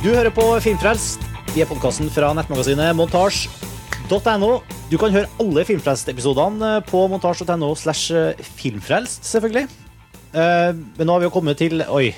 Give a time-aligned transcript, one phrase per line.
[0.00, 1.26] Du hører på Filmfrelst.
[1.52, 4.50] Vi er podkasten fra nettmagasinet montasj.no.
[4.90, 8.08] Du kan høre alle Filmfrelst-episodene på montasj.no slash
[8.62, 9.66] filmfrelst, selvfølgelig.
[10.32, 12.08] Eh, Men nå har vi jo kommet til Oi.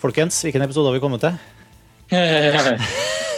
[0.00, 1.34] Folkens, hvilken episode har vi kommet til?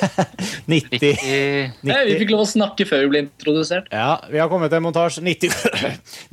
[0.03, 0.63] 90.
[0.67, 3.87] 90 Nei, vi fikk lov å snakke før vi ble introdusert.
[3.93, 5.53] Ja, vi har kommet til montasje 90.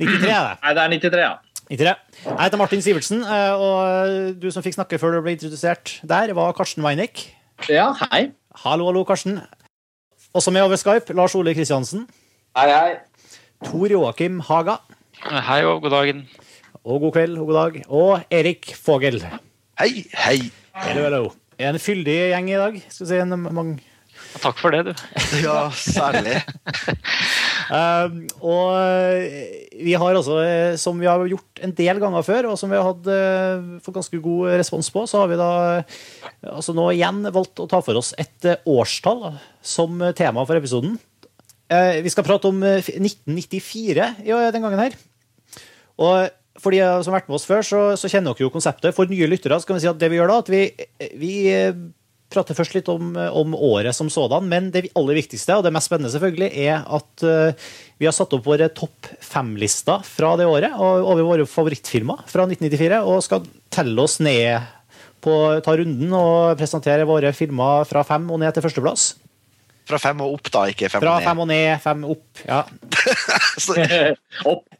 [0.00, 0.56] er det.
[0.64, 1.32] Nei, det er 93, ja.
[1.70, 1.94] 93.
[2.26, 6.32] Jeg heter Martin Sivertsen, eh, og du som fikk snakke før du ble introdusert der,
[6.34, 7.28] var Karsten Weinik.
[7.70, 8.30] Ja, hei.
[8.64, 9.38] Hallo, hallo, Karsten.
[10.34, 12.08] Også med over Skype, Lars Ole Kristiansen.
[12.58, 12.96] Hei, hei.
[13.68, 14.80] Tor Joakim Haga.
[15.20, 16.24] Hei og god dagen.
[16.80, 17.78] Og god kveld og god dag.
[17.92, 19.20] Og Erik Fogel.
[19.78, 19.92] Hei,
[20.24, 20.38] hei.
[20.80, 21.22] Hello, hello.
[21.60, 22.76] En fyldig gjeng i dag.
[22.88, 23.80] Skal vi si en mange
[24.40, 24.92] Takk for det, du.
[25.46, 26.36] Ja, særlig.
[27.72, 28.20] Um,
[28.52, 32.58] og eh, vi har altså, eh, som vi har gjort en del ganger før, og
[32.60, 35.50] som vi har hatt uh, fått ganske god respons på, så har vi da
[36.46, 39.32] altså nå igjen valgt å ta for oss et årstall da,
[39.66, 40.94] som tema for episoden.
[41.70, 44.96] Uh, vi skal prate om eh, 1994 i den gangen her.
[46.00, 48.94] Og for de som har vært med oss før, så, så kjenner dere jo konseptet.
[48.96, 50.62] For nye lyttere skal vi si at det vi gjør da, at vi,
[51.20, 51.72] vi eh,
[52.30, 55.90] prater først litt om, om året som sådan, men det aller viktigste, og det mest
[55.90, 60.76] spennende selvfølgelig, er at uh, vi har satt opp våre topp fem-lister fra det året,
[60.78, 64.62] og over våre favorittfilmer fra 1994, og skal telle oss ned
[65.24, 69.10] på, ta runden og presentere våre filmer fra fem og ned til førsteplass.
[69.90, 71.24] Fra fem og opp, da, ikke fem Fra og ned.
[71.24, 72.62] Fra fem og ned, fem opp, ja.
[74.54, 74.79] Opp.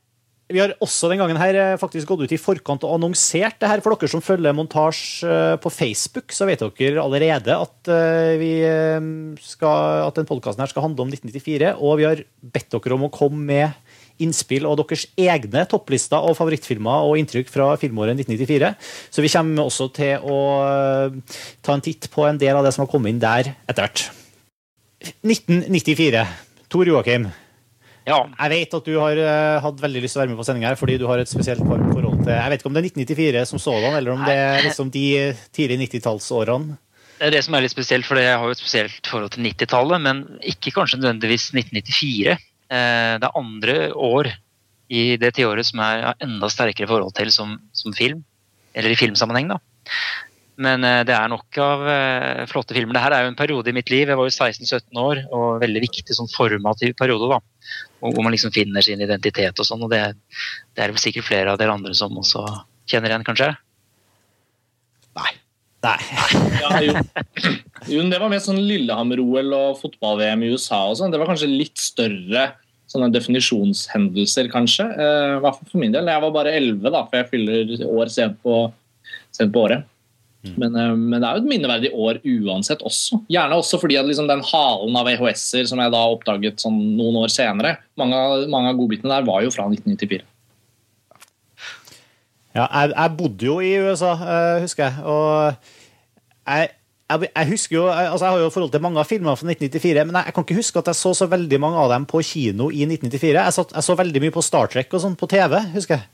[0.50, 3.68] Vi har også den gangen her eh, faktisk gått ut i forkant og annonsert det
[3.70, 3.82] her.
[3.84, 8.52] For dere som følger montasje eh, på Facebook, så vet dere allerede at, eh, vi
[9.44, 11.74] skal, at den podkasten her skal handle om 1994.
[11.78, 16.34] Og vi har bedt dere om å komme med innspill og deres egne topplister og
[16.36, 18.74] favorittfilmer og inntrykk fra filmåret 1994.
[19.14, 20.40] Så vi kommer også til å
[21.64, 24.10] ta en titt på en del av det som har kommet inn der etter hvert.
[25.24, 26.26] 1994.
[26.70, 27.30] Tor Joakim.
[28.10, 30.46] Ja, Jeg vet at du har eh, hatt veldig lyst til å være med på
[30.48, 32.82] sending her, fordi du har et spesielt varmt forhold til Jeg vet ikke om det
[32.82, 35.04] er 1994 som sådan, eller om det er liksom de
[35.54, 36.78] tidlige 90-tallsårene.
[37.20, 39.44] det er det som er litt spesielt, for jeg har jo et spesielt forhold til
[39.46, 42.38] 90-tallet, men ikke kanskje nødvendigvis 1994.
[42.70, 44.32] Eh, Det er andre år
[44.90, 48.24] i det tiåret som jeg har enda sterkere forhold til som, som film,
[48.74, 49.60] eller i filmsammenheng, da.
[50.60, 52.96] Men eh, det er nok av eh, flotte filmer.
[52.96, 54.10] Det her er jo en periode i mitt liv.
[54.10, 57.40] Jeg var jo 16-17 år, og veldig viktig sånn formativ periode, da.
[58.04, 59.86] Og Hvor man liksom finner sin identitet og sånn.
[59.86, 60.02] Og det,
[60.76, 62.44] det er vel sikkert flere av dere andre som også
[62.90, 63.52] kjenner igjen, kanskje?
[65.18, 65.32] Nei.
[66.60, 66.92] Ja, jo.
[67.88, 71.08] jo, det var mer sånn Lillehammer-OL og fotball-VM i USA og sånn.
[71.08, 72.50] Det var kanskje litt større
[72.90, 74.84] sånne definisjonshendelser, kanskje.
[74.92, 76.10] Eh, I hvert fall for min del.
[76.10, 78.58] Jeg var bare 11, da, for jeg fyller år sent på,
[79.32, 79.88] sent på året.
[80.40, 83.20] Men, eh, men det er jo et minneverdig år uansett også.
[83.32, 87.20] Gjerne også fordi at liksom den halen av VHS-er som jeg da oppdaget sånn noen
[87.20, 88.20] år senere, mange,
[88.52, 90.24] mange av godbitene der var jo fra 1994.
[92.56, 95.04] Ja, jeg, jeg bodde jo i USA, eh, husker jeg.
[95.04, 95.52] Og
[96.48, 96.70] jeg,
[97.10, 100.06] jeg, jeg husker jo altså jeg har jo forhold til mange av filmene fra 1994,
[100.08, 102.70] men jeg, kan ikke huske at jeg så så veldig mange av dem på kino
[102.72, 103.36] i 1994.
[103.36, 106.08] Jeg, satt, jeg så veldig mye på Star Trek og sånn på TV, husker jeg.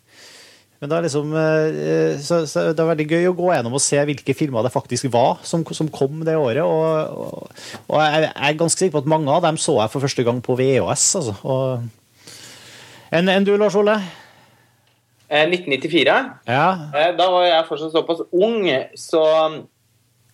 [0.81, 3.83] Men det er liksom eh, så, så det er veldig gøy å gå gjennom og
[3.83, 6.63] se hvilke filmer det faktisk var som, som kom det året.
[6.65, 10.05] Og, og, og jeg, er ganske sikker på at mange av dem så jeg for
[10.05, 11.07] første gang på VHS.
[11.23, 11.37] Altså.
[11.49, 12.37] Og,
[13.17, 13.97] enn en du, Lars Ole?
[15.29, 16.19] Eh, 1994.
[16.47, 16.69] Ja.
[16.93, 18.69] Eh, da var jeg fortsatt såpass ung,
[19.01, 19.25] så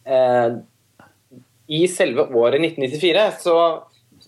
[0.04, 0.58] eh,
[1.72, 3.56] I selve året 1994 så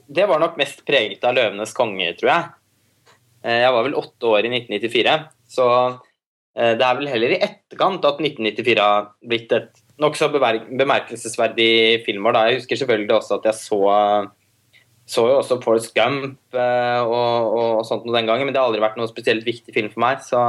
[0.05, 2.49] Det var nok mest preget av 'Løvenes konge', tror jeg.
[3.45, 5.15] Eh, jeg var vel åtte år i 1994,
[5.55, 5.69] så
[6.59, 12.41] eh, det er vel heller i etterkant at 1994 har blitt et nokså bemerkelsesverdig filmår.
[12.49, 13.85] Jeg husker selvfølgelig også at jeg så
[15.05, 18.71] så jo også Forrest Gump eh, og, og, sånt noe den gangen, men det har
[18.71, 20.23] aldri vært noe spesielt viktig film for meg.
[20.25, 20.41] Så,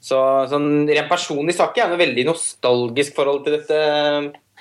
[0.00, 3.80] så sånn rent personlig sak ikke jeg noe veldig nostalgisk forhold til dette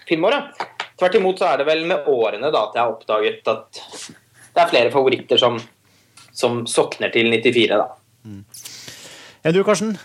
[0.10, 0.51] filmåret.
[1.00, 3.84] Tvert imot så er det vel med årene da at jeg har oppdaget at
[4.50, 5.56] det er flere favoritter som,
[6.36, 7.88] som sokner til 94, da.
[9.44, 9.95] Enn du, Karsten?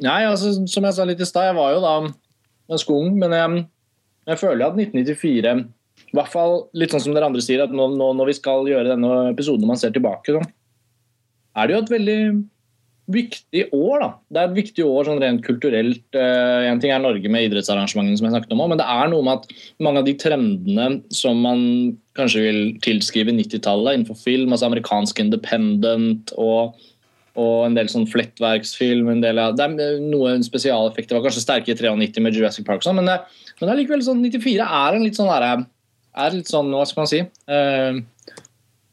[0.00, 1.94] Nei, altså, som jeg sa litt i stad, jeg var jo da
[2.72, 3.62] ganske ung, men jeg,
[4.32, 5.52] jeg føler at 1994
[6.06, 8.68] I hvert fall litt sånn som dere andre sier, at nå, nå når vi skal
[8.68, 10.44] gjøre denne episoden når man ser tilbake, så
[11.56, 12.20] er det jo et veldig
[13.12, 14.00] viktig år.
[14.02, 14.08] da.
[14.28, 16.02] Det er et viktig år sånn rent kulturelt.
[16.16, 19.24] Én en ting er Norge med idrettsarrangementene, som jeg snakket om men det er noe
[19.24, 21.62] med at mange av de trendene som man
[22.18, 26.74] kanskje vil tilskrive 90-tallet innenfor film, altså amerikansk independent og,
[27.36, 31.72] og en del sånn flettverksfilm en del av, Det er noen spesialeffekter var kanskje sterke
[31.72, 33.20] i 93 med Jurassic Park, sånn, men, det,
[33.60, 35.54] men allikevel er likevel sånn 94 er en litt sånn derre
[36.16, 37.20] er litt sånn, hva skal man si
[37.52, 37.98] uh,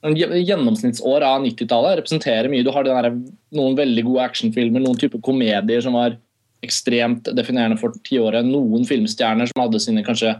[0.03, 2.63] en gjennomsnittsår av 90-tallet representerer mye.
[2.65, 3.13] Du har der,
[3.55, 6.17] noen veldig gode actionfilmer, noen typer komedier som var
[6.63, 8.43] ekstremt definerende for tiåret.
[8.47, 10.35] Noen filmstjerner som hadde sine kanskje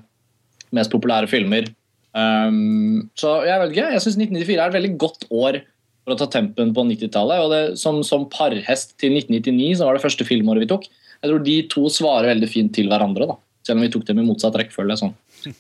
[0.76, 1.70] mest populære filmer.
[2.14, 5.62] Um, så jeg vet ikke, jeg syns 1994 er et veldig godt år
[6.04, 7.40] for å ta tempen på 90-tallet.
[7.44, 10.88] og som, som, parhest til 1999, som var det første filmåret vi tok,
[11.24, 13.28] jeg tror de to svarer veldig fint til hverandre.
[13.30, 15.14] da, Selv om vi tok dem i motsatt rekkefølge sånn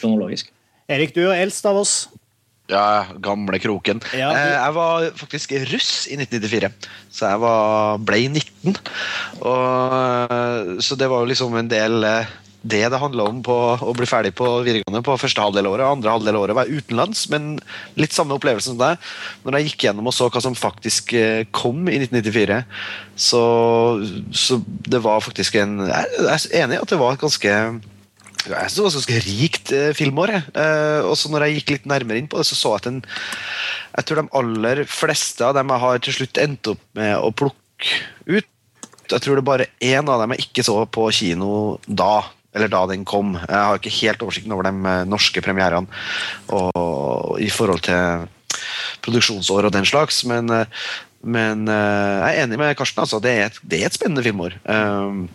[0.00, 0.50] kronologisk.
[0.90, 1.94] Erik, du er eldst av oss.
[2.70, 4.00] Ja, gamle kroken.
[4.10, 6.72] Ja, du- Eh, Jeg var faktisk russ i 1994,
[7.14, 8.74] så jeg var, ble 19.
[9.42, 12.26] Og, eh, så det var jo liksom en del eh,
[12.72, 15.86] det det handla om på å bli ferdig på videregående på første halvdel året.
[15.86, 17.56] Andre halvdel året var utenlands, men
[18.00, 19.02] litt samme opplevelse som deg.
[19.46, 22.62] Når jeg gikk gjennom og så hva som faktisk eh, kom i 1994,
[23.26, 23.42] så,
[24.36, 27.52] så det var faktisk en Jeg er enig i at det var et ganske
[28.46, 30.32] jeg synes det var ganske rikt eh, filmår.
[30.38, 32.88] Eh, og så når jeg gikk litt nærmere inn på det, så så jeg at
[32.90, 33.00] den,
[33.96, 37.32] jeg tror de aller fleste av dem jeg har til slutt endt opp med å
[37.34, 37.96] plukke
[38.26, 38.52] ut
[39.06, 42.26] Jeg tror det bare én av dem jeg ikke så på kino da.
[42.56, 43.34] Eller da den kom.
[43.36, 45.86] Jeg har ikke helt oversikten over de eh, norske premierene
[46.48, 48.26] og, i forhold til
[49.04, 50.86] produksjonsår og den slags, men, eh,
[51.26, 53.04] men eh, jeg er enig med Karsten.
[53.04, 54.56] Altså, det, er et, det er et spennende filmår.
[54.64, 55.26] Um,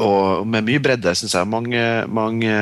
[0.00, 1.48] og med mye bredde, syns jeg.
[1.48, 2.54] Mange, mange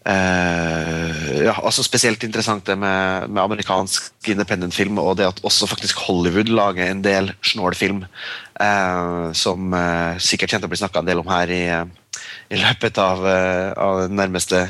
[0.00, 5.68] Uh, ja, altså Spesielt interessant det med, med amerikansk independent film, og det at også
[5.68, 8.06] faktisk Hollywood lager en del snålfilm,
[8.56, 11.62] uh, som uh, sikkert kommer til å bli snakka en del om her i,
[12.50, 14.64] i løpet av, eh, av den nærmeste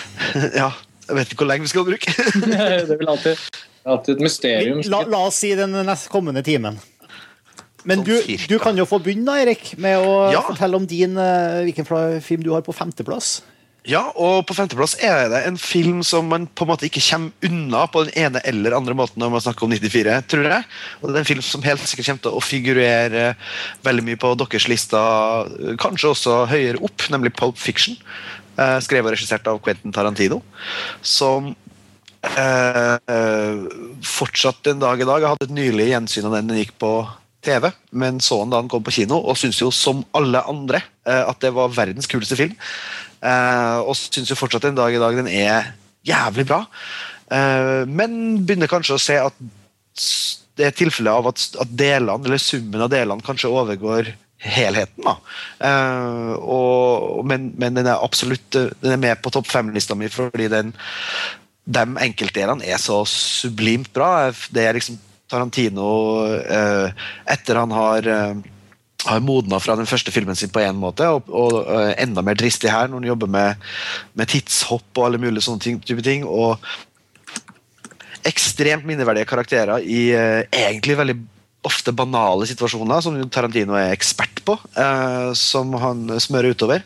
[0.60, 0.70] Ja,
[1.08, 2.12] jeg vet ikke hvor lenge vi skal bruke.
[2.90, 3.40] det vel alltid,
[3.86, 4.80] alltid et mysterium.
[4.90, 6.78] La, la oss si den neste kommende timen.
[7.86, 10.40] Men Sånn du, du kan jo få begynne, Erik, med å Ja.
[10.48, 11.86] fortelle om din, eh, hvilken
[12.24, 13.36] film du har på femteplass.
[13.86, 17.46] Ja, og på femteplass er det en film som man på en måte ikke kommer
[17.46, 20.66] unna på den ene eller andre måten når man snakker om 94, tror jeg.
[20.98, 23.26] Og det er en film som helt sikkert kommer til å figurere
[23.86, 27.94] veldig mye på deres lister, kanskje også høyere opp, nemlig Pulp Fiction.
[28.58, 30.40] eh, Skrevet og regissert av Quentin Tarantino.
[31.06, 31.52] Som
[32.26, 33.62] eh, eh,
[34.02, 36.92] fortsatt en dag i dag Jeg hadde et nylig gjensyn av den den gikk på
[37.46, 40.82] TV, men så den da den kom på kino, og syntes jo som alle andre
[41.06, 42.56] eh, at det var verdens kuleste film.
[43.20, 45.72] Eh, og syns jo fortsatt en dag i dag den er
[46.06, 46.62] jævlig bra.
[47.32, 49.40] Eh, men begynner kanskje å se at
[50.56, 54.12] det er tilfellet av at, at delene, eller summen av delene kanskje overgår
[54.46, 55.04] helheten.
[55.04, 55.16] da.
[55.68, 60.48] Eh, og, men, men den er absolutt den er med på topp fem-lista mi fordi
[60.52, 60.74] den
[61.66, 64.30] de enkeltdelene er så sublimt bra.
[64.54, 65.88] Det er liksom Tarantino
[66.38, 66.92] eh,
[67.34, 68.36] etter han har eh,
[69.06, 72.38] har modna fra den første filmen sin på en måte, og, og og, enda mer
[72.38, 73.64] dristig her når han jobber med,
[74.18, 76.26] med tidshopp og alle mulige sånne ting, type ting.
[76.26, 76.58] Og
[78.26, 81.16] ekstremt minneverdige karakterer i eh, egentlig veldig
[81.66, 86.84] ofte banale situasjoner, som Tarantino er ekspert på, eh, som han smører utover.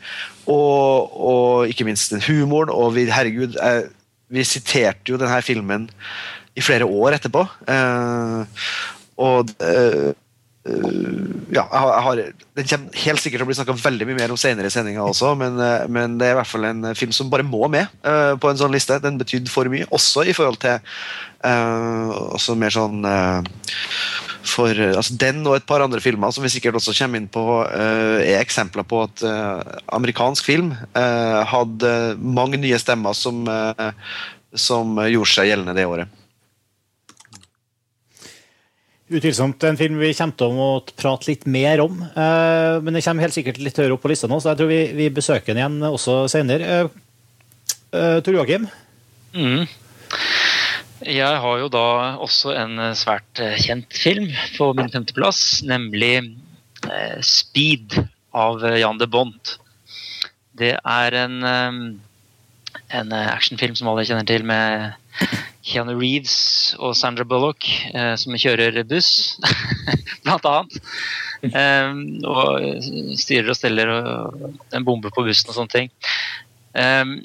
[0.51, 3.85] Og, og ikke minst den humoren, og vi, herregud, eh,
[4.31, 5.89] vi siterte jo denne filmen
[6.57, 7.45] i flere år etterpå.
[7.71, 8.65] Eh,
[9.21, 10.11] og eh,
[10.61, 12.19] ja, jeg har,
[12.59, 15.07] Den kommer helt sikkert til å bli snakka veldig mye mer om senere i sendinga
[15.09, 17.89] også, men, eh, men det er i hvert fall en film som bare må med
[18.05, 19.01] uh, på en sånn liste.
[19.01, 20.77] Den betydde for mye, også i forhold til
[21.49, 23.41] uh, også mer sånn uh,
[24.47, 27.45] for altså Den og et par andre filmer som vi sikkert også kommer inn på,
[27.69, 33.93] eh, er eksempler på at eh, amerikansk film eh, hadde mange nye stemmer som, eh,
[34.57, 36.20] som gjorde seg gjeldende det året.
[39.11, 41.99] Utvilsomt en film vi kommer til å prate litt mer om.
[42.15, 44.71] eh, men det kommer helt sikkert litt høyere opp på lista nå, så jeg tror
[44.71, 46.85] vi, vi besøker den igjen også senere.
[47.91, 48.69] Uh, Tor Joakim?
[49.35, 49.67] Mm.
[51.01, 51.87] Jeg har jo da
[52.21, 56.13] også en eh, svært eh, kjent film på min femteplass, nemlig
[56.87, 57.97] eh, 'Speed'
[58.37, 59.55] av eh, Jan de Bont.
[60.61, 61.79] Det er en, eh,
[63.01, 64.93] en eh, actionfilm som alle kjenner til, med
[65.67, 69.41] Keanu Reeves og Sandra Bullock eh, som kjører buss,
[70.25, 70.79] blant annet.
[71.51, 71.97] Eh,
[72.29, 75.93] og styrer og steller og en bombe på bussen og sånne ting.
[76.71, 77.17] Um,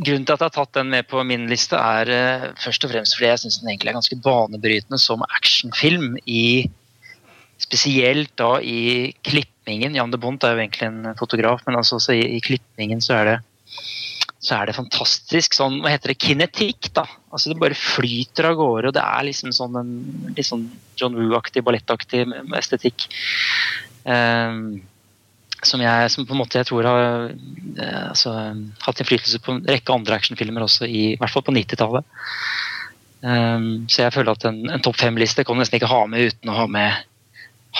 [0.00, 2.94] grunnen til at jeg har tatt den med på min liste, er uh, først og
[2.94, 6.70] fremst fordi jeg syns den egentlig er ganske banebrytende som actionfilm i
[7.60, 12.22] spesielt da i klippingen Jan de Bont er jo egentlig en fotograf, men altså i,
[12.38, 13.36] i klippingen så er det
[14.44, 16.90] så er det fantastisk sånn, hva heter det, kinetikk.
[16.96, 19.92] da, altså Det bare flyter av gårde, og det er liksom sånn en
[20.36, 20.66] litt sånn
[21.00, 22.26] John Woo-aktig, ballettaktig
[22.58, 23.06] estetikk.
[24.04, 24.82] Um,
[25.64, 28.34] som jeg som på en måte jeg tror har eh, altså,
[28.84, 32.04] hatt innflytelse på en rekke andre actionfilmer også, i, i hvert fall på 90-tallet.
[33.24, 36.52] Um, så jeg føler at en, en topp fem-liste kan nesten ikke ha med uten
[36.52, 37.06] å ha med,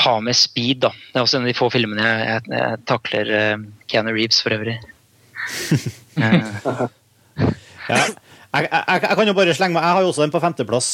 [0.00, 0.80] ha med speed.
[0.86, 0.94] da.
[1.10, 4.40] Det er også en av de få filmene jeg, jeg, jeg takler uh, Keanu Reeves
[4.40, 4.78] for øvrig.
[7.90, 7.98] ja.
[7.98, 10.90] jeg, jeg, jeg, kan jo bare slenge meg Jeg har jo også den på femteplass,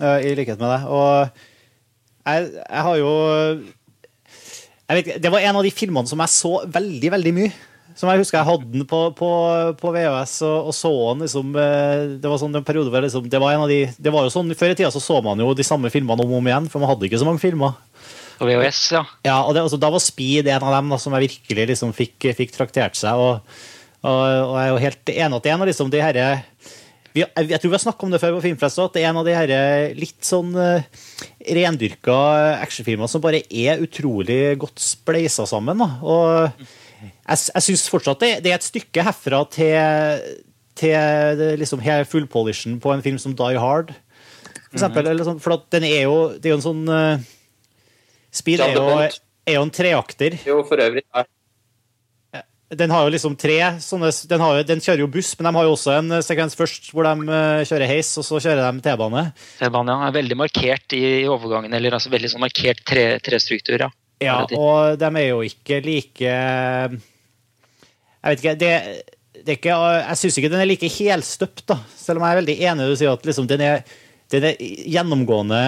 [0.00, 0.86] uh, i likhet med deg.
[0.88, 1.28] Og
[2.28, 3.12] jeg, jeg har jo
[4.96, 7.56] vet, Det var en av de filmene som jeg så veldig, veldig mye.
[7.98, 9.28] Som jeg husker jeg hadde den på, på,
[9.80, 13.26] på VHS og, og, så den liksom eh, Det var sånn en periode hvor liksom,
[13.26, 15.42] det var en av de Det var jo sånn Før i tida så så man
[15.42, 17.74] jo de samme filmene om og om igjen, for man hadde ikke så mange filmer.
[18.38, 19.02] På VHS, ja.
[19.26, 21.96] Ja, og det, altså, Da var Speed en av dem da, som jeg virkelig liksom
[21.96, 23.18] fikk, fikk traktert seg.
[23.18, 23.42] og
[24.08, 26.28] og, jeg er jo helt enig at det er en av liksom de herre
[27.18, 29.26] jeg, tror vi har snakket om det før på Filmfest at det er en av
[29.26, 29.52] de her
[29.96, 30.84] litt sånn uh,
[31.56, 32.18] rendyrka
[32.58, 35.80] actionfilmer som bare er utrolig godt spleisa sammen.
[35.82, 35.88] Da.
[36.04, 36.28] Og
[37.00, 40.28] jeg, jeg syns fortsatt det, det, er et stykke herfra til,
[40.78, 43.94] til liksom fullpolishen på en film som Die Hard.
[44.68, 45.24] For eksempel, -hmm.
[45.24, 47.18] sånn, for den er jo, det er jo en sånn uh,
[48.30, 48.84] Speed er jo,
[49.48, 50.36] er jo en treakter.
[50.44, 51.02] Jo, for øvrig.
[51.14, 51.24] Ja.
[52.68, 55.64] Den har jo liksom tre sånne den, jo, den, kjører jo buss, men de har
[55.64, 58.82] jo også en eh, sekvens først hvor de uh, kjører heis, og så kjører de
[58.84, 59.22] T-bane.
[59.56, 63.86] T-bane ja, er veldig markert i, overgangen, eller altså veldig sånn markert tre, trestruktur.
[63.86, 63.88] Ja.
[64.20, 66.98] ja, og de er jo ikke like Jeg
[68.26, 68.72] vet ikke det,
[69.38, 71.78] det er ikke, Jeg syns ikke den er like helstøpt, da.
[71.96, 73.80] Selv om jeg er veldig enig i du sier at liksom, den, er,
[74.34, 75.62] den er gjennomgående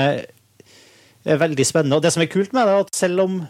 [1.24, 1.96] er veldig spennende.
[1.98, 3.40] Og det som er kult med det, er at selv om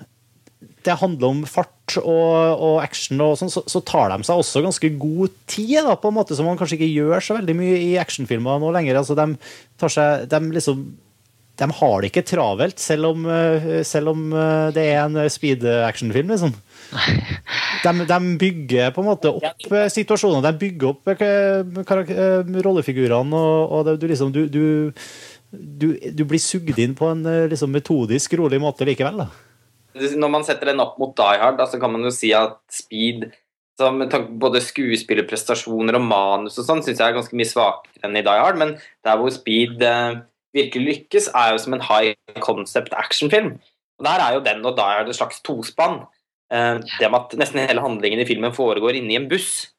[0.86, 2.32] det handler om fart og,
[2.62, 6.10] og action, og sånn, så, så, tar de seg også ganske god tid, da, på
[6.10, 9.00] en måte som man kanskje ikke gjør så veldig mye i actionfilmer nå lenger.
[9.00, 9.26] Altså, de,
[9.80, 10.84] tar seg, de, liksom,
[11.60, 15.66] de har det ikke travelt, selv om, eh, selv om eh, det er en speed
[15.84, 16.32] actionfilm.
[16.34, 16.54] Liksom.
[17.80, 21.06] De, de, bygger på en måte opp eh, situasjoner, de bygger opp
[22.66, 24.90] rollefigurene, og, og det, du, liksom, du, du,
[26.12, 29.22] du, blir sugd inn på en liksom, metodisk, rolig måte likevel.
[29.22, 29.49] da.
[29.94, 32.60] Når man setter den opp mot Die Hard, da, så kan man jo si at
[32.72, 33.30] Speed
[33.80, 38.02] med tanke på både skuespillerprestasjoner og manus og sånn, syns jeg er ganske mye svakere
[38.04, 38.58] enn i Die Hard.
[38.60, 38.74] Men
[39.06, 40.20] der hvor Speed eh,
[40.56, 43.54] virkelig lykkes, er jo som en high concept actionfilm.
[44.00, 46.02] Og Der er jo den og Die Hard et slags tospann.
[46.52, 49.70] Eh, det med at nesten hele handlingen i filmen foregår inni en buss.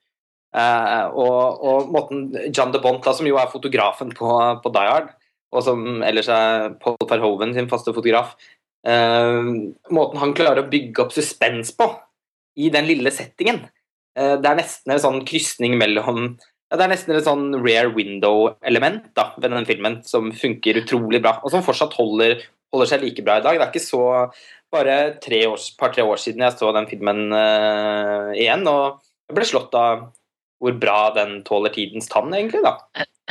[0.55, 4.31] Eh, og, og, måten John de Bont, da, som jo er fotografen på,
[4.63, 5.13] på Die Hard,
[5.51, 8.35] og som ellers er Paul Verhoeven sin faste fotograf,
[8.81, 11.85] måten han klarer å bygge opp suspens på
[12.59, 13.63] i den lille settingen.
[14.17, 17.91] Uh, det er nesten en sånn krysning mellom ja, Det er nesten et sånn rare
[17.95, 22.37] window-element da, ved den filmen som funker utrolig bra, og som fortsatt holder,
[22.71, 23.59] holder seg like bra i dag.
[23.59, 24.03] Det er ikke så
[24.71, 29.47] bare tre år, par-tre år siden jeg så den filmen uh, igjen, og jeg ble
[29.47, 30.09] slått av
[30.61, 32.61] hvor bra den tåler tidens tann, egentlig.
[32.63, 32.77] da.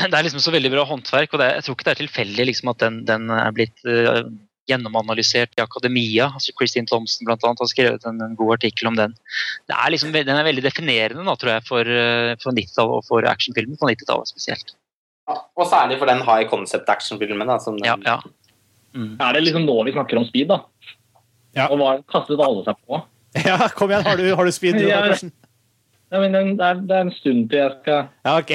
[0.01, 2.47] Det er liksom så veldig bra håndverk, og det, jeg tror ikke det er tilfeldig
[2.49, 4.25] liksom, at den, den er blitt uh,
[4.71, 6.31] gjennomanalysert i akademia.
[6.35, 9.15] altså Christine Thompson blant annet, har skrevet en, en, god artikkel om den.
[9.71, 13.29] Er liksom, den er veldig definerende da, tror jeg, for, eh, for 90-tallet og for
[13.31, 14.75] actionfilmen på 90-tallet spesielt.
[15.31, 17.47] Ja, og særlig for den high concept actionfilmen.
[17.51, 17.83] Da, den...
[17.87, 18.19] ja, ja.
[18.95, 19.15] Mm.
[19.23, 20.63] Er det liksom nå vi snakker om speed, da?
[21.55, 21.69] Ja.
[21.71, 23.03] Og hva kastet alle seg på?
[23.47, 24.81] Ja, kom igjen, har du, har du speed?
[24.83, 25.05] Ja,
[26.11, 28.51] ja, men det, er, det er en stund til jeg skal Ja, ok.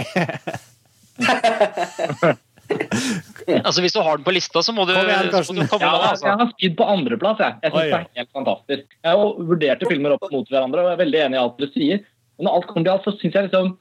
[3.68, 5.62] altså Hvis du har den på lista, så må du, Kom igjen, Karsten.
[5.62, 6.28] du komme ja, altså.
[6.28, 7.42] Jeg har Speed på andreplass.
[7.44, 8.86] Jeg, jeg syns det er helt fantastisk.
[8.98, 11.68] Jeg har vurderte filmer opp mot hverandre og jeg er veldig enig i alt du
[11.72, 12.04] sier.
[12.36, 13.74] Men når alt kommer til alt, så syns jeg liksom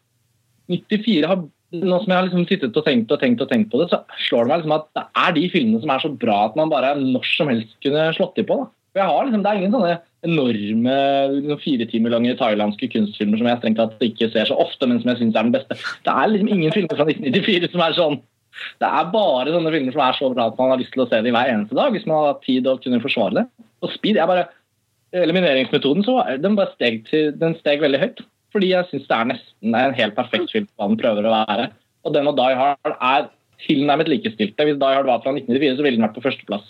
[0.70, 3.80] 94 har nå som jeg har liksom sittet og tenkt og tenkt og tenkt på
[3.80, 3.98] det, så
[4.28, 6.70] slår det meg liksom at det er de filmene som er så bra at man
[6.70, 8.60] bare når som helst kunne slått de på.
[8.60, 8.68] da.
[8.94, 10.98] For jeg har liksom, Det er ingen sånne enorme
[11.34, 15.00] liksom, fire timer lange thailandske kunstfilmer som jeg strengt tatt ikke ser så ofte, men
[15.02, 15.78] som jeg syns er den beste.
[16.06, 18.20] Det er liksom ingen filmer fra 1994 som er sånn
[18.82, 21.08] det er bare sånne filmer som er så bra at man har lyst til å
[21.10, 21.94] se dem hver eneste dag.
[21.94, 23.46] hvis man har tid og kunne forsvare det.
[23.84, 24.46] Og Speed er bare
[25.14, 28.22] Elimineringsmetoden så den bare steg, til, den steg veldig høyt.
[28.54, 31.68] Fordi jeg syns det er nesten en helt perfekt film hva den prøver å være.
[32.06, 33.28] Og den og Die Hard er
[33.64, 34.66] tilnærmet likestilte.
[34.66, 36.66] Hvis Die Hard var fra 1994, så ville den vært på førsteplass.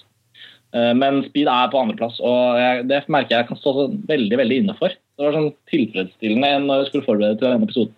[0.74, 4.62] Eh, men Speed er på andreplass, og jeg, det merker jeg kan stå veldig veldig
[4.62, 4.94] inne for.
[4.94, 7.94] Det var sånn tilfredsstillende når jeg skulle forberede til denne episoden.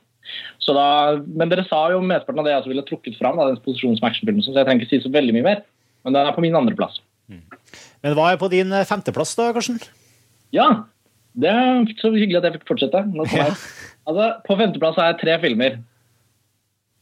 [0.66, 0.84] Da,
[1.22, 3.36] men dere sa jo mesteparten av det jeg også ville trukket fram.
[3.38, 5.60] Da, den posisjonen som actionfilm, så jeg trenger ikke si så veldig mye mer.
[6.04, 6.98] Men den er på min andreplass.
[7.28, 9.78] Men hva er på din eh, femteplass, da, Karsten?
[10.54, 10.66] Ja,
[11.38, 13.02] det er så hyggelig at jeg fikk fortsette.
[13.34, 13.54] Jeg.
[14.06, 15.78] Altså, på femteplass har jeg tre filmer.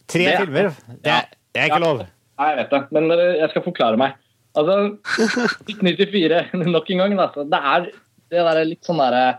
[0.08, 0.70] Tre Det- filmer.
[1.04, 1.86] Det, er- det er ikke Ja.
[1.86, 1.98] lov.
[2.38, 4.14] Nei, jeg vet det, men eh, jeg skal forklare meg.
[4.56, 4.98] Altså,
[5.68, 7.18] 1994, nok en gang.
[7.18, 7.88] Altså, det er
[8.30, 9.38] det der litt sånn derre Jeg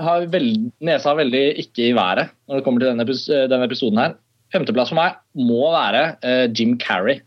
[0.00, 4.00] har veld, nesa veldig ikke i været når det kommer til denne, eh, denne episoden
[4.00, 4.16] her.
[4.52, 5.18] Femteplass for meg
[5.48, 7.22] må være uh, Jim Carrey.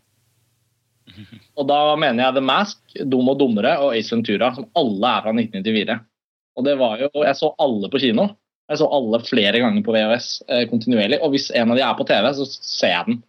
[1.56, 2.80] Og da mener jeg The Mask,
[3.10, 5.96] Dum og dummere og Ace Ventura, som alle er fra 1994.
[6.56, 8.28] Og det var jo, Jeg så alle på kino.
[8.70, 11.20] Jeg så alle flere ganger på VHS eh, kontinuerlig.
[11.22, 13.20] Og hvis en av de er på TV, så ser jeg den.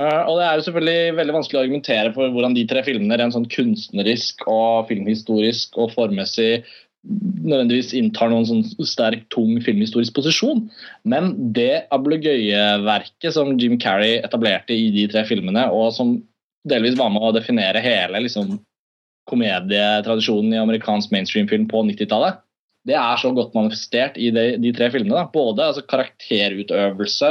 [0.00, 3.18] Uh, og det er jo selvfølgelig veldig vanskelig å argumentere for hvordan de tre filmene
[3.20, 6.62] rent sånn kunstnerisk og filmhistorisk og formmessig
[7.02, 10.68] nødvendigvis inntar noen sånn sterk, tung filmhistorisk posisjon.
[11.08, 16.14] Men det ablegøyeverket som Jim Carrey etablerte i de tre filmene, og som
[16.68, 18.60] delvis var med å definere hele liksom,
[19.30, 22.40] komedietradisjonen i amerikansk mainstream-film på 90-tallet,
[22.86, 25.14] det er så godt manifestert i de, de tre filmene.
[25.14, 25.28] Da.
[25.30, 27.30] Både altså, karakterutøvelse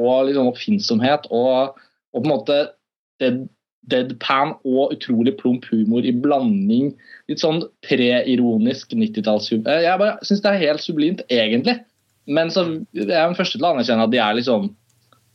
[0.00, 1.76] og liksom, oppfinnsomhet og,
[2.12, 2.58] og på en måte
[3.20, 3.44] dead,
[3.92, 6.92] deadpan og utrolig plump humor i blanding.
[7.30, 9.84] Litt sånn preironisk 90-tallshumor.
[9.84, 11.78] Jeg bare syns det er helt sublimt, egentlig.
[12.26, 12.66] Men så
[12.96, 14.70] jeg er den første til å anerkjenne at de er liksom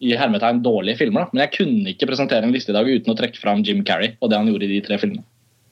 [0.02, 1.26] i hermetegn dårlige filmer.
[1.26, 1.34] Da.
[1.34, 4.16] Men jeg kunne ikke presentere en liste i dag uten å trekke fram Jim Carrey
[4.20, 5.24] og det han gjorde i de tre filmene.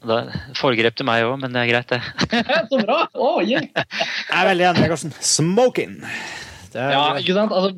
[0.06, 0.22] Da
[0.56, 2.38] foregrep du meg òg, men det er greit, det.
[2.72, 3.02] så bra!
[3.20, 3.66] Oh, yeah.
[3.76, 5.18] Jeg er veldig enig, Karsten.
[5.20, 5.98] Smoking.
[6.76, 7.54] Er, Ja, ikke sant?
[7.56, 7.74] Altså,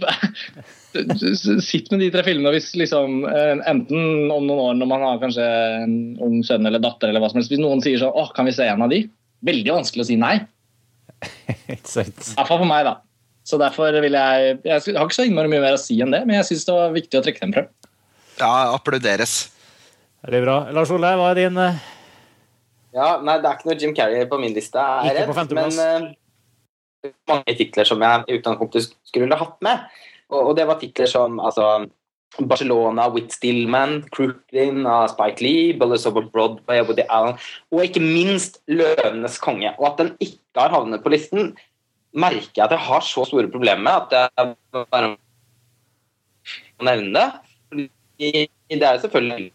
[1.63, 5.21] sitt med de tre filmene hvis liksom eh, Enten om noen år når man har
[5.21, 5.45] kanskje
[5.85, 5.93] en
[6.23, 7.53] ung sønn eller datter, eller hva som helst.
[7.53, 9.05] Hvis noen sier sånn Åh, kan vi se en av de?
[9.47, 10.35] Veldig vanskelig å si nei.
[11.71, 12.19] Ikke sant.
[12.33, 12.97] I hvert fall for meg, da.
[13.47, 16.21] Så derfor vil jeg Jeg har ikke så innmari mye mer å si enn det,
[16.27, 17.71] men jeg syns det var viktig å trekke dem frem.
[18.41, 19.39] Ja, applauderes.
[20.25, 20.57] Veldig bra.
[20.75, 21.79] Lars Ole, hva er din uh...
[22.91, 25.29] Ja, nei, det er ikke noe Jim Carrey på min liste, er jeg Ikke redd.
[25.31, 25.77] på femteplass.
[25.79, 26.15] Men eh,
[27.29, 29.87] mange titler som jeg i utgangspunktet skulle hatt med.
[30.31, 31.87] Og, og det var titler som altså,
[32.39, 37.39] Barcelona, Whit Stillman, Crooklyn av Spike Lee, Bullets Over Broadway Woody Allen,
[37.73, 39.73] og ikke minst Løvenes konge.
[39.79, 41.53] Og at den ikke har havnet på listen,
[42.11, 44.55] merker jeg at jeg har så store problemer med at jeg
[44.91, 47.27] bare må nevne det.
[47.71, 49.51] Fordi det er selvfølgelig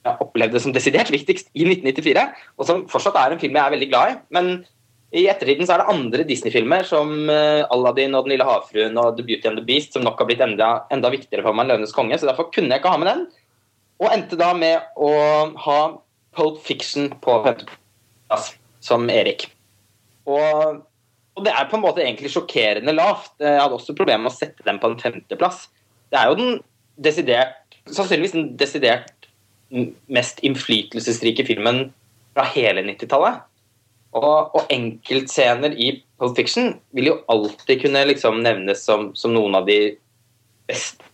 [0.00, 2.22] jeg opplevde som desidert viktigst i 1994,
[2.56, 4.14] og som fortsatt er en film jeg er veldig glad i.
[4.32, 4.46] Men
[5.10, 9.16] i ettertiden så er det andre Disney-filmer som eh, Aladdin og Den lille havfruen og
[9.16, 11.72] The Beauty and the Beast som nok har blitt enda, enda viktigere for meg enn
[11.74, 13.24] Løvenes konge, så derfor kunne jeg ikke ha med den.
[14.00, 15.10] Og endte da med å
[15.66, 15.80] ha
[16.36, 18.52] Pulp Fiction på femteplass,
[18.86, 19.48] som Erik.
[20.30, 20.78] Og,
[21.34, 23.32] og det er på en måte egentlig sjokkerende lavt.
[23.42, 25.66] Jeg hadde også problemer med å sette den på en femteplass.
[26.14, 26.60] Det er jo den
[27.00, 27.56] desidert
[27.90, 29.28] Sannsynligvis den desidert
[30.12, 31.88] mest innflytelsesrike filmen
[32.36, 33.40] fra hele 90-tallet.
[34.18, 39.54] Og, og enkeltscener i Pulp Fiction vil jo alltid kunne liksom nevnes som, som noen
[39.60, 39.94] av de
[40.70, 41.06] beste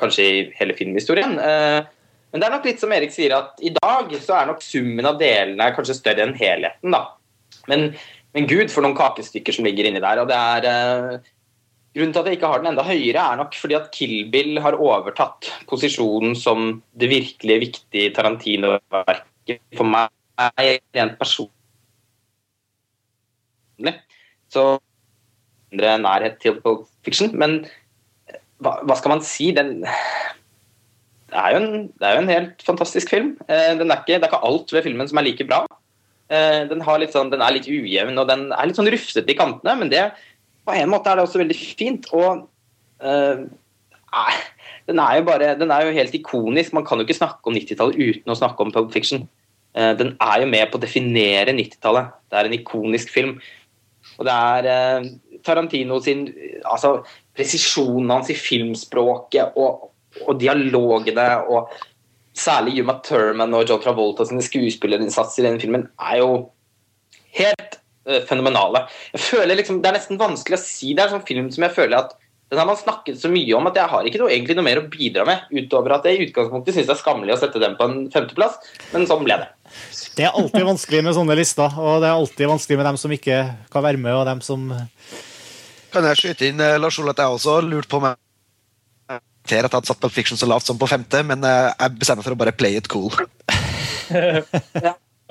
[0.00, 1.36] kanskje i hele filmhistorien.
[1.36, 1.82] Eh,
[2.30, 5.08] men det er nok litt som Erik sier, at i dag så er nok summen
[5.08, 6.94] av delene kanskje større enn helheten.
[6.94, 7.02] da.
[7.68, 7.90] Men,
[8.36, 10.24] men gud, for noen kakestykker som ligger inni der.
[10.24, 10.72] og det er...
[10.72, 11.36] Eh,
[11.90, 14.60] Grunnen til at jeg ikke har den enda høyere, er nok fordi at Kill Bill
[14.62, 20.06] har overtatt posisjonen som det virkelig viktige Tarantino-verket for meg
[20.94, 21.59] rent personlig.
[24.52, 24.64] Så
[25.70, 27.32] mindre nærhet til Pulp Fiction.
[27.38, 27.62] Men
[28.60, 29.50] hva, hva skal man si?
[29.56, 29.80] Den
[31.30, 33.36] det er, jo en, det er jo en helt fantastisk film.
[33.46, 35.60] Eh, er ikke, det er ikke alt ved filmen som er like bra.
[36.30, 39.76] Eh, den, sånn, den er litt ujevn og den er litt sånn rufsete i kantene,
[39.78, 40.08] men det
[40.66, 42.08] på en måte er det også veldig fint.
[42.10, 42.48] Og
[42.98, 43.46] eh,
[44.90, 46.74] den er jo bare Den er jo helt ikonisk.
[46.74, 49.28] Man kan jo ikke snakke om 90-tallet uten å snakke om Pulp Fiction.
[49.70, 52.10] Uh, den er jo med på å definere 90-tallet.
[52.26, 53.36] Det er en ikonisk film.
[54.20, 55.10] Og det er uh,
[55.46, 56.26] Tarantino sin
[56.68, 57.00] altså,
[57.36, 59.90] presisjonen hans i filmspråket og,
[60.26, 61.72] og dialogene og
[62.36, 66.32] særlig Yuma Thurman og John Travolta sine skuespillerinnsatser i den filmen er jo
[67.36, 67.80] helt
[68.28, 68.86] fenomenale.
[69.12, 70.94] Jeg føler liksom, Det er nesten vanskelig å si.
[70.94, 72.14] Det er en sånn film som jeg føler at
[72.50, 74.80] den har man snakket så mye om at jeg har ikke noe, egentlig noe mer
[74.80, 77.76] å bidra med, utover at jeg i utgangspunktet syns det er skammelig å sette den
[77.78, 78.56] på en femteplass,
[78.90, 79.46] men sånn ble det.
[80.18, 83.14] Det er alltid vanskelig med sånne lister, og det er alltid vanskelig med dem som
[83.14, 83.36] ikke
[83.70, 84.66] kan være med, og dem som
[85.90, 88.18] Kan jeg skyte inn eh, Lars Ole, at jeg også lurte på meg
[89.10, 92.22] at jeg hadde satt Pulp Fiction så lavt som på femte, men eh, jeg bestemmer
[92.22, 93.10] meg for å bare play it cool.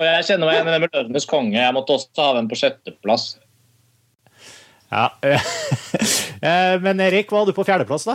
[0.00, 1.60] Og jeg kjenner meg igjen i det med Løvenes konge.
[1.60, 3.24] Jeg måtte også ha den på sjetteplass.
[4.90, 5.10] Ja.
[6.40, 8.14] Eh, Men Erik, hva hadde du på fjerdeplass, da?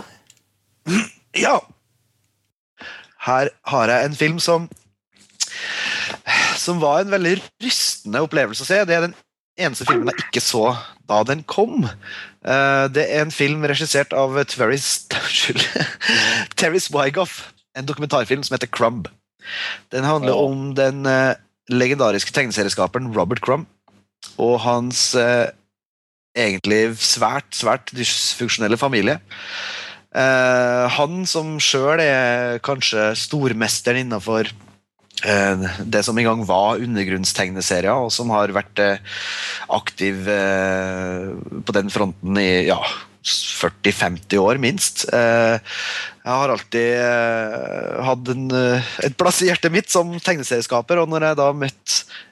[1.38, 1.60] Ja!
[3.22, 4.64] Her har jeg en film som
[6.58, 8.80] som var en veldig rystende opplevelse å se.
[8.88, 9.14] Det er den
[9.62, 10.64] eneste filmen jeg ikke så
[11.06, 11.86] da den kom.
[11.86, 15.06] Eh, det er en film regissert av Terris,
[16.58, 17.52] Terris Wygoff.
[17.78, 19.06] En dokumentarfilm som heter Crumb.
[19.94, 21.38] Den handler om den eh,
[21.70, 23.70] legendariske tegneserieskaperen Robert Crumb
[24.42, 25.12] og hans
[26.36, 29.18] egentlig svært, svært dysfunksjonelle familie.
[30.16, 37.92] Eh, han som sjøl er kanskje stormesteren innafor eh, det som en gang var undergrunnstegneserier,
[37.92, 39.18] og som har vært eh,
[39.76, 42.80] aktiv eh, på den fronten i ja,
[43.26, 45.04] 40-50 år, minst.
[45.12, 45.58] Eh,
[46.22, 48.46] jeg har alltid eh, hatt en,
[49.04, 52.24] et plass i hjertet mitt som tegneserieskaper, og når jeg da møtte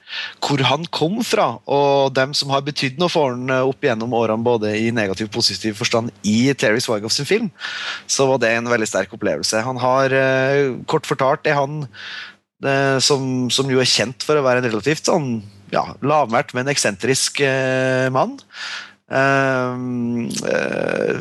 [0.43, 4.15] hvor han kom fra, og dem som har betydd noe for han eh, opp gjennom
[4.17, 7.51] årene, både i negativ og positiv forstand, i Terry Swagov sin film,
[8.07, 9.63] så var det en veldig sterk opplevelse.
[9.65, 14.45] Han har, eh, kort fortalt, er han eh, som, som jo er kjent for å
[14.45, 15.29] være en relativt sånn
[15.73, 18.37] ja, lavmælt, men eksentrisk eh, mann.
[19.05, 19.73] Eh,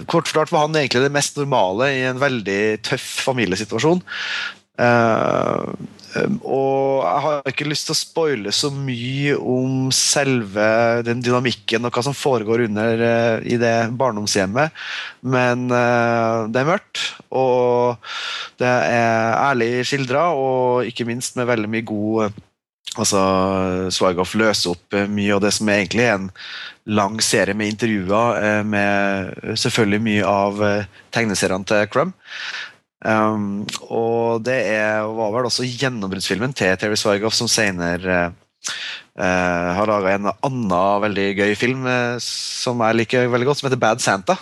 [0.09, 4.01] kort fortalt var han egentlig det mest normale i en veldig tøff familiesituasjon.
[4.75, 5.87] Um,
[6.45, 10.67] og jeg har ikke lyst til å spoile så mye om selve
[11.07, 14.75] den dynamikken og hva som foregår under eh, i det barndomshjemmet,
[15.27, 17.03] men eh, det er mørkt,
[17.35, 17.99] og
[18.63, 22.43] det er ærlig skildra, og ikke minst med veldig mye god eh,
[22.95, 23.19] Altså,
[23.91, 26.29] Svargoff løser opp mye av det som egentlig er en
[26.95, 30.63] lang serie med intervjuer med selvfølgelig mye av
[31.17, 32.15] tegneseriene til Crumb.
[33.05, 38.15] Um, og det er, var vel også gjennombruddsfilmen til Terry Swargoff som senere
[39.21, 43.69] eh, har laga en annen veldig gøy film uh, som jeg liker veldig godt, som
[43.69, 44.39] heter Bad Santa.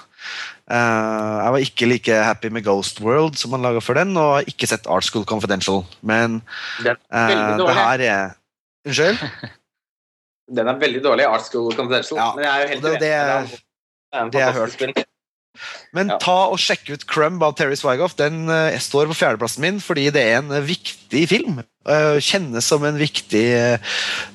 [0.71, 4.37] Uh, jeg var ikke like happy med Ghost World som han laga før den, og
[4.39, 5.83] har ikke sett Art School Confidential.
[6.07, 6.39] Men
[6.87, 8.39] eh, er det her er
[8.87, 9.19] Unnskyld?
[10.57, 12.19] Den er veldig dårlig, Art School Confidential.
[12.19, 14.93] Ja, Men jeg er jo helt det- det Det er en det fantastisk film.
[15.93, 16.17] Men Ja.
[16.19, 18.17] ta og sjekk ut Crumb av Terry Swigoff.
[18.17, 21.61] Den uh, står på fjerdeplassen min fordi det er en viktig film.
[21.87, 23.45] Uh, kjennes som en viktig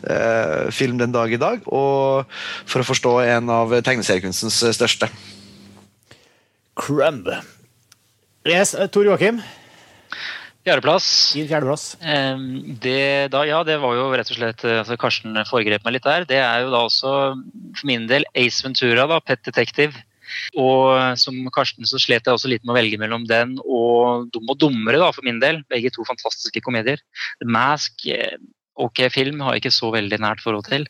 [0.06, 1.65] uh, film den dag i dag.
[1.67, 2.30] Og
[2.69, 5.10] for å forstå en av tegneseriekunstens største.
[6.77, 7.30] Crumb.
[8.47, 9.41] Yes, Tor Joakim,
[10.67, 11.34] Fjerdeplass.
[11.34, 11.95] din fjerdeplass.
[12.03, 16.03] Ehm, Det, da, ja, det var jo rett og slett altså Karsten foregrep meg litt
[16.03, 16.25] der.
[16.27, 17.12] Det er jo da også
[17.73, 19.95] for min del Ace Ventura, da, Pet Detective.
[20.59, 24.51] Og som Karsten så slet jeg også litt med å velge mellom den og Dum
[24.51, 25.61] og dummere, da, for min del.
[25.71, 27.01] Begge to fantastiske komedier.
[27.41, 28.37] The Mask, eh,
[28.77, 30.87] ok film, har jeg ikke så veldig nært forhold til.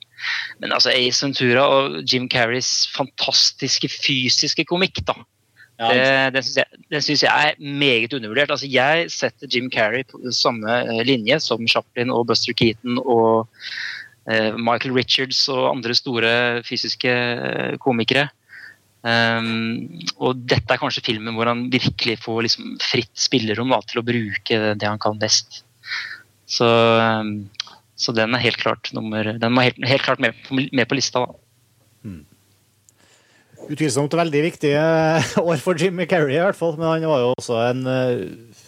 [0.62, 5.18] Men altså Ace Ventura og Jim Carreys fantastiske fysiske komikk, da.
[5.78, 8.52] Ja, Det, det syns jeg, synes jeg er meget undervurdert.
[8.52, 13.46] Altså, jeg setter Jim Carrey på samme eh, linje som Chaplin og Buster Keaton og
[14.32, 16.32] eh, Michael Richards og andre store
[16.66, 17.14] fysiske
[17.84, 18.26] komikere.
[19.08, 24.02] Um, og dette er kanskje filmen hvor han virkelig får liksom, fritt spillerom da, til
[24.02, 25.62] å bruke det han kan best.
[26.50, 27.48] Så, um,
[27.96, 31.24] så den er helt klart nummer Den må helt, helt klart med med på lista.
[31.26, 31.36] da.
[33.68, 36.76] Utvilsomt veldig viktig eh, år for Jimmy Carrey, i hvert fall.
[36.80, 38.14] Men han var jo også en eh,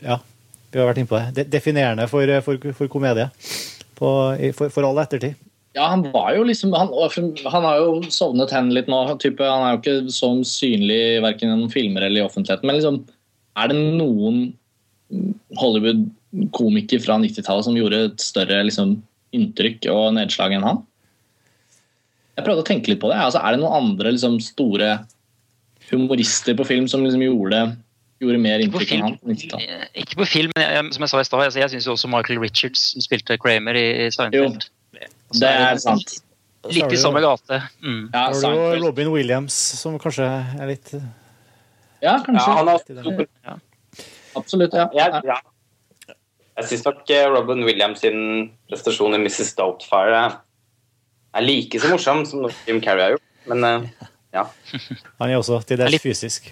[0.03, 0.19] Ja,
[0.71, 1.45] vi har vært inne på det.
[1.51, 3.29] Definerende for, eh, for, for komedie.
[3.99, 4.09] På,
[4.55, 5.37] for, for all ettertid.
[5.77, 6.89] Ja, han var jo liksom Han,
[7.45, 9.03] han har jo sovnet hen litt nå.
[9.21, 12.65] Type, han er jo ikke så synlig verken gjennom filmer eller i offentligheten.
[12.65, 13.03] Men liksom,
[13.59, 14.47] er det noen
[15.59, 18.97] Hollywood-komiker fra 90-tallet som gjorde et større liksom,
[19.35, 20.81] inntrykk og nedslag enn han?
[22.37, 23.19] Jeg prøvde å tenke litt på det.
[23.19, 24.95] Altså, er det noen andre liksom, store
[25.89, 27.61] humorister på film som liksom, gjorde,
[28.23, 29.21] gjorde mer inntrykk enn han?
[29.21, 29.87] på 90-tallet?
[30.01, 32.41] Ikke på film men jeg, som jeg sa i stad, jeg, jeg syns også Michael
[32.41, 34.65] Richards spilte Kramer i, i Steinfeld.
[34.65, 34.78] Så
[35.37, 36.15] Det er sant.
[36.69, 37.61] Litt i samme gate.
[37.83, 38.09] Mm.
[38.13, 40.25] Ja, Da har du Robin Williams, som kanskje
[40.59, 40.99] er litt ja
[42.01, 42.45] Ja, kanskje.
[42.55, 42.81] han har
[43.45, 43.55] ja.
[44.35, 44.73] Absolutt.
[44.73, 44.87] ja.
[44.95, 45.37] Jeg, ja.
[46.59, 49.53] jeg syns nok eh, Robin Williams sin prestasjon i Mrs.
[49.57, 50.21] Doubtfire
[51.33, 53.25] er- like så morsom som Jim Carrey har gjort.
[53.47, 54.45] Men eh, ja.
[55.19, 56.51] Han er også til dels Litt- fysisk.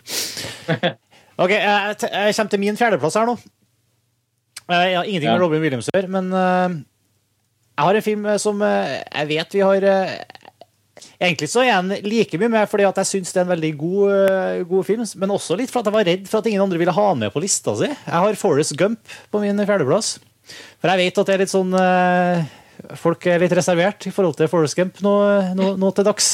[1.38, 3.38] Ok, jeg, jeg kommer til min fjerdeplass her nå.
[4.68, 6.78] Eh, Jeg har ingenting med Robin Williams å gjøre, men eh,
[7.78, 10.18] jeg har en film eh, som eh, jeg vet vi har eh,
[11.18, 13.70] Egentlig så er den like mye med fordi at jeg syns det er en veldig
[13.78, 16.94] god, god film, men også litt fordi jeg var redd for at ingen andre ville
[16.94, 17.90] ha med på lista si.
[17.90, 20.12] Jeg har Forest Gump på min fjerdeplass.
[20.78, 21.74] For jeg vet at det er litt sånn
[23.02, 25.16] Folk er litt reservert i forhold til Forest Gump nå,
[25.58, 26.30] nå, nå til dags.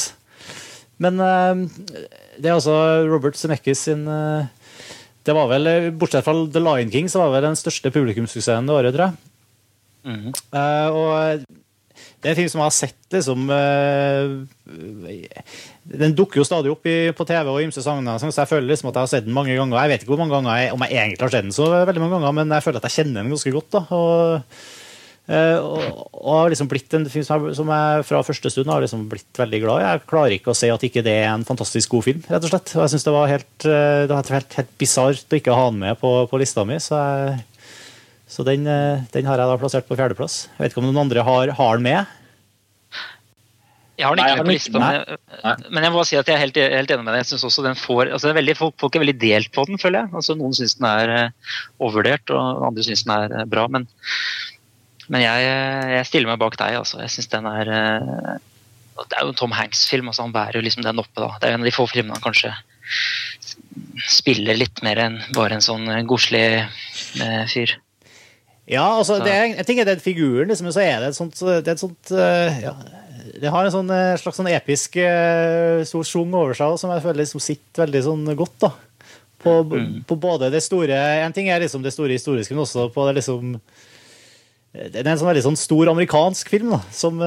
[1.00, 2.76] Men det er altså
[3.08, 7.60] Robert Zemeckis sin Det var vel, bortsett fra The Lion King, så var vel den
[7.60, 9.33] største publikumssuksessen det året, tror jeg.
[10.04, 11.44] Eh, og
[12.24, 14.30] det er en film som jeg har sett liksom uh,
[16.00, 18.88] Den dukker jo stadig opp i, på TV og ymse sanger, så jeg føler liksom
[18.90, 19.76] at jeg har sett den mange ganger.
[19.82, 22.02] Jeg vet ikke hvor mange ganger jeg, om jeg egentlig har sett den så veldig
[22.02, 23.70] mange ganger, men jeg føler at jeg kjenner den ganske godt.
[23.76, 24.56] da, og,
[25.24, 28.82] Uh, og, har liksom blitt en film som jeg, som jeg fra første stund har
[28.84, 29.84] liksom blitt veldig glad i.
[29.86, 32.52] Jeg klarer ikke å se at ikke det er en fantastisk god film, rett og
[32.52, 32.74] slett.
[32.74, 35.96] Og jeg synes det var helt, det helt, helt bisart å ikke ha den med
[36.02, 36.76] på, på lista mi.
[36.76, 37.38] så jeg
[38.34, 40.48] så den, eh, den, har jeg da plassert på fjerdeplass.
[40.56, 42.14] Jeg vet ikke om noen andre har, har den med?
[43.94, 46.26] Jeg har den ikke med på lista, men jeg, men jeg må bare si at
[46.26, 47.20] jeg er helt, helt enig med deg.
[47.20, 49.78] Jeg synes også den får, altså er veldig, folk, folk, er veldig delt på den,
[49.78, 50.10] føler jeg.
[50.18, 53.68] Altså Noen syns den er uh, overvurdert, og andre syns den er uh, bra.
[53.70, 53.86] Men,
[55.14, 55.46] men jeg,
[55.94, 56.80] jeg, stiller meg bak deg.
[56.80, 56.98] altså.
[57.04, 60.10] Jeg synes den er Det er jo en Tom Hanks-film.
[60.10, 61.20] altså Han bærer jo liksom den oppe.
[61.20, 61.30] da.
[61.38, 62.50] Det er en av de få filmene han kanskje
[64.10, 66.64] spiller litt mer enn bare en sånn godslig
[67.52, 67.78] fyr.
[68.70, 71.68] Ja, altså, det er, jeg tenker er figuren, liksom, så er det et sånt, det
[71.68, 72.72] er et sånt ja,
[73.42, 74.96] Det har en sånn, slags sånn episk
[75.90, 78.56] stor schwung over seg som jeg føler liksom sitter veldig sånn godt.
[78.64, 78.72] da.
[79.44, 80.04] På, mm.
[80.08, 83.18] på, både det store En ting er liksom det store historiske, men også på det
[83.18, 83.58] liksom
[84.72, 87.20] Det er en sånn veldig sånn stor amerikansk film, da, som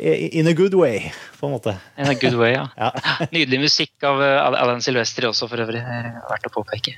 [0.00, 1.76] In a good way, på en måte.
[1.98, 2.68] In a good way, ja.
[2.82, 2.90] ja.
[3.34, 5.82] Nydelig musikk av Alan Silvestri også, for øvrig.
[6.30, 6.96] Verdt å påpeke.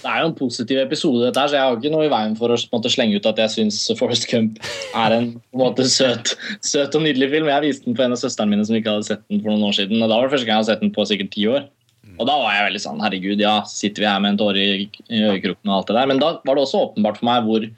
[0.00, 2.36] Det er jo en positiv episode, dette her, så jeg har ikke noe i veien
[2.38, 4.56] for å måte, slenge ut at jeg syns Forest Gump
[4.96, 6.32] er en, en måte, søt,
[6.64, 7.50] søt, og nydelig film.
[7.52, 9.68] Jeg viste den på en av søstrene mine som ikke hadde sett den for noen
[9.68, 10.00] år siden.
[10.00, 11.68] og Da var det første gang jeg hadde sett den på sikkert ti år.
[12.16, 14.88] Og da var jeg veldig sånn Herregud, ja, sitter vi her med en tåre i,
[15.12, 16.10] i øyekroken og alt det der.
[16.10, 17.68] Men da var det også åpenbart for meg hvor,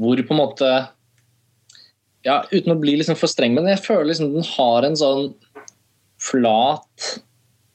[0.00, 0.72] hvor på en måte
[2.24, 5.26] Ja, uten å bli liksom for streng, men jeg føler liksom den har en sånn
[6.24, 7.08] flat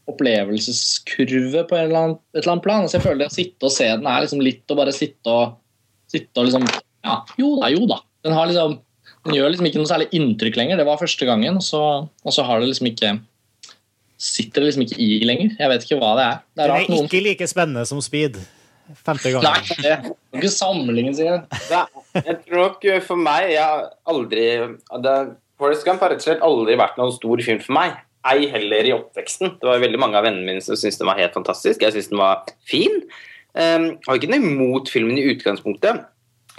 [0.09, 2.89] opplevelseskurve på eller annen, et eller annet plan.
[2.89, 5.33] Så jeg føler det å sitte og se den er liksom litt å bare sitte
[5.33, 5.57] og,
[6.11, 6.67] sitte og liksom
[7.05, 8.01] Ja, jo da, jo da.
[8.25, 8.77] Den, har liksom,
[9.27, 10.81] den gjør liksom ikke noe særlig inntrykk lenger.
[10.81, 13.17] Det var første gangen, og så, og så har det liksom ikke
[14.19, 15.53] Sitter det liksom ikke i lenger.
[15.55, 16.39] Jeg vet ikke hva det er.
[16.51, 17.05] Det er, det er noen...
[17.07, 18.35] ikke like spennende som Speed.
[19.05, 19.45] Femte gangen.
[19.45, 21.43] Nei, det er ikke samlingen sier
[22.17, 24.47] Jeg tror nok for meg Jeg har aldri
[25.05, 25.15] det,
[25.61, 28.87] Forrest Gump har rett og slett aldri vært noen stor film for meg ei heller
[28.87, 29.57] i oppveksten.
[29.61, 31.83] Det var veldig mange av vennene mine som syntes den var helt fantastisk.
[31.83, 33.01] Jeg syntes den var fin.
[33.55, 36.03] Um, har ikke noe imot filmen i utgangspunktet.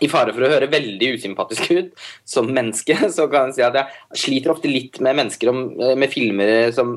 [0.01, 3.77] I fare for å høre veldig usympatisk ut som menneske, så kan jeg si at
[3.77, 6.97] jeg sliter ofte litt med mennesker om, eh, med filmer som,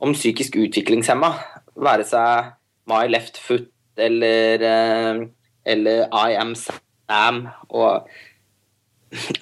[0.00, 1.34] om psykisk utviklingshemma.
[1.80, 2.54] Være seg
[2.90, 3.68] My Left Foot
[4.00, 5.22] eller, uh,
[5.68, 8.08] eller I Am Sam og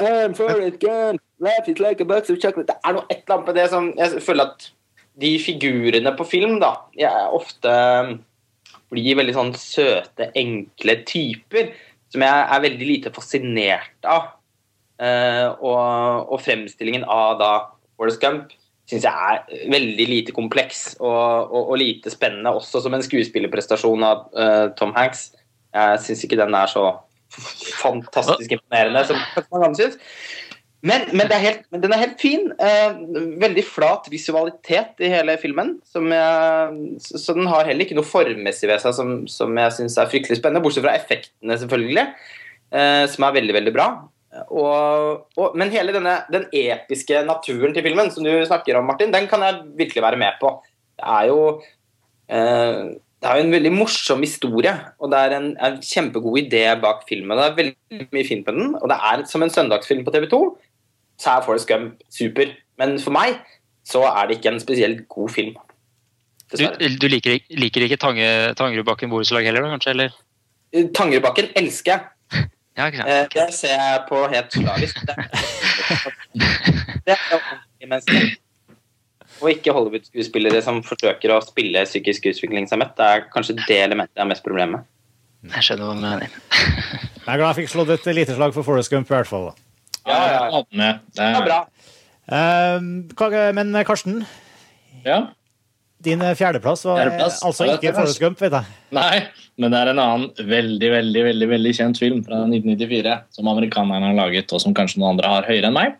[0.01, 1.19] I'm for it, gun.
[1.41, 2.67] Life like a box of chocolate.
[2.73, 4.71] Det er noe et eller annet med det som Jeg føler at
[5.19, 7.73] de figurene på film da, jeg ofte
[8.93, 11.73] blir veldig sånn søte, enkle typer
[12.13, 14.35] som jeg er veldig lite fascinert av.
[14.99, 17.51] Uh, og, og, fremstillingen av da
[17.95, 18.55] Forrest Gump
[18.91, 24.07] syns jeg er veldig lite kompleks og, og, og, lite spennende, også som en skuespillerprestasjon
[24.07, 25.29] av uh, Tom Hanks.
[25.77, 26.89] Jeg syns ikke den er så
[27.85, 29.21] fantastisk imponerende som
[29.53, 30.01] man kan syns.
[30.87, 32.53] Men, men, er helt, men, den er helt fin.
[32.63, 32.99] Eh,
[33.43, 35.75] veldig flat visualitet i hele filmen.
[35.91, 40.13] Jeg, så den har heller ikke noe formmessig ved seg som, som jeg syns er
[40.13, 40.63] fryktelig spennende.
[40.63, 42.07] Bortsett fra effektene, selvfølgelig,
[42.71, 43.89] eh, som er veldig, veldig bra.
[44.55, 49.11] Og, og, men hele denne, den episke naturen til filmen som du snakker om, Martin,
[49.15, 50.55] den kan jeg virkelig være med på.
[50.99, 51.43] Det er jo
[52.31, 54.71] eh, det er jo en veldig morsom historie,
[55.03, 57.35] og det er en, en kjempegod idé bak filmen.
[57.35, 60.29] Det er veldig mye fint på den, og det er som en søndagsfilm på TV
[60.31, 60.39] 2
[61.19, 62.53] så er Forest Gump super.
[62.79, 63.41] Men for meg
[63.89, 65.57] så er det ikke en spesielt god film.
[66.49, 66.65] Du,
[67.01, 69.93] du, liker, liker ikke Tange, Tangerudbakken borettslag heller, da, kanskje?
[69.97, 70.15] eller?
[70.73, 72.47] Eh, Tangerudbakken elsker jeg.
[72.79, 73.09] Ja, ikke sant.
[73.11, 75.01] Eh, det ser jeg på helt slavisk.
[75.03, 75.17] Det
[77.11, 78.29] er ordentlige mennesker.
[79.41, 82.95] Og ikke Hollywood-skuespillere som forsøker å spille psykisk utviklingshemmet.
[82.95, 84.87] Det er kanskje det elementet jeg har mest problemer med.
[85.57, 86.39] Jeg skjønner hva du mener.
[86.55, 89.51] Jeg er glad jeg fikk slått et lite slag for Forest Gump, i hvert fall.
[89.51, 89.68] da.
[90.09, 90.63] Ja, ja.
[90.69, 91.59] Det, det er bra.
[92.29, 94.23] Uh, men Karsten,
[95.05, 95.27] ja?
[96.05, 97.41] din fjerdeplass var fjerdeplass.
[97.43, 98.77] altså ikke Forrest Gump, vet jeg.
[98.95, 99.23] Nei,
[99.59, 104.13] men det er en annen veldig veldig, veldig, veldig kjent film fra 1994 som amerikanerne
[104.13, 105.99] har laget, og som kanskje noen andre har høyere enn meg.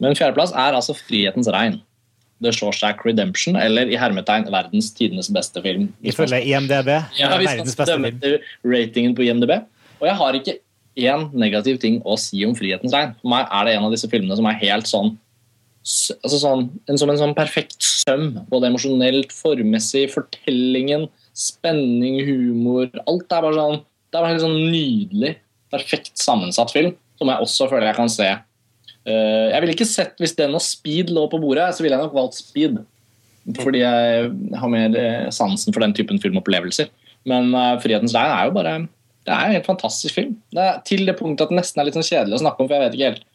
[0.00, 1.80] Men fjerdeplass er altså 'Frihetens regn'.
[2.40, 5.90] The Shawshack Redemption, eller i hermetegn verdens tidenes beste film.
[6.00, 6.88] Ifølge IMDb.
[7.18, 9.52] Ja, hvis man til ratingen på IMDb.
[10.00, 10.54] Og jeg har ikke
[10.98, 13.14] én negativ ting å si om 'Frihetens regn'.
[13.20, 15.16] For meg er det en av disse filmene som er helt sånn,
[15.80, 18.44] altså sånn en, Som en sånn perfekt søm.
[18.50, 22.90] Både emosjonelt, formmessig, fortellingen, spenning, humor.
[23.06, 25.36] Alt er bare sånn Det er bare en sånn nydelig,
[25.70, 28.30] perfekt sammensatt film som jeg også føler jeg kan se
[29.08, 32.04] Uh, jeg ville ikke sett, Hvis den og Speed lå på bordet, så ville jeg
[32.04, 32.80] nok valgt Speed.
[33.56, 34.26] Fordi jeg
[34.60, 36.90] har mer eh, sansen for den typen filmopplevelser.
[37.26, 38.74] Men uh, 'Frihetens regn' er jo bare
[39.30, 40.32] Det er en helt fantastisk film.
[40.50, 42.66] Det er Til det punktet at den nesten er litt sånn kjedelig å snakke om,
[42.66, 43.26] for jeg vet ikke helt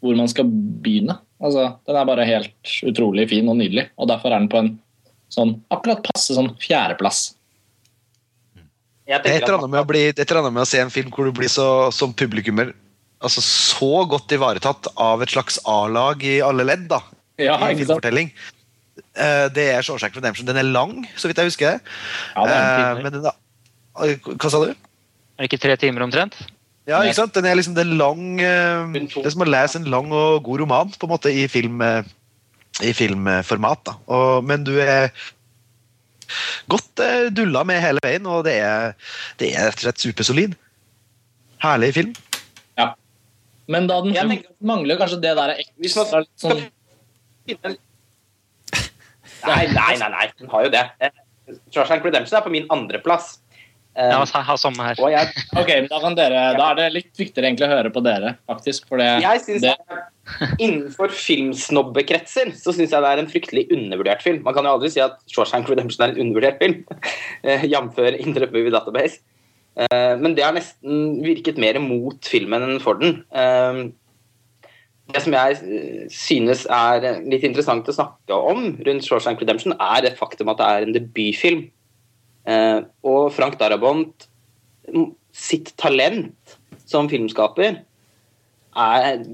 [0.00, 0.46] hvor man skal
[0.84, 1.16] begynne.
[1.42, 4.70] Altså, Den er bare helt utrolig fin og nydelig, og derfor er den på en
[5.34, 7.32] sånn akkurat passe sånn fjerdeplass.
[9.10, 9.72] Det er et eller annet
[10.54, 12.70] med å, er se en film hvor du blir så, som publikummer
[13.20, 16.86] altså så godt ivaretatt av et slags A-lag i alle ledd.
[16.88, 17.02] da,
[17.40, 18.30] Ja, i en filmfortelling.
[19.16, 20.46] Eh, Det er Shawshank Redemption.
[20.46, 21.80] Den er lang, så vidt jeg husker.
[22.36, 23.02] Ja, det er en Eh, timer.
[23.02, 24.74] men den Hva sa du?
[25.40, 26.34] Er det ikke tre timer omtrent?
[26.88, 27.32] Ja, ikke sant?
[27.32, 28.92] Den er liksom det lang eh.
[28.92, 31.80] Det er som å lese en lang og god roman på en måte i, film,
[31.80, 32.04] eh,
[32.84, 33.80] i filmformat.
[33.88, 33.94] da.
[34.12, 35.08] Og, men du er
[36.68, 38.92] godt eh, dulla med hele veien, og det er,
[39.40, 40.58] det er rett og slett supersolid.
[41.64, 42.12] Herlig film.
[42.76, 42.90] Ja.
[43.70, 46.66] Men da den Jeg tenker- mangler kanskje det der Hvis man skal sånn
[49.40, 50.82] Nei, nei, nei, nei, den har jo det.
[51.72, 53.38] Shawshank Redemption er på min andreplass.
[54.00, 54.96] Eh, Ja, ha samme her.
[55.02, 55.28] og jeg,
[55.60, 58.86] Ok, da, kan dere, da er det litt viktigere egentlig å høre på dere, faktisk.
[58.88, 59.74] For det, jeg synes det,
[60.62, 64.42] Innenfor filmsnobbekretser så syns jeg det er en fryktelig undervurdert film.
[64.46, 66.84] Man kan jo aldri si at Shawshank Redemption er en undervurdert film,
[67.44, 67.98] eh, jf.
[68.22, 69.20] Interrupt Movie Database.
[69.76, 73.24] Eh, Men det har nesten virket mer mot filmen enn for den.
[73.32, 73.88] Eh,
[75.10, 80.04] Det som jeg eh, synes er litt interessant å snakke om rundt Shawshank Redemption, er
[80.06, 81.64] det faktum at det er en debutfilm.
[82.50, 84.26] Eh, Og Frank Darabont
[85.36, 86.58] sitt talent
[86.88, 87.78] som filmskaper
[88.80, 89.24] er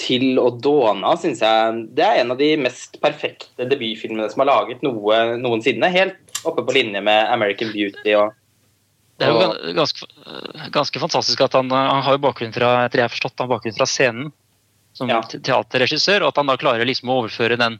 [0.00, 1.80] til å dåne av, syns jeg.
[1.96, 5.90] Det er en av de mest perfekte debutfilmene som er laget noe, noensinne.
[5.92, 8.36] Helt oppe på linje med American Beauty og
[9.20, 10.06] Det er jo ganske,
[10.72, 13.76] ganske fantastisk at han, han har bakgrunn fra etter jeg har forstått, han har bakgrunn
[13.76, 14.30] fra scenen
[15.00, 15.20] som Ja.
[15.24, 17.78] teaterregissør, og at han da klarer liksom å overføre den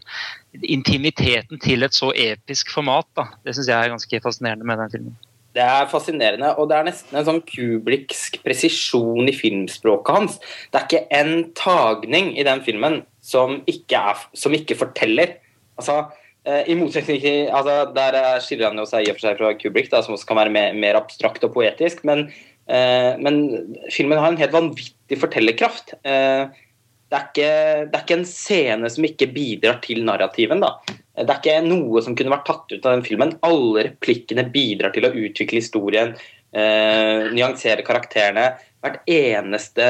[0.67, 3.07] intimiteten til et så episk format.
[3.17, 3.29] Da.
[3.45, 5.19] Det syns jeg er ganske fascinerende med den filmen.
[5.51, 10.39] Det er fascinerende, og det er nesten en sånn kubliksk presisjon i filmspråket hans.
[10.71, 15.35] Det er ikke en tagning i den filmen som ikke, er, som ikke forteller.
[15.81, 16.05] Altså,
[16.47, 19.43] eh, I motsetning til altså, Der eh, skiller han jo seg i og for seg
[19.43, 22.05] fra Kubrick, da, som også kan være mer, mer abstrakt og poetisk.
[22.07, 22.29] Men,
[22.71, 25.97] eh, men filmen har en helt vanvittig fortellerkraft.
[26.05, 26.47] Eh,
[27.11, 27.53] det, er ikke,
[27.91, 30.63] det er ikke en scene som ikke bidrar til narrativen.
[30.63, 30.77] da.
[31.19, 33.33] Det er ikke noe som kunne vært tatt ut av den filmen.
[33.47, 36.15] Alle replikkene bidrar til å utvikle historien,
[36.55, 38.53] eh, nyansere karakterene.
[38.81, 39.89] Hvert eneste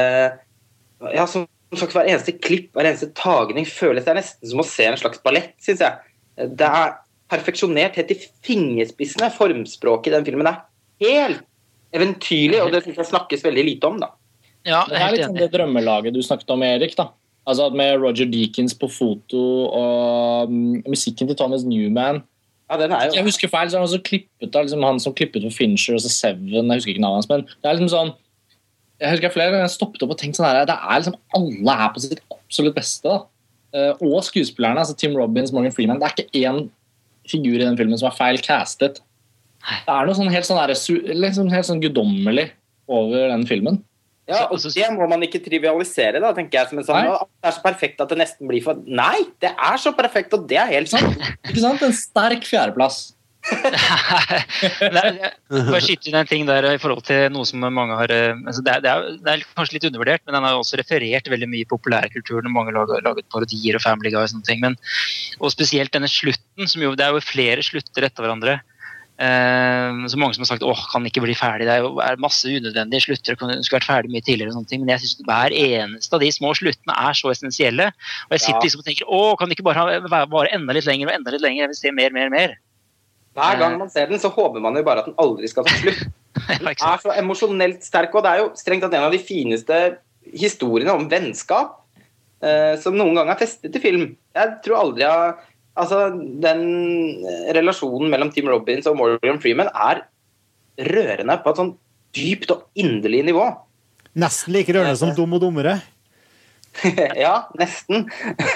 [1.13, 1.45] ja, som
[1.77, 4.99] sagt, Hver eneste klipp, hver eneste tagning føles det er nesten som å se en
[4.99, 6.11] slags ballett, syns jeg.
[6.57, 6.97] Det er
[7.31, 9.31] perfeksjonert helt til fingerspissene.
[9.37, 10.59] Formspråket i den filmen er
[11.05, 11.45] helt
[11.95, 14.01] eventyrlig, og det syns jeg snakkes veldig lite om.
[14.01, 14.11] da.
[14.67, 15.41] Ja, det er sånn enig.
[15.41, 16.95] det drømmelaget du snakket om, Erik.
[16.97, 17.09] da.
[17.49, 19.39] Altså at Med Roger Deakins på foto
[19.73, 22.21] og mm, musikken til Thomas Newman
[22.69, 25.97] Ja, den er Jeg husker feil, så han klippet liksom, han som klippet for Fincher
[25.97, 26.69] og så Seven.
[26.69, 28.13] jeg husker ikke navnet hans, men det er liksom sånn
[29.01, 31.93] jeg husker flere ganger stoppet opp og tenkte sånn her, det er liksom Alle er
[31.93, 33.09] på sitt absolutt beste.
[33.09, 33.23] da.
[33.73, 34.77] Eh, og skuespillerne.
[34.77, 35.99] altså Tim Robbins, Morgan Freeman.
[35.99, 36.69] Det er ikke én
[37.29, 39.01] figur i den filmen som er feil castet.
[39.61, 40.75] Det er noe sånn helt sånn, der,
[41.17, 42.49] liksom helt sånn guddommelig
[42.89, 43.81] over den filmen.
[44.31, 46.69] Ja, og Så- Det må man ikke trivialisere, da, tenker jeg.
[46.69, 47.17] som en sånn, Nei.
[47.43, 50.47] Det er så perfekt at det nesten blir for Nei, det er så perfekt, og
[50.47, 51.17] det er helt sant.
[51.49, 51.81] Ikke sant?
[51.83, 53.13] En sterk fjerdeplass.
[53.51, 58.11] er, jeg- bare skyte inn en ting der i forhold til noe som mange har
[58.13, 60.77] eh, altså det, er, det, er, det er kanskje litt undervurdert, men den har også
[60.81, 62.45] referert veldig mye i populærkulturen.
[62.49, 64.61] og Mange har laget parodier og Family Guy og sånne ting.
[64.61, 64.77] Men,
[65.39, 68.59] og spesielt denne slutten, som jo, det er jo flere slutter etter hverandre.
[69.21, 73.03] Eh, så mange som har sagt åh, kan ikke bli ferdig, det er masse unødvendige
[73.05, 73.37] slutter.
[73.37, 76.31] skulle vært ferdig mye tidligere og sånne ting, Men jeg syns hver eneste av de
[76.33, 77.91] små sluttene er så essensielle.
[78.29, 81.11] Og jeg sitter liksom og tenker åh, kan det ikke bare vare enda litt lenger
[81.11, 81.67] og enda litt lenger?
[81.67, 82.57] Jeg vil se mer, mer, mer.
[83.37, 85.75] Hver gang man ser den, så håper man jo bare at den aldri skal ta
[85.77, 86.01] slutt.
[86.47, 89.77] Den er så emosjonelt sterk, og det er jo strengt tatt en av de fineste
[90.31, 91.75] historiene om vennskap
[92.41, 94.05] eh, som noen gang er festet i film.
[94.33, 95.35] Jeg tror aldri jeg
[95.79, 96.09] Altså,
[96.43, 96.63] den
[97.55, 100.03] relasjonen mellom Tim Robbins og Morgan Freeman er
[100.91, 101.75] rørende på et sånn
[102.15, 103.45] dypt og inderlig nivå.
[104.19, 105.77] Nesten like rørende som Dum og dummere.
[107.23, 108.09] ja, nesten.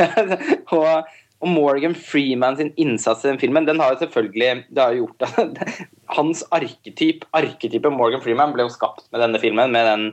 [0.75, 1.07] og,
[1.39, 5.27] og Morgan Freeman sin innsats i den filmen, den har jo selvfølgelig det har gjort
[5.29, 5.63] at
[6.15, 10.05] Hans arketyp, arketypen Morgan Freeman ble jo skapt med denne filmen, med den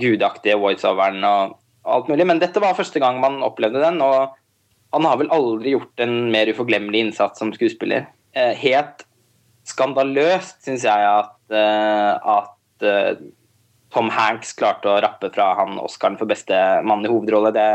[0.00, 2.26] gudaktige voiceoveren og alt mulig.
[2.30, 4.34] Men dette var første gang man opplevde den, og
[4.94, 8.06] han har vel aldri gjort en mer uforglemmelig innsats som skuespiller.
[8.34, 9.04] Eh, helt
[9.68, 13.22] skandaløst syns jeg at, eh, at eh,
[13.94, 17.52] Tom Hanks klarte å rappe fra han Oscaren for beste mann i hovedrolle.
[17.54, 17.68] Det,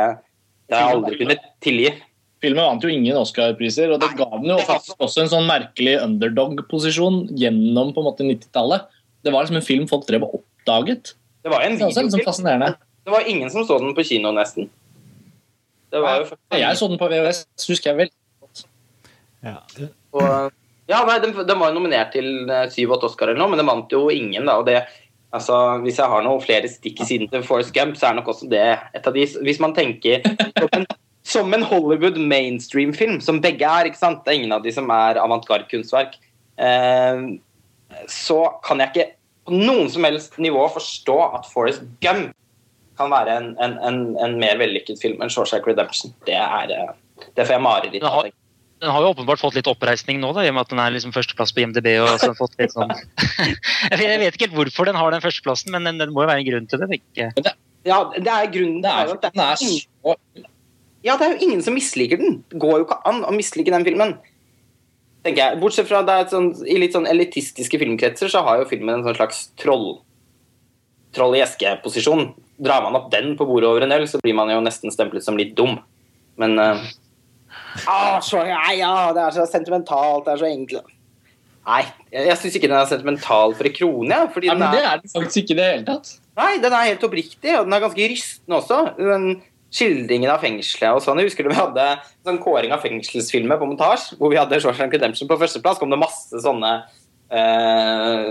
[0.70, 1.94] Det har jeg aldri kunnet tilgi.
[2.40, 5.98] Filmen vant jo ingen Oscar-priser, og det ga den jo faktisk også en sånn merkelig
[6.06, 8.86] underdog-posisjon gjennom på en måte 90-tallet.
[9.28, 11.18] Det var liksom en film folk drev og oppdaget.
[11.44, 12.24] Det var en sånn videofilm.
[12.28, 12.78] fascinerende.
[13.04, 14.70] Det var ingen som så den på kino, nesten.
[15.90, 18.12] Det var jo Jeg så den på VHS, husker jeg vel.
[19.46, 19.56] Ja.
[20.14, 20.52] Og,
[20.90, 23.70] ja, nei, den, den var jo nominert til eh, syv-åtte Oscar eller noe, men den
[23.70, 24.46] vant jo ingen.
[24.50, 24.82] da, og det
[25.36, 28.32] altså, Hvis jeg har noen flere stikk i siden til Forrest Gump, så er nok
[28.34, 28.66] også det
[28.98, 30.26] et av de Hvis man tenker
[30.58, 30.88] som en,
[31.24, 34.26] som en Hollywood mainstream-film, som begge er, ikke sant?
[34.26, 36.18] Det er ingen av de som er avantgarde-kunstverk,
[36.58, 37.24] eh,
[38.10, 39.08] så kan jeg ikke
[39.50, 42.34] på noen som helst nivå forstå at Forrest Gump
[43.00, 46.12] kan være en, en, en, en mer vellykket film enn Shawshank Redemption.
[46.28, 46.92] Det er eh,
[47.36, 48.20] det får jeg mareritt Den av.
[48.20, 48.30] har,
[48.80, 50.94] den har jo åpenbart fått litt oppreisning nå, da, i og med at den er
[50.96, 51.90] liksom førsteplass på IMDb.
[52.04, 52.94] og så har fått litt sånn...
[53.92, 56.44] Jeg vet ikke helt hvorfor den har den førsteplassen, men den, den må jo være
[56.46, 56.88] en grunn til det.
[56.94, 57.52] tenker.
[57.88, 60.16] Ja, det er grunnen Det er, jo at det den er ingen- så
[61.08, 62.42] Ja, det er jo ingen som misliker den.
[62.52, 64.18] Det går jo ikke an å mislike den filmen.
[65.24, 65.60] tenker jeg.
[65.62, 68.98] Bortsett fra det er et sånt I litt sånn elitistiske filmkretser så har jo filmen
[69.02, 69.98] en sånn slags troll
[71.16, 72.28] troll i eske-posisjon.
[72.60, 75.26] Drar man opp den på bordet over en øl, så blir man jo nesten stemplet
[75.26, 75.78] som litt dum.
[76.40, 76.86] Men uh,
[77.88, 80.96] ah, så, nei, ja, Det er så sentimentalt, det er så enkelt
[81.70, 84.10] Nei, jeg, jeg syns ikke den er sentimental for en krone.
[84.10, 86.12] Ja, fordi ja, den men Det er, er den faktisk ikke i det hele tatt.
[86.40, 88.80] nei, den er helt oppriktig, og den er ganske rystende også.
[88.98, 89.28] Den
[89.70, 91.20] Skildringen av fengselet og sånn.
[91.22, 94.58] Jeg husker du vi hadde en sånn kåring av fengselsfilmer på montasje, hvor vi hadde
[94.64, 95.78] Shortland Redemption på førsteplass.
[95.78, 96.72] kom det masse sånne
[97.30, 98.24] eh,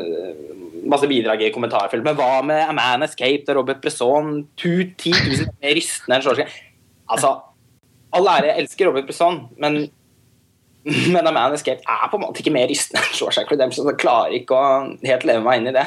[0.87, 4.47] masse bidrag i kommentarfelt, Men hva med A Man Escaped og Robert Bresson?
[4.57, 6.57] 10 000 mer rystende enn Shawshank.
[7.09, 7.35] Altså,
[8.15, 9.87] all ære, jeg elsker Robert Bresson, men
[10.89, 13.85] men A Man Escaped er på en måte ikke mer rystende enn Shawshank Redemption.
[13.85, 14.69] Så jeg klarer ikke å
[15.05, 15.85] helt leve meg inn i det.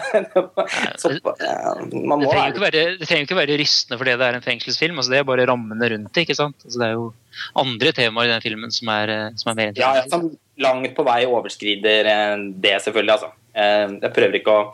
[1.02, 1.10] Så,
[2.12, 5.00] man må Det trenger, være det trenger ikke være rystende fordi det er en fengselsfilm.
[5.02, 6.26] altså Det er bare rammene rundt det.
[6.28, 6.60] ikke sant?
[6.68, 7.08] Altså Det er jo
[7.64, 10.28] andre temaer i den filmen som er, eh, som er mer Ja, ja, som
[10.62, 13.16] langt på vei overskrider eh, det, selvfølgelig.
[13.18, 13.32] Altså.
[13.56, 14.68] Eh, Jeg prøver ikke å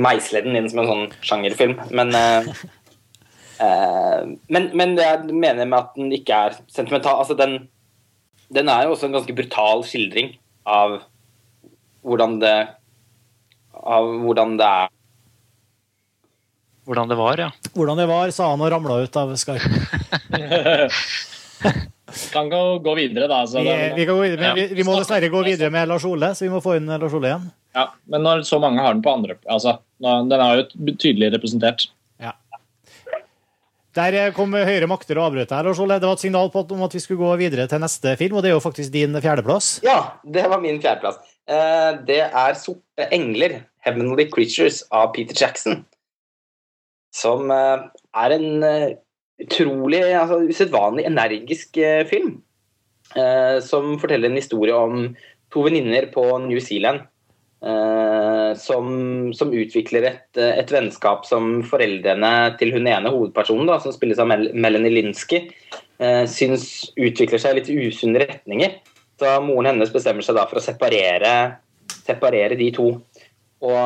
[0.00, 2.48] meisle den inn som en sånn sjangerfilm, men eh,
[3.62, 7.68] eh, men, men jeg mener med at den ikke er sentimental altså den,
[8.50, 10.32] den er jo også en ganske brutal skildring
[10.66, 11.00] av
[12.02, 12.56] hvordan det
[13.80, 14.96] av hvordan det er
[16.90, 17.50] Hvordan det var, ja.
[17.76, 19.76] Hvordan det var, sa han og ramla ut av skarpen.
[22.32, 23.42] Kan gå, gå videre, da.
[23.46, 24.74] Så Vi, vi, kan gå videre, men vi, Ja.
[24.80, 27.28] vi må dessverre gå videre med Lars Ole, så vi må få inn Lars Ole
[27.30, 27.50] igjen.
[27.74, 31.88] ja, men når så mange har den på andre altså, Den er jo tydelig representert.
[32.20, 32.32] Ja.
[33.94, 35.98] Der eh, kom høyere makter og avbrøt deg, Lars Ole.
[36.00, 38.36] Det var et signal på at, om at vi skulle gå videre til neste film,
[38.38, 39.80] og det er jo faktisk din fjerdeplass.
[39.86, 41.18] Ja, det var min fjerdeplass.
[41.50, 45.84] Eh, Det er 'Sorte engler', 'Heavenly Creatures' av Peter Jackson.
[47.12, 47.78] Som eh,
[48.14, 48.62] er en
[49.44, 52.42] utrolig, altså usedvanlig energisk eh, film.
[53.16, 55.14] eh, Som forteller en historie om
[55.50, 57.06] to venninner på New Zealand.
[57.64, 63.92] eh, Som, som utvikler et, et vennskap som foreldrene til hun ene hovedpersonen, da, som
[63.92, 65.44] spilles av Mel Melanie Linsky,
[66.00, 68.80] eh, syns utvikler seg i litt usunne retninger.
[69.20, 71.34] Så moren hennes bestemmer seg da for å separere,
[72.06, 72.94] separere de to.
[73.60, 73.76] Og,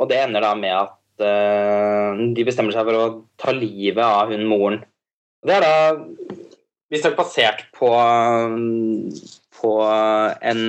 [0.00, 0.94] og det ender da med at
[1.24, 3.04] eh, de bestemmer seg for å
[3.40, 4.80] ta livet av hun moren.
[5.46, 5.74] Det er da
[6.90, 7.88] visstnok basert på,
[9.60, 9.72] på,
[10.50, 10.62] en,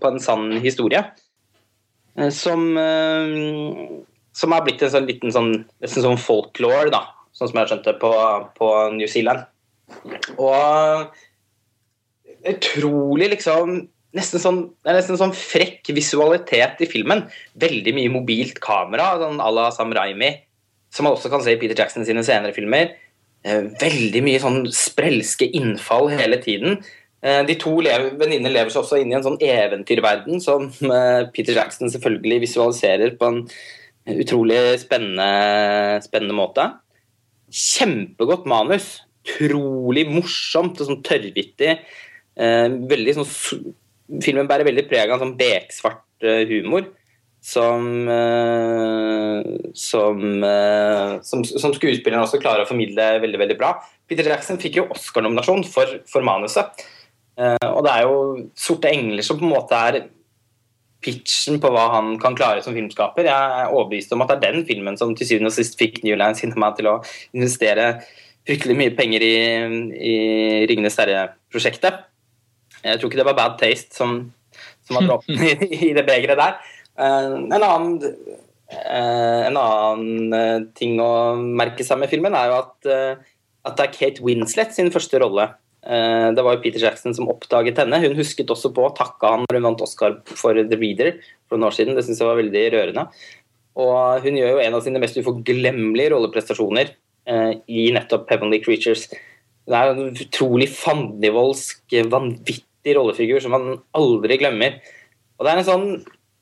[0.00, 1.04] på en sann historie.
[2.18, 3.96] eh, Som, eh,
[4.32, 7.72] som har blitt en sånn liten sånn, nesten sånn folklore, da, sånn som jeg har
[7.72, 8.12] skjønt det, på,
[8.58, 9.46] på New Zealand.
[10.40, 11.10] Og
[12.50, 13.80] utrolig liksom
[14.16, 17.24] nesten sånn, Det er nesten sånn frekk visualitet i filmen.
[17.58, 20.32] Veldig mye mobilt kamera, sånn à la Sam Raimi,
[20.90, 22.94] som man også kan se i Peter Jackson sine senere filmer.
[23.44, 26.82] Eh, Veldig mye sånn sprelske innfall hele tiden.
[27.22, 31.54] Eh, De to venninnene lever seg også inn i en sånn eventyrverden som eh, Peter
[31.54, 33.42] Jackson selvfølgelig visualiserer på en
[34.20, 36.66] utrolig spennende, spennende måte.
[37.50, 39.00] Kjempegodt manus.
[39.20, 41.74] Utrolig morsomt og sånn tørrvittig.
[42.40, 43.28] Veldig sånn,
[44.24, 46.88] filmen bærer veldig preg av sånn beksvart eh, humor.
[47.40, 49.38] Som, eh,
[49.72, 53.74] som, eh, som, som skuespilleren også klarer å formidle veldig veldig bra.
[54.10, 56.84] Peter Jackson fikk jo Oscar-nominasjon for, for manuset.
[57.40, 58.16] Og det er jo
[58.52, 60.02] 'Sorte engler' som på en måte er
[61.00, 63.24] pitchen på hva han kan klare som filmskaper.
[63.24, 63.32] Jeg
[63.62, 66.18] er overbevist om at det er den filmen som til syvende og sist fikk New
[66.18, 66.98] Line Cinema til å
[67.32, 68.02] investere
[68.44, 69.34] fryktelig mye penger i,
[69.96, 70.14] i
[70.66, 72.09] 'Ringenes herre'-prosjektet.
[72.84, 74.20] Jeg tror ikke det var Bad Taste som,
[74.86, 75.54] som var dråpen i,
[75.90, 76.60] i det begeret der.
[77.00, 77.26] Eh,
[77.56, 77.96] en annen,
[78.72, 82.94] eh, en annen eh, ting å merke seg med filmen er jo at
[83.60, 85.44] at det er Kate Winslet sin første rolle.
[85.84, 87.98] Det var jo Peter Jackson som oppdaget henne.
[88.00, 91.58] Hun husket også på å takke han når hun vant Oscar for The Reader for
[91.60, 91.92] noen år siden.
[91.92, 93.04] Det syns jeg var veldig rørende.
[93.80, 96.94] Og hun gjør jo en av sine mest uforglemmelige rolleprestasjoner
[97.28, 99.10] eh, i nettopp Heavenly Creatures.
[99.68, 101.84] Det er en utrolig fandenivoldsk,
[102.16, 104.80] vanvittig rollefigur som man aldri glemmer.
[105.38, 105.86] Og det er en sånn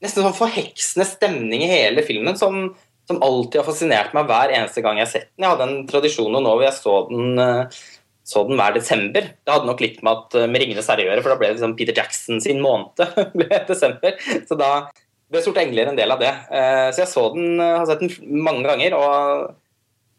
[0.05, 2.69] nesten sånn forheksende stemning i hele filmen som,
[3.09, 5.45] som alltid har fascinert meg hver eneste gang jeg har sett den.
[5.45, 7.81] Jeg hadde en tradisjon nå hvor jeg så den, eh,
[8.29, 9.29] så den hver desember.
[9.43, 11.51] Det hadde nok litt med, at, eh, med 'Ringenes herre' å gjøre, for da ble
[11.51, 13.03] det liksom Peter Jackson sin måned.
[13.39, 14.19] ble desember.
[14.47, 14.73] Så da
[15.31, 16.35] ble 'Sorte engler' en del av det.
[16.51, 18.95] Eh, så jeg så den, har sett den mange ganger.
[18.95, 19.57] og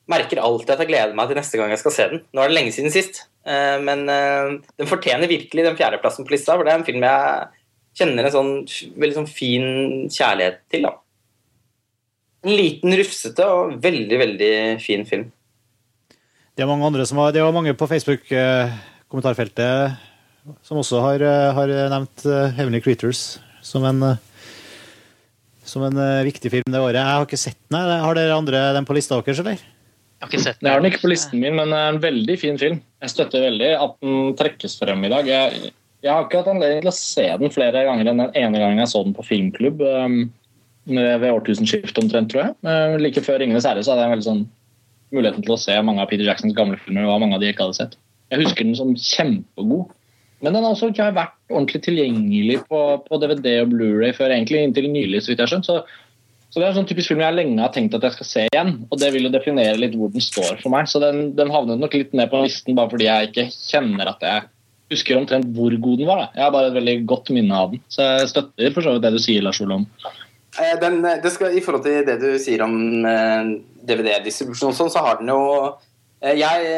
[0.09, 2.23] merker alltid at jeg gleder meg til neste gang jeg skal se den.
[2.33, 6.55] Nå er det lenge siden sist, men den fortjener virkelig den fjerdeplassen på lista.
[6.57, 7.59] For det er en film jeg
[7.99, 8.53] kjenner en sånn
[8.99, 9.67] veldig sånn fin
[10.09, 10.81] kjærlighet til.
[10.87, 10.91] da.
[12.45, 15.31] En liten, rufsete og veldig, veldig fin film.
[16.55, 19.91] Det er mange har, det er mange på Facebook-kommentarfeltet
[20.65, 24.15] som også har, eh, har nevnt eh, Heavenly Creatures som en, eh,
[25.63, 26.95] som en viktig film det året.
[26.99, 27.79] Jeg har ikke sett den.
[27.79, 29.57] Har dere andre den på lista deres, eller?
[30.19, 30.67] Jeg har ikke sett den.
[30.67, 32.81] Jeg har den ikke på listen min, men det er en veldig fin film.
[32.99, 35.29] Jeg støtter veldig at den trekkes frem i dag.
[35.31, 35.71] Jeg,
[36.03, 38.83] jeg har ikke hatt anledning til å se den flere ganger enn den ene gangen
[38.83, 39.79] jeg så den på filmklubb.
[39.79, 40.17] Um,
[40.89, 42.99] ved årtusenskiftet omtrent, tror jeg.
[42.99, 44.43] Like før 'Ringenes herre' så hadde jeg en veldig sånn
[45.13, 47.05] muligheten til å se mange av Peter Jacksons gamle filmer.
[47.05, 47.95] og mange av de jeg ikke hadde sett.
[48.33, 49.89] Jeg husker den som kjempegod.
[50.41, 54.61] Men den har også ikke vært ordentlig tilgjengelig på, på DVD og Blu-ray før egentlig
[54.63, 55.21] inntil nylig.
[55.21, 55.67] så vidt jeg har skjønt.
[55.67, 55.81] Så,
[56.49, 58.45] så, det er en sånn typisk film jeg lenge har tenkt at jeg skal se
[58.49, 58.71] igjen.
[58.89, 60.89] Og det vil jo definere litt hvor den står for meg.
[60.89, 64.25] Så den, den havnet nok litt ned på listen bare fordi jeg ikke kjenner at
[64.25, 64.47] jeg
[64.89, 66.23] husker omtrent hvor god den var.
[66.23, 66.31] Da.
[66.39, 67.83] Jeg har bare et veldig godt minne av den.
[67.93, 69.85] Så jeg støtter for så vidt det du sier, Lars Olom.
[70.57, 72.75] Eh, den, det skal, I forhold til det du sier om
[73.05, 73.53] eh,
[73.85, 75.75] DVD-distribusjon, sånn, så har den jo eh,
[76.19, 76.71] jeg,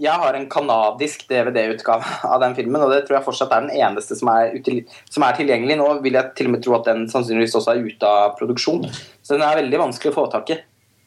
[0.00, 3.82] jeg, har en kanadisk DVD-utgave av den filmen, og det tror jeg fortsatt er den
[3.84, 4.80] eneste som er, util,
[5.12, 5.76] som er, tilgjengelig.
[5.80, 8.86] Nå vil jeg til og med tro at den sannsynligvis også er ute av produksjon.
[9.20, 10.60] Så den er veldig vanskelig å få tak i.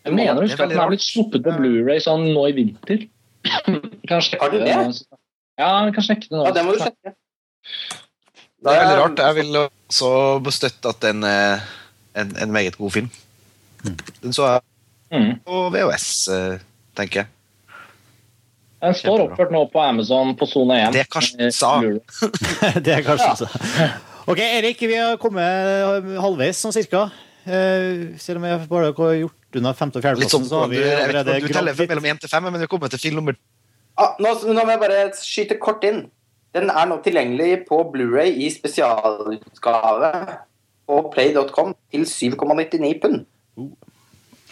[0.05, 3.07] Jeg mener du at den er blitt sluppet på Blu-ray sånn nå i vinter.
[4.11, 4.77] Kanskje har du det?
[5.59, 6.45] Ja, vi kan sjekke det nå.
[6.45, 7.15] Ja, det må du sjekke.
[8.59, 9.25] Det er veldig rart.
[9.25, 10.13] Jeg vil også
[10.43, 11.63] bestøtte at den er
[12.19, 13.13] en, en meget god film.
[14.21, 14.65] Den så jeg
[15.09, 15.39] Mm.
[15.41, 16.59] på VHS, eh,
[16.93, 17.27] tenker jeg.
[18.79, 20.93] Den står oppført nå på Amazon på sone 1.
[20.95, 21.73] Det Karsten sa.
[22.79, 23.89] det er kanskje sa.
[24.29, 27.07] Ok, Erik, vi har kommet halvveis, sånn cirka.
[27.49, 30.75] Uh, selv om vi bare har gjort unna femte- og sånn, fjerdeplassen, så har du,
[30.75, 33.01] vi jeg vet ikke allerede du teller mellom 1 til 5, men vi kommer til
[33.01, 33.39] film nummer
[33.99, 36.05] Ah, nå, nå må jeg bare skyte kort inn.
[36.55, 40.11] Den er nå tilgjengelig på Blu-ray i spesialutgave
[40.87, 43.25] på play.com til 7,99 pund.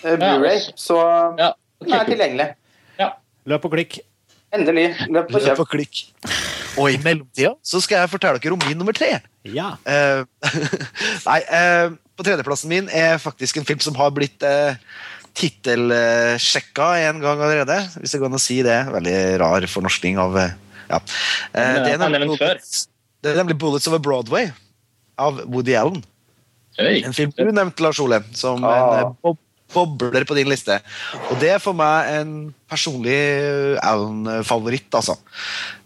[0.03, 0.99] Eh, Blu-ray, så
[1.39, 1.53] Ja,
[1.85, 2.49] den er tilgjengelig.
[3.47, 4.01] Løp og klikk.
[4.57, 4.87] Endelig.
[5.07, 6.03] Løp og Løp og klikk.
[6.77, 9.15] Og i mellomtida så skal jeg fortelle dere om min nummer tre.
[9.47, 9.75] Ja.
[9.87, 10.25] Uh,
[11.29, 14.77] nei, uh, på tredjeplassen min er faktisk en film som har blitt uh,
[15.37, 17.77] tittelsjekka en gang allerede.
[18.01, 18.77] Hvis det går an å si det.
[18.93, 20.53] Veldig rar fornorskning av eh,
[20.87, 21.01] ja.
[21.51, 24.51] Eh, det, er nemlig, det er nemlig 'Bullets Over Broadway'
[25.19, 26.03] av Woody Allen.
[26.77, 28.99] En film du nevnte, Lars Ole, som Ah.
[29.01, 29.37] en eh,
[29.73, 30.79] bobler på din liste.
[31.31, 32.31] Og det er for meg en
[32.69, 35.17] personlig eh, Allen-favoritt, altså.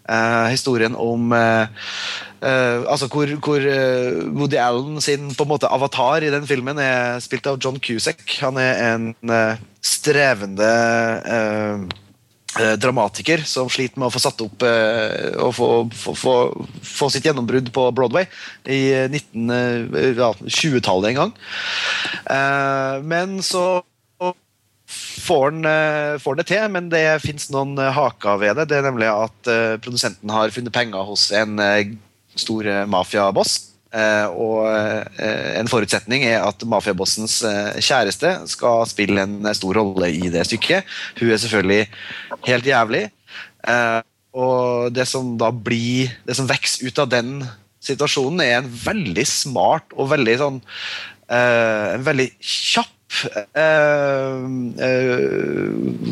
[0.02, 1.68] Eh, historien om eh,
[2.42, 6.80] eh, Altså hvor, hvor eh, Woody Allen sin på en måte avatar i den filmen
[6.82, 8.24] er spilt av John Cusack.
[8.42, 10.72] Han er en eh, strevende
[12.76, 16.34] dramatiker som sliter med å få satt opp eh, og få, få, få,
[16.84, 18.26] få sitt gjennombrudd på Broadway
[18.68, 21.32] i 19, eh, 20-tallet en gang.
[22.28, 23.80] Eh, men så
[25.22, 28.68] får han, eh, får han det til, men det fins noen eh, haker ved det.
[28.70, 31.94] Det er nemlig at eh, produsenten har funnet penger hos en eh,
[32.36, 33.71] stor eh, mafiaboss.
[33.92, 40.08] Eh, og eh, en forutsetning er at mafiabossens eh, kjæreste skal spille en stor rolle
[40.16, 40.88] i det stykket.
[41.20, 41.82] Hun er selvfølgelig
[42.48, 43.02] helt jævlig.
[44.32, 47.44] Og det som da blir Det som vokser ut av den
[47.84, 50.58] situasjonen, er en veldig smart og veldig sånn
[51.28, 52.88] En veldig kjapp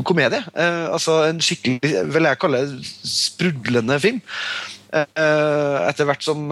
[0.06, 0.42] komedie.
[0.92, 4.20] Altså en skikkelig, vil jeg kalle det, sprudlende film.
[4.92, 6.46] Etter hvert som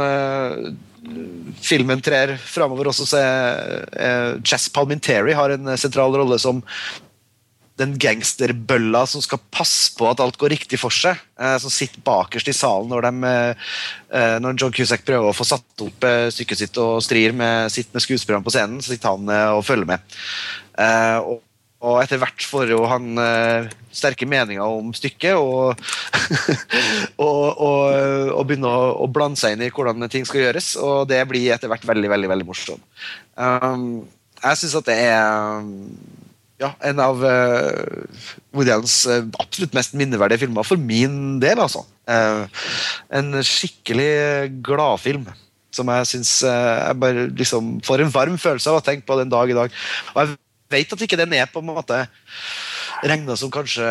[1.64, 6.62] filmen trer framover også, så eh, Jazz Palminteri har en sentral rolle som
[7.78, 11.18] den gangsterbølla som skal passe på at alt går riktig for seg.
[11.38, 13.32] Eh, som sitter bakerst i salen når, de,
[14.18, 17.70] eh, når John Cusack prøver å få satt opp eh, stykket sitt og strir med,
[17.72, 17.94] sitter
[18.34, 20.18] med på scenen, så sitter han eh, og følger med.
[20.78, 21.44] Eh, og,
[21.78, 25.78] og etter hvert får jo han eh, sterke meninger om stykket, og,
[27.28, 27.82] og, og,
[28.34, 31.52] og begynner å, å blande seg inn i hvordan ting skal gjøres, og det blir
[31.54, 32.82] etter hvert veldig, veldig, veldig morsomt.
[33.38, 34.08] Um,
[34.42, 35.76] jeg syns at det er
[36.58, 38.22] ja, en av uh,
[38.54, 41.84] Woody Allens uh, absolutt mest minneverdige filmer for min del, altså.
[42.10, 42.50] Uh,
[43.14, 45.28] en skikkelig gladfilm
[45.74, 49.20] som jeg syns uh, jeg bare liksom får en varm følelse av å tenke på
[49.20, 49.74] den dag i dag.
[50.16, 50.38] Og jeg
[50.72, 52.02] vet at ikke den er på en måte
[53.06, 53.86] regna som kanskje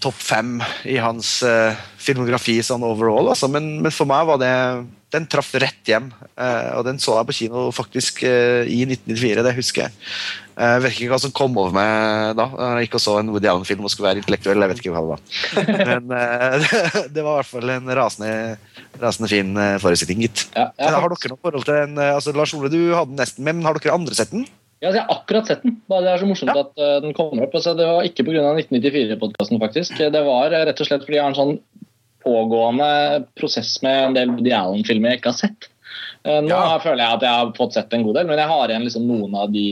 [0.00, 0.58] topp fem
[0.88, 3.50] i hans uh, filmografi sånn overall, altså.
[3.52, 4.54] men, men, for meg var det
[5.10, 6.06] Den traff rett hjem,
[6.38, 9.98] uh, og den så jeg på kino faktisk uh, i 1994, det husker jeg.
[10.60, 12.44] Jeg vet ikke hva som kom over meg da.
[12.76, 14.60] Jeg gikk og så en Woody Allen-film og skulle være intellektuell.
[14.60, 15.86] jeg vet ikke hva det var.
[15.88, 16.10] Men
[17.14, 18.34] det var i hvert fall en rasende,
[19.00, 20.44] rasende fin forestilling, gitt.
[20.52, 21.96] Ja, Har dere noe forhold til den?
[22.04, 24.44] altså Lars Ole, du hadde den nesten med, men har dere andre sett den?
[24.80, 25.74] Ja, jeg har akkurat sett den.
[25.90, 26.62] Det er så morsomt Ja.
[26.64, 27.54] at uh, den kommer opp.
[27.58, 28.44] Altså, det var ikke pga.
[28.62, 29.98] 1994-podkasten, faktisk.
[30.00, 31.58] Det var uh, rett og slett fordi jeg har en sånn
[32.24, 35.68] pågående prosess med en del Woody Allen-filmer jeg ikke har sett.
[36.24, 36.78] Uh, nå Ja.
[36.82, 39.06] føler jeg at jeg har fått sett en god del, men jeg har igjen liksom
[39.08, 39.66] noen av de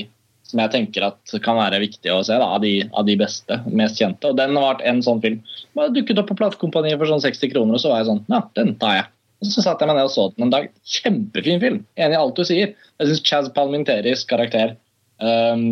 [0.48, 3.58] som jeg tenker at kan være viktige å se, da, av, de, av de beste,
[3.68, 4.30] mest kjente.
[4.30, 5.42] Og den har vært en sånn film.
[5.76, 8.40] Bare dukket opp på platekompaniet for sånn 60 kroner, og så var jeg sånn Ja,
[8.56, 9.04] den tar jeg.
[9.44, 10.70] Og så satte jeg meg ned og så den en dag.
[10.88, 11.82] Kjempefin film.
[12.00, 12.72] Enig i alt du sier.
[12.98, 14.72] Jeg syns Chaz Palminteris karakter
[15.22, 15.64] um,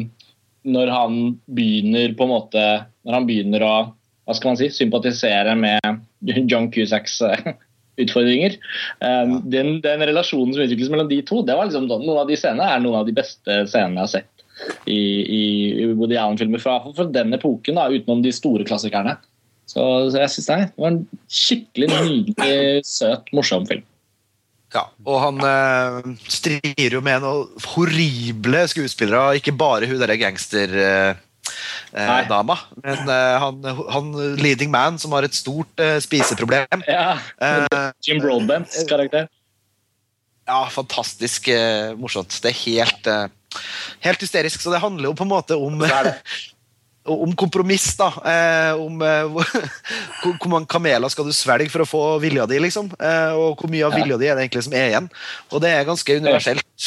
[0.66, 2.64] Når han begynner på en måte
[3.07, 3.76] Når han begynner å
[4.26, 6.01] hva skal man si, sympatisere med
[6.51, 7.53] John Cusacks eh,
[8.03, 8.57] utfordringer.
[8.99, 12.38] Um, den, den relasjonen som utvikles mellom de to, det var liksom noen av de
[12.38, 14.36] scenene er noen av de beste scenene jeg har sett
[14.90, 15.44] i, i,
[15.84, 19.14] i Woody Allen-filmer fra, fra den epoken, da, utenom de store klassikerne.
[19.66, 23.86] Så, så jeg synes det var en skikkelig nydelig, søt, morsom film.
[24.74, 31.14] Ja, og han eh, strir jo med noen horrible skuespillere, ikke bare hun derre gangsterdama,
[31.94, 33.60] eh, dama, men eh, han,
[33.94, 34.10] han
[34.42, 36.82] leading man som har et stort eh, spiseproblem.
[36.90, 39.28] Ja, Eh, Jim Broadbents karakter.
[40.48, 42.34] ja, fantastisk eh, morsomt.
[42.42, 43.62] Det er helt, eh,
[44.04, 44.60] helt hysterisk.
[44.60, 45.78] Så det handler jo på en måte om.
[47.12, 48.09] om kompromiss, da.
[48.32, 49.40] Eh, om eh,
[50.22, 52.90] hvor, mange kameler skal du svelge for å få vilja di, liksom.
[52.98, 55.11] Eh, og hvor mye av vilja di er det egentlig som er igjen.
[55.52, 56.86] Og det er ganske universelt.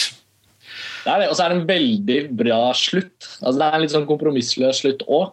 [0.99, 3.29] Det er det, Og så er det en veldig bra slutt.
[3.39, 5.29] Altså, det er en litt sånn kompromissløs slutt òg,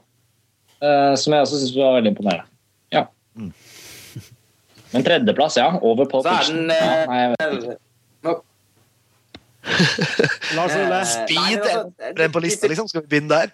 [0.78, 2.46] som jeg også syns var veldig imponerende.
[2.94, 3.06] Ja.
[4.92, 5.70] Men tredjeplass, ja.
[5.82, 7.78] Over på Så er den eh, Ja, nei, jeg vet ikke.
[8.26, 8.40] nå-
[10.56, 11.00] Lars Ole.
[11.00, 12.88] Eh, Speed er altså, den på lista, liksom.
[12.90, 13.50] Skal vi begynne der?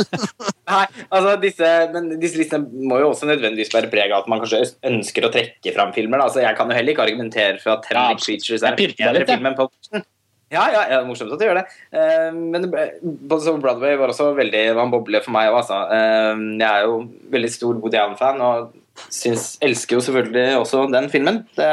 [0.70, 4.42] Nei, altså disse, men disse listene må jo også nødvendigvis bære preg av at man
[4.42, 6.20] kanskje ønsker å trekke fram filmer.
[6.20, 6.30] Da.
[6.30, 9.26] Altså, jeg kan jo heller ikke argumentere for at Ten Ja, Big Creatures er bedre
[9.28, 10.06] film enn Poltersen.
[10.50, 11.68] Ja, ja, ja, morsomt at du gjør det.
[11.94, 15.78] Uh, men Bodies of Broadway var også veldig var en boble for meg òg, altså.
[15.86, 16.96] Uh, jeg er jo
[17.30, 18.72] veldig stor Woody Allen-fan og
[19.08, 21.42] syns, elsker jo selvfølgelig også den filmen.
[21.56, 21.70] Det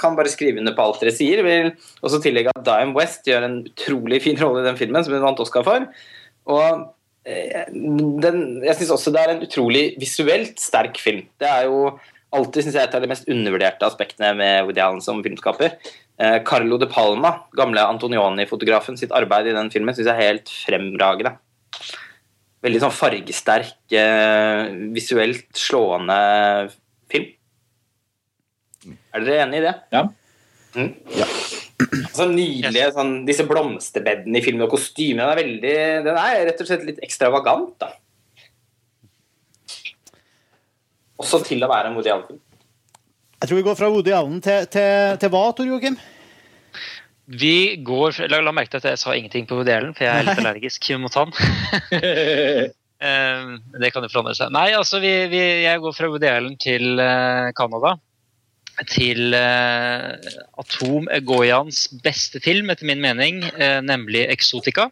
[0.00, 1.44] kan bare skrive under på alt dere sier.
[1.46, 1.70] Vil
[2.04, 5.24] også tillegge at Dime West gjør en utrolig fin rolle i den filmen, som hun
[5.24, 5.86] vant Oscar for.
[6.54, 6.84] Og
[7.24, 11.24] eh, den, jeg syns også det er en utrolig visuelt sterk film.
[11.40, 11.94] Det er jo
[12.34, 15.76] alltid synes jeg, et av de mest undervurderte aspektene med Woody Allen som filmskaper.
[16.18, 20.52] Eh, Carlo De Palma, gamle Antonioni-fotografen, sitt arbeid i den filmen syns jeg er helt
[20.66, 21.36] fremragende.
[22.64, 26.16] Veldig sånn fargesterk, eh, visuelt slående
[27.12, 27.26] film.
[29.12, 29.74] Er dere enig i det?
[29.92, 30.06] Ja.
[30.74, 30.94] Mm.
[31.74, 35.74] Altså Nydelige sånn, disse blomsterbedene i filmen og kostymene er veldig
[36.06, 37.92] Den er rett og slett litt ekstravagant, da.
[41.20, 42.40] Også til å være en Woody Allen-film.
[43.38, 45.98] Jeg tror vi går fra Woody Allen til, til, til hva, Tor Joakim?
[47.26, 50.26] Vi går La, la merke til at jeg sa ingenting på Woody for jeg er
[50.28, 51.32] litt allergisk mot han.
[53.04, 53.48] Eh,
[53.82, 54.52] det kan jo forandre seg.
[54.54, 57.96] Nei, altså, vi, vi, jeg går fra Woody til eh, Canada.
[58.90, 60.14] Til uh,
[60.58, 64.88] Atom Egoyans beste film, etter min mening, uh, nemlig 'Exotica'.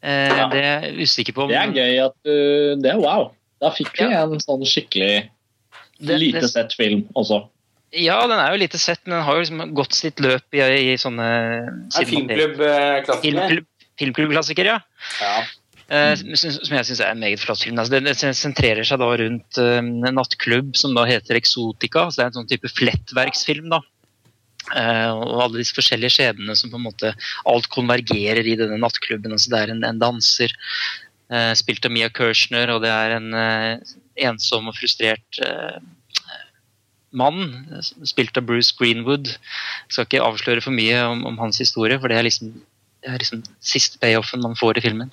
[0.00, 0.48] Uh, Ja.
[0.52, 2.34] Det er jeg usikker på om Det er gøy at du
[2.82, 3.30] Det er wow.
[3.60, 4.22] Da fikk vi Ja.
[4.24, 5.30] en sånn skikkelig
[6.00, 7.48] Det- lite det- sett film også.
[7.90, 10.62] Ja, den er jo lite sett, men den har jo liksom gått sitt løp i,
[10.62, 13.24] i sånne Er filmklubb-klassiker.
[13.24, 13.66] Filmklubb,
[13.98, 14.76] filmklubbklassiker, ja.
[15.18, 15.32] Ja.
[15.90, 17.80] Eh, som, jeg syns er en meget flott film.
[17.82, 22.06] Altså, det, sentrerer seg da rundt eh, en nattklubb som da heter Exotica.
[22.08, 23.72] Så det er en sånn type flettverksfilm.
[23.74, 23.82] da.
[24.76, 27.10] Eh, og alle disse forskjellige skjebnene som på en måte
[27.48, 29.34] Alt konvergerer i denne nattklubben.
[29.34, 30.54] altså Det er en, en danser
[31.32, 33.96] eh, spilt av Mia Kirshner, og det er en eh,
[34.30, 35.42] ensom og frustrert
[37.16, 37.66] mann
[38.06, 39.32] spilt av Bruce Greenwood.
[39.32, 42.52] Jeg skal ikke avsløre for mye om, om hans historie, for det er liksom,
[43.02, 45.10] det er liksom siste payoffen man får i filmen.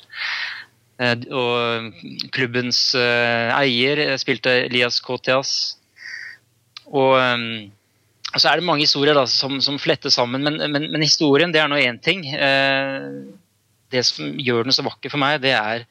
[1.01, 1.97] Eh, og
[2.33, 5.51] klubbens eh, eier eh, spilte Elias Kotias.
[6.87, 7.49] Og eh,
[8.35, 11.53] og så er det mange historier da, som, som fletter sammen, men, men, men historien
[11.53, 12.25] det er nå én ting.
[13.87, 15.85] Det som gjør den så vakker for meg, det er,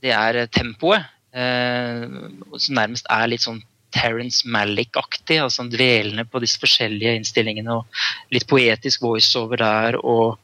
[0.00, 1.02] det er tempoet.
[1.34, 3.58] Som nærmest er litt sånn
[3.94, 5.38] Terence Malick-aktig.
[5.42, 7.78] altså Dvelende på disse forskjellige innstillingene.
[7.78, 9.98] og Litt poetisk voiceover der.
[10.02, 10.38] og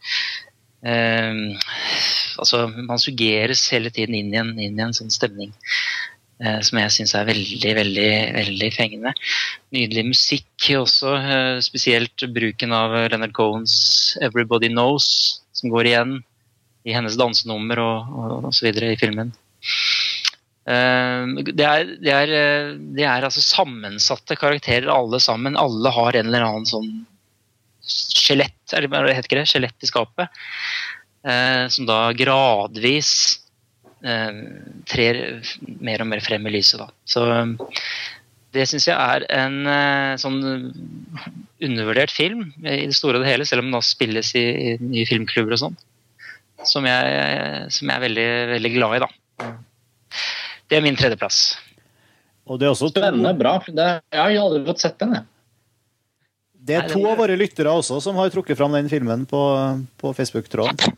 [0.87, 1.35] eh,
[2.39, 5.53] altså Man suggeres hele tiden inn i en, inn i en sånn stemning
[6.41, 9.15] eh, som jeg syns er veldig, veldig, veldig fengende.
[9.75, 16.19] Nydelig musikk også, eh, spesielt bruken av Leonard Cohens 'Everybody Knows', som går igjen
[16.89, 19.35] i hennes dansenummer og, og, og så videre i filmen.
[20.69, 25.59] Eh, det er, det, er, eh, det er altså sammensatte karakterer alle sammen.
[25.59, 26.91] Alle har en eller annen sånn
[27.81, 30.41] skjelett, eller hva heter det, skjelett i skapet.
[31.27, 33.39] Eh, som da gradvis
[34.01, 35.19] trer
[35.85, 36.81] mer og mer frem i lyset.
[36.81, 36.87] Da.
[37.05, 37.21] Så
[38.57, 39.59] det syns jeg er en
[40.17, 40.39] sånn
[41.61, 44.73] undervurdert film i det store og det hele, selv om den da spilles i, i
[44.81, 45.77] nye filmklubber og sånn.
[46.65, 47.21] Som jeg,
[47.77, 49.53] som jeg er veldig, veldig glad i, da.
[50.71, 51.43] Det er min tredjeplass.
[52.51, 53.59] Og det er også Spennende, bra.
[53.67, 55.19] Det, jeg har aldri fått sett den.
[55.19, 55.27] Jeg.
[56.71, 59.41] Det er to av våre lyttere også som har trukket fram den filmen på,
[60.01, 60.97] på Facebook-tråden.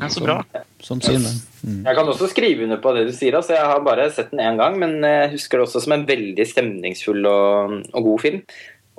[0.00, 0.36] Ja, så bra.
[0.84, 1.30] Som sine.
[1.62, 1.80] Mm.
[1.86, 3.36] Jeg kan også skrive under på det du sier.
[3.38, 6.06] Altså, jeg har bare sett den én gang, men jeg husker det også som en
[6.08, 8.40] veldig stemningsfull og, og god film.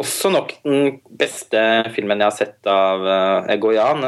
[0.01, 1.59] Også nok den beste
[1.93, 4.07] filmen jeg har sett av uh, Egoyan.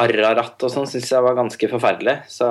[0.00, 2.16] Ararat og sånn syns jeg var ganske forferdelig.
[2.30, 2.48] Så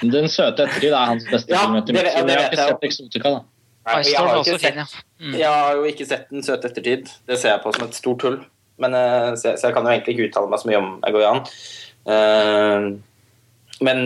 [0.00, 1.74] Den søte ettertid er hans beste Ja, film.
[1.84, 3.40] det- det jeg har ikke sett Exotica, da.
[3.84, 4.94] Nei, jeg, har er ikke sett.
[5.20, 5.34] Mm.
[5.36, 7.10] jeg har jo ikke sett Den søte ettertid.
[7.28, 8.38] Det ser jeg på som et stort hull.
[8.78, 10.88] Men, uh, så, jeg, så jeg kan jo egentlig ikke uttale meg så mye om
[11.06, 11.44] Egoyan.
[12.08, 12.98] Uh,
[13.84, 14.00] men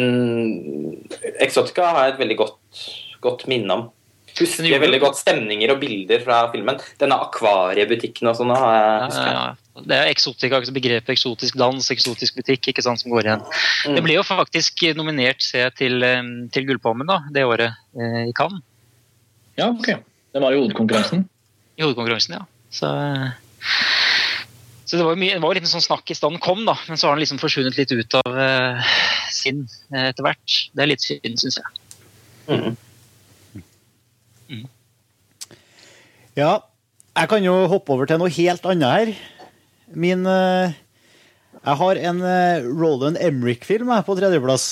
[1.40, 2.82] Exotica har jeg et veldig godt,
[3.24, 3.86] godt minne om.
[4.26, 6.78] Det Husker veldig godt stemninger og bilder fra filmen.
[7.00, 8.54] Denne akvariebutikken og sånn.
[8.54, 9.54] har jeg Ja, ja, ja.
[9.86, 13.44] Det er eksotika, begrepet eksotisk dans, eksotisk butikk, ikke sant, som går igjen.
[13.86, 13.98] Mm.
[13.98, 16.04] Det ble jo faktisk nominert se, til,
[16.54, 18.64] til Gullpalmen da, det året eh, i Cannes.
[19.58, 19.90] Ja, ok.
[20.32, 21.24] Det var i hovedkonkurransen.
[21.78, 22.44] I hovedkonkurransen, ja.
[22.70, 22.88] Så,
[24.84, 27.00] så det var jo mye, det var litt sånn snakk i stand kom, da, men
[27.00, 28.92] så har den liksom forsvunnet litt ut av eh,
[29.34, 29.64] sinn
[29.94, 30.58] eh, etter hvert.
[30.74, 31.70] Det er litt synd, syns jeg.
[32.48, 32.76] Mm.
[36.38, 36.52] Ja,
[37.18, 39.08] jeg kan jo hoppe over til noe helt annet her.
[39.96, 40.76] Min eh,
[41.62, 44.68] Jeg har en eh, Roland Emrik-film på tredjeplass.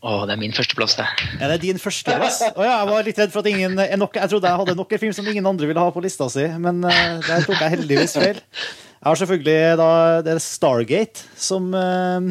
[0.00, 1.06] Å, det er min førsteplass, det.
[1.44, 2.38] Er det din førsteplass?
[2.54, 4.76] Oh, ja, jeg var litt redd for at ingen er nok, Jeg trodde jeg hadde
[4.78, 7.60] nok en film som ingen andre ville ha på lista si, men eh, der tok
[7.60, 8.40] jeg heldigvis feil.
[8.40, 9.90] Jeg har selvfølgelig da
[10.24, 12.30] det er Stargate, som eh,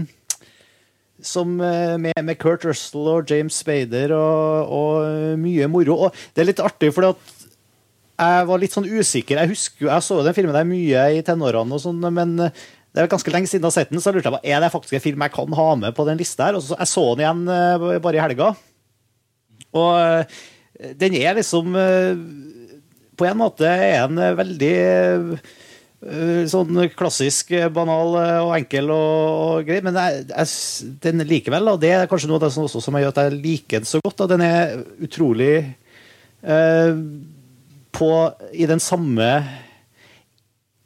[1.21, 5.97] som eh, med, med Kurt Russell og James Spader og, og mye moro.
[6.07, 7.11] Og det er litt artig, for
[8.19, 9.39] jeg var litt sånn usikker.
[9.39, 12.35] Jeg husker jo, jeg så den filmen der mye i tenårene, og sånn, men
[12.89, 14.71] det er ganske lenge siden jeg har sett den, så jeg lurte på er det
[14.73, 16.49] faktisk en film jeg kan ha med på den lista.
[16.49, 18.49] her, og så Jeg så den igjen eh, bare i helga.
[19.77, 20.39] Og eh,
[20.97, 22.17] den er liksom eh,
[23.19, 29.23] På en måte er eh, veldig eh, sånn klassisk, eh, banal eh, og enkel og,
[29.45, 32.65] og grei, men jeg, jeg, den likevel, og det er kanskje noe av det som,
[32.65, 34.23] også, som gjør at jeg liker den så godt.
[34.23, 34.31] Da.
[34.33, 36.95] Den er utrolig eh,
[37.95, 38.09] på
[38.53, 39.29] I den samme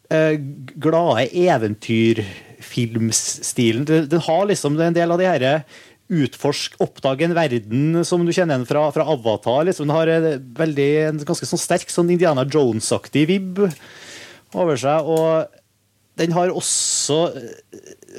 [0.10, 0.38] eh,
[0.80, 3.86] glade eventyrfilmstilen.
[3.86, 5.64] Den, den har liksom en del av de herre
[6.14, 9.64] utforsk, oppdage en verden som du kjenner igjen fra, fra Avatar.
[9.70, 9.88] Liksom.
[9.88, 10.26] Den har en,
[10.60, 13.60] veldig, en ganske sånn sterk sånn Indiana Jones-aktig vibb
[14.54, 15.00] over seg.
[15.10, 15.46] Og
[16.20, 17.20] den har også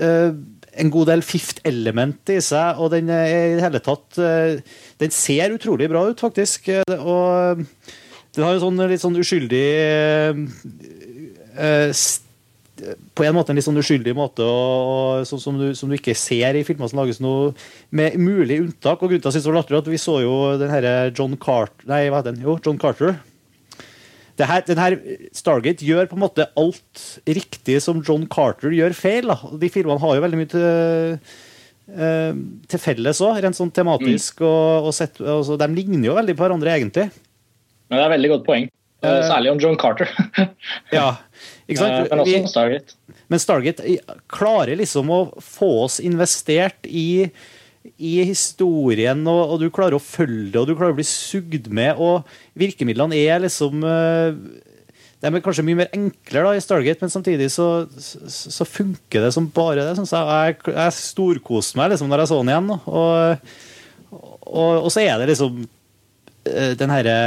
[0.01, 0.31] eh,
[0.75, 4.59] en god del fifth element i seg, og den er i det hele tatt eh,
[4.99, 6.69] Den ser utrolig bra ut, faktisk.
[6.75, 7.63] Eh, Og
[8.35, 10.39] den har en sånn litt sånn uskyldig eh,
[11.63, 12.05] eh,
[13.15, 15.99] På en måte en litt sånn uskyldig måte og, og, sånn som, du, som du
[15.99, 17.53] ikke ser i filmer som lages nå,
[17.95, 18.99] med mulig unntak.
[18.99, 20.97] Og grunnen til at jeg synes det var latterlig, at vi så jo den herre
[21.13, 22.43] John Carter Nei, hva heter den?
[22.45, 23.17] Jo, John Carter.
[24.35, 24.97] Det her, den her
[25.37, 29.31] Stargate gjør på en måte alt riktig som John Carter gjør feil.
[29.31, 29.39] Da.
[29.61, 31.29] De filmene har jo veldig mye til,
[31.95, 32.41] eh,
[32.73, 34.43] til felles òg, rent sånn tematisk.
[34.43, 37.07] Og, og sett, altså, de ligner jo veldig på hverandre, egentlig.
[37.89, 38.71] Men det er et veldig godt poeng.
[39.05, 40.11] Eh, Særlig om John Carter.
[40.95, 41.17] Ja,
[41.69, 41.93] ikke sant?
[41.93, 42.99] Eh, Men også om Stargate.
[43.33, 43.97] Men Stargate
[44.33, 47.29] klarer liksom å få oss investert i,
[47.97, 51.69] i historien, og, og du klarer å følge det, og du klarer å bli sugd
[51.73, 52.01] med.
[52.01, 52.25] Og
[52.59, 54.39] virkemidlene er liksom eh,
[55.25, 57.69] De er kanskje mye mer enklere da, i Stargate, men samtidig så,
[57.99, 59.95] så, funker det som bare det.
[60.01, 62.75] Jeg jeg, jeg storkoste meg liksom når jeg så den igjen.
[62.75, 63.55] Og,
[64.45, 67.21] og, og så er det liksom eh, den herre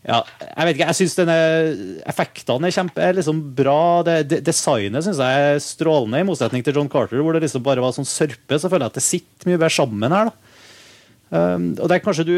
[0.00, 1.16] ja, jeg vet ikke, jeg syns
[2.08, 4.00] effektene er kjempe, er liksom bra.
[4.06, 7.64] Det, det, designet syns jeg er strålende, i motsetning til John Carter, hvor det liksom
[7.66, 8.56] bare var sånn sørpe.
[8.56, 10.32] Så føler jeg at det sitter mye bedre sammen her.
[11.30, 12.36] Um, og der kanskje du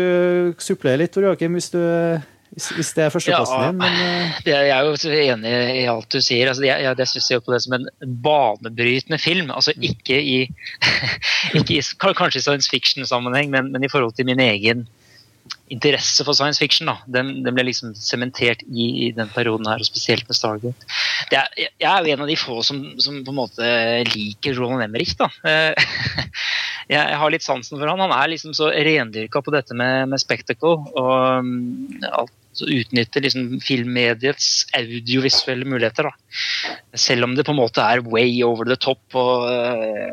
[0.60, 3.78] supplerer litt, Tor Joakim, hvis, hvis, hvis, det er førsteplassen ja, din.
[3.78, 4.40] Men, uh...
[4.44, 6.50] det, jeg er jo enig i alt du sier.
[6.50, 7.86] Altså, jeg, jeg, jeg jo på det som en
[8.26, 9.54] banebrytende film.
[9.54, 10.42] altså Ikke i,
[11.62, 14.84] ikke i kanskje i science fiction-sammenheng, men, men, i forhold til min egen
[15.72, 16.90] interesse for science fiction.
[16.90, 20.88] da, Den, den ble liksom sementert i, i, den perioden her, og spesielt med Stargate.
[21.32, 23.70] Jeg er jo en av de få som, som, på en måte
[24.12, 25.14] liker Roland Emmerich.
[25.20, 25.30] da.
[25.48, 26.28] Eh,
[26.96, 28.02] jeg har litt sansen for han.
[28.02, 30.76] Han er liksom så rendyrka på dette med, med spectacle.
[30.92, 36.10] og um, alt utnytter liksom filmmediets audiovisuelle muligheter.
[36.10, 36.76] Da.
[37.00, 39.00] Selv om det på en måte er way over the top.
[39.16, 40.12] og uh,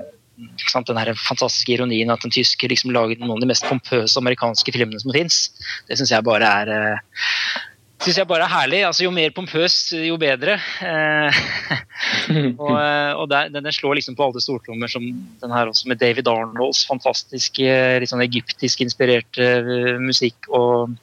[0.90, 4.76] den her fantastiske ironien at en tysker liksom laget noen av de mest pompøse amerikanske
[4.76, 5.50] filmene som fins.
[5.90, 7.20] Det syns jeg bare er uh,
[8.00, 8.80] synes jeg bare er herlig.
[8.88, 10.56] Altså, jo mer pompøs, jo bedre.
[10.84, 11.40] Eh,
[12.62, 15.06] og, eh, og den, slår liksom på alle stortrommer, som
[15.42, 17.68] den her også, med David Arnolds fantastiske,
[18.00, 19.50] litt sånn egyptisk inspirerte
[20.02, 20.48] musikk.
[20.48, 20.96] Og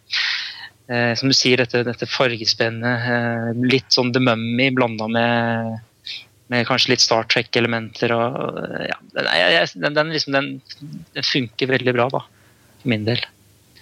[0.89, 3.61] eh, som du sier, dette, dette fargespennet.
[3.67, 5.77] litt sånn The Mummy blanda med
[6.53, 8.15] med kanskje litt Star Trek-elementer.
[8.15, 8.99] og ja,
[9.75, 10.53] den, den, liksom, den,
[11.17, 12.23] den, funker veldig bra, da,
[12.83, 13.25] for min del.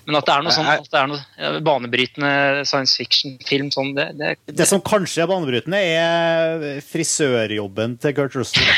[0.04, 4.10] Men at det er noe sånn, at det er noe banebrytende science fiction-film sånn, det,
[4.18, 8.68] det, det, som kanskje er banebrytende, er frisørjobben til Gert Russell.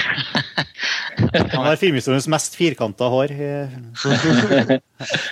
[1.16, 3.32] Han har filmhistoriens mest firkanta hår.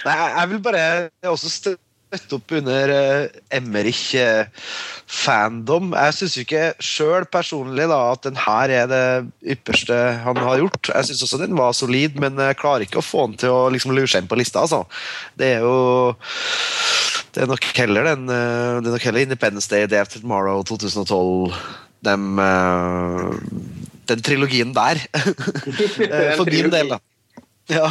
[0.06, 0.84] Nei, jeg vil bare
[1.30, 1.76] også
[2.20, 5.86] støtte opp under uh, Emmerich-fandom.
[5.92, 9.06] Uh, jeg syns ikke sjøl personlig da, at den her er det
[9.54, 10.84] ypperste han har gjort.
[10.90, 13.70] Jeg syns også den var solid, men jeg klarer ikke å få den til å
[13.74, 14.58] liksom, lure seg inn på lista.
[14.64, 14.80] Altså.
[15.38, 15.76] Det er jo
[17.34, 20.58] det er nok heller den uh, det er nok heller Independence Day, Day After Tomorrow
[20.68, 21.52] 2012
[22.04, 22.22] dem,
[24.04, 24.96] Den trilogien der.
[26.38, 26.98] For min del, da.
[27.72, 27.88] Ja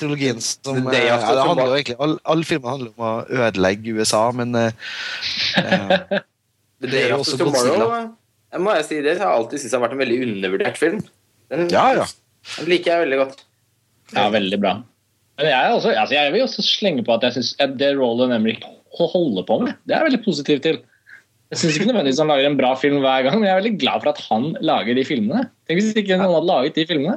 [0.00, 3.12] trilogien som det, ja, det handler jo egentlig Alle all filmer handler om å
[3.46, 6.18] ødelegge USA, men uh,
[6.80, 8.00] det er jo også Godzilla.
[8.58, 11.00] Må jeg si det, jeg har alltid syntes det har vært en veldig undervurdert film.
[11.52, 12.06] Den, ja, ja.
[12.56, 13.44] den liker jeg veldig godt.
[14.16, 14.76] Ja, veldig bra.
[15.38, 18.64] Men jeg, også, altså jeg vil også slenge på at jeg synes det Roland Emmerich
[18.98, 20.80] holder på med, det er jeg veldig positiv til.
[21.50, 23.78] Jeg syns ikke nødvendigvis han lager en bra film hver gang, men jeg er veldig
[23.82, 25.46] glad for at han lager de filmene.
[25.66, 27.16] Tenk hvis ikke noen hadde laget de filmene.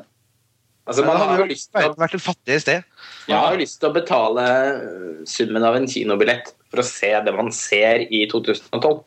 [0.84, 2.88] Altså, man har jo lyst til å, vært et fattig sted.
[3.30, 7.12] Man har jo lyst til å betale øh, summen av en kinobillett for å se
[7.24, 8.98] det man ser i 2012.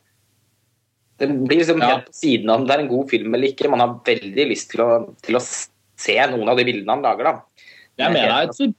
[1.21, 1.91] Det blir liksom ja.
[1.93, 3.69] helt på siden av om det er en god film eller ikke.
[3.73, 4.91] Man har veldig lyst til å,
[5.25, 7.29] til å se noen av de bildene han lager.
[7.29, 7.69] da.
[7.97, 8.75] Jeg er med deg,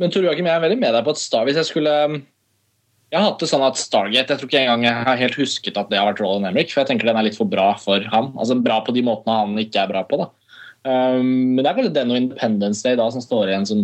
[0.00, 1.94] men Tor Joakim, jeg er veldig med deg på at Star, hvis jeg skulle
[3.10, 5.78] jeg har hatt det sånn at Stargate jeg tror ikke engang jeg har helt husket
[5.80, 8.06] at det har vært Roland Emrik, for jeg tenker den er litt for bra for
[8.12, 8.30] han.
[8.38, 10.20] Altså Bra på de måtene han ikke er bra på.
[10.20, 10.28] da.
[10.86, 13.82] Um, men det er vel den og Independence Day da som står igjen som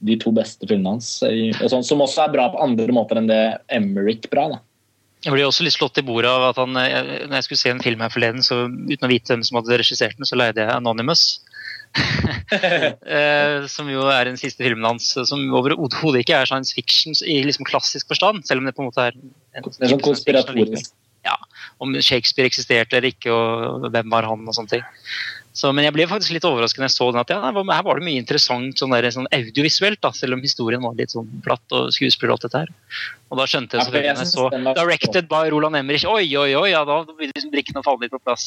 [0.00, 1.20] de to beste filmene hans.
[1.20, 3.42] Sånn, som også er bra på andre måter enn det
[3.72, 4.48] Emmerich bra.
[4.54, 4.60] da.
[5.20, 7.72] Jeg ble også litt slått i bordet av at han, jeg, når jeg skulle se
[7.74, 10.64] en film her forleden, så uten å vite hvem som hadde regissert den, så leide
[10.64, 11.28] jeg Anonymous.
[12.50, 17.40] Eh, som jo er den siste filmen hans, som overhodet ikke er science fiction i
[17.46, 18.42] liksom klassisk forstand.
[18.46, 19.30] Selv om det på en måte er en,
[19.64, 20.90] det er sånn konspiratorisk.
[21.26, 21.36] Ja,
[21.82, 24.84] Om Shakespeare eksisterte eller ikke, og hvem var han og sånne ting.
[25.60, 27.98] Så, men jeg ble faktisk litt overrasket når jeg så den at ja, her var
[28.00, 31.76] det mye interessant sånn der, sånn audiovisuelt, da, selv om historien var litt sånn platt
[31.76, 32.70] og skuespill og alt dette her.
[33.28, 34.46] Og da skjønte jeg selvfølgelig når jeg så
[34.78, 38.14] 'Directed by Roland Emmerich', oi, oi, oi, ja, da begynte liksom brikkene å falle litt
[38.14, 38.46] på plass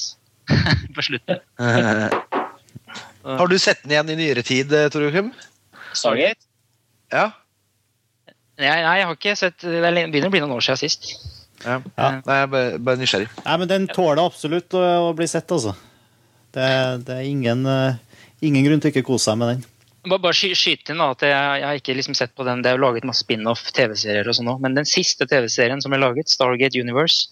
[0.95, 1.43] på slutten.
[3.23, 5.29] Har du sett den igjen i nyere tid, eh, Tor Joakim?
[5.93, 6.41] Stargate?
[7.13, 7.29] Ja.
[8.57, 11.09] Nei, nei, jeg har ikke sett Det begynner å bli noen år siden sist.
[11.63, 11.77] Ja.
[11.77, 12.09] ja.
[12.25, 13.29] Nei, jeg er bare nysgjerrig.
[13.45, 15.77] Nei, men Den tåler absolutt å, å bli sett, altså.
[16.53, 16.69] Det,
[17.07, 19.63] det er ingen, uh, ingen, grunn til ikke å kose seg med den.
[20.03, 22.61] Bare, bare skyte inn da, at jeg, jeg, har ikke liksom sett på den.
[22.61, 25.95] Det er jo laget masse spin-off TV-serier og sånn òg, men den siste TV-serien som
[25.95, 27.29] er laget, Stargate Universe,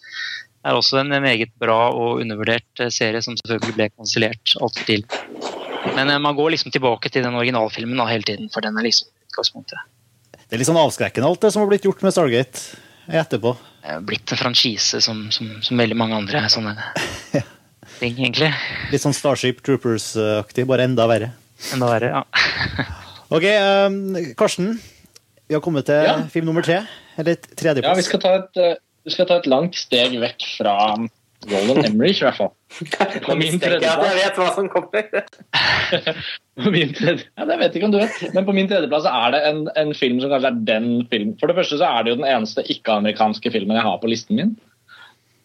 [0.66, 5.22] er også en meget bra og undervurdert eh, serie som selvfølgelig ble kansellert altfor tidlig.
[5.98, 8.88] Men uh, man går liksom tilbake til den originalfilmen da, hele tiden, for den er
[8.88, 9.90] liksom utgangspunktet.
[10.38, 12.82] Det er litt sånn avskrekkende alt det som har blitt gjort med Stargate
[13.22, 13.56] etterpå.
[13.82, 16.76] Det er blitt en franchise som, som, som veldig mange andre sånne
[18.02, 18.52] ting, egentlig.
[18.92, 21.32] Litt sånn Starship Troopers-aktig, bare enda verre.
[21.76, 22.24] Enda verre, ja.
[23.36, 23.48] ok,
[23.88, 24.02] um,
[24.40, 24.76] Karsten.
[25.48, 26.20] Vi har kommet til ja.
[26.32, 26.82] film nummer tre.
[27.20, 27.92] Eller tredjeplass.
[27.92, 28.78] Ja, vi skal, ta et, uh,
[29.08, 30.76] vi skal ta et langt steg vekk fra
[31.50, 32.52] Roland Emmerich, i hvert fall.
[33.26, 35.08] På min tredjeplass jeg vet hva som kommer.
[36.62, 39.32] På min tredje, ja, det vet ikke om du vet, men på min tredjeplass er
[39.34, 41.38] det en, en film som kanskje er den filmen.
[41.40, 44.38] For det første så er det jo den eneste ikke-amerikanske filmen jeg har på listen
[44.38, 44.52] min.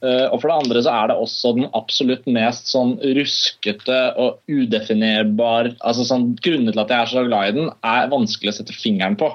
[0.06, 4.38] Eh, og for det andre så er det også den absolutt mest sånn ruskete og
[4.46, 8.56] udefinerbar altså sånn Grunnen til at jeg er så glad i den, er vanskelig å
[8.60, 9.28] sette fingeren på.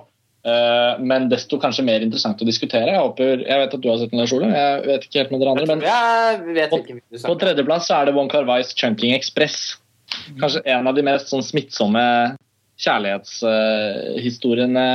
[0.47, 2.93] Eh, men desto kanskje mer interessant å diskutere.
[2.93, 4.47] Jeg, håper, jeg vet at du har sett den, Lars Ole.
[4.53, 5.67] Jeg vet ikke helt med dere andre.
[5.69, 5.79] men
[6.71, 6.77] på,
[7.27, 9.61] på tredjeplass så er det Wong Kar-Wais 'Chunking Express'.
[10.39, 12.05] Kanskje en av de mest sånn smittsomme
[12.81, 14.87] kjærlighetshistoriene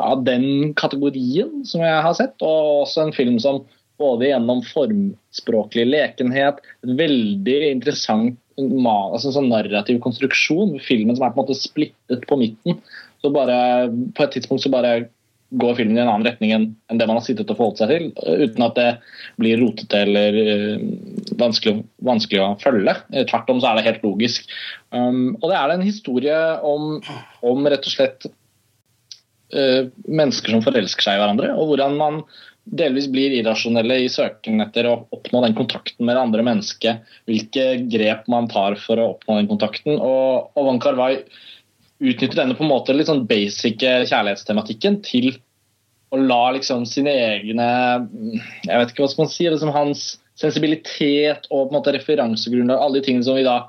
[0.00, 2.34] av den kategorien som jeg har sett.
[2.40, 3.56] Og også en film som
[4.00, 11.34] både gjennom formspråklig lekenhet, et veldig interessant altså altså sånn narrativ konstruksjon, filmen som er
[11.34, 12.78] på en måte splittet på midten.
[13.20, 15.10] Så bare, på et tidspunkt så bare
[15.56, 18.08] går filmen i en annen retning enn det man har sittet og forholdt seg til,
[18.16, 18.88] uten at det
[19.38, 20.86] blir rotete eller eh,
[21.38, 22.96] vanskelig, vanskelig å følge.
[23.12, 24.48] Eh, Tvert om så er det helt logisk.
[24.90, 26.98] Um, og det er en historie om,
[27.46, 32.22] om rett og slett uh, mennesker som forelsker seg i hverandre, og hvordan man
[32.66, 37.04] delvis blir irrasjonelle i søken etter å oppnå den kontakten med det andre mennesket.
[37.30, 40.00] Hvilke grep man tar for å oppnå den kontakten.
[40.02, 41.22] Og, og Kar-wai
[42.02, 45.30] utnytter denne på en måte litt sånn basic kjærlighetstematikken til
[46.14, 47.66] å la liksom sine egne
[48.66, 49.48] Jeg vet ikke hva skal man si.
[49.50, 50.04] liksom Hans
[50.36, 53.62] sensibilitet og på en måte referansegrunnlag, alle de tingene som vi da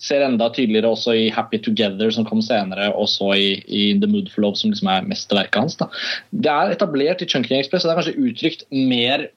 [0.00, 4.08] ser enda tydeligere også i Happy Together, som kom senere, og så i, i The
[4.10, 5.76] Mood for Love, som liksom er mesterverket hans.
[5.80, 5.90] da.
[6.32, 9.28] Det er etablert i Chunking Express, og det er kanskje uttrykt mer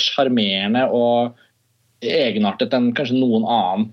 [0.00, 1.34] sjarmerende og
[2.04, 3.92] egenartet enn kanskje noen annen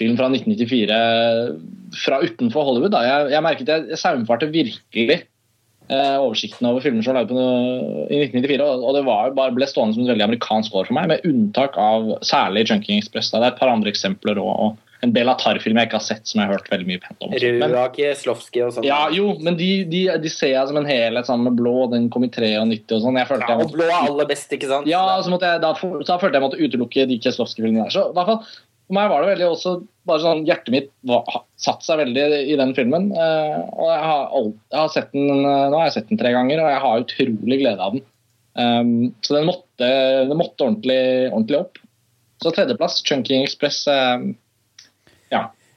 [0.00, 2.92] film fra 1994 fra utenfor Hollywood.
[2.94, 3.04] Da.
[3.06, 5.20] Jeg, jeg merket jeg, jeg saumfarte virkelig
[5.88, 9.68] eh, oversikten over filmer som var laget i 1994, og, og det var bare ble
[9.70, 13.30] stående som et veldig amerikansk år for meg, med unntak av særlig Chunking Express.
[13.30, 13.40] Da.
[13.40, 14.74] Det er et par andre eksempler og,
[15.04, 17.34] en Belatar-film jeg ikke har sett, som jeg har hørt veldig mye pent om.
[17.34, 18.86] Rua Kieslowski og sånn.
[18.88, 22.10] ja, jo, men de, de, de ser jeg som en helhet sammen med Blå, den
[22.12, 23.18] kom i 93 og sånn.
[23.20, 24.88] Ja, og blå er aller best, ikke sant?
[24.90, 27.94] ja, så måtte jeg, da, da følte jeg måtte utelukke de Kieslowski-filmene der.
[27.94, 28.40] Så i hvert fall,
[28.84, 29.74] for meg var det veldig også
[30.08, 33.10] bare sånn, Hjertet mitt var, satt seg veldig i den filmen.
[33.16, 36.20] eh, og jeg har, alt, jeg har sett den, eh, Nå har jeg sett den
[36.20, 38.04] tre ganger, og jeg har utrolig glede av den.
[38.54, 38.90] Um,
[39.24, 39.88] så den måtte,
[40.28, 41.00] den måtte ordentlig,
[41.32, 41.80] ordentlig opp.
[42.44, 43.86] Så tredjeplass, Chunking Express.
[43.90, 44.28] eh.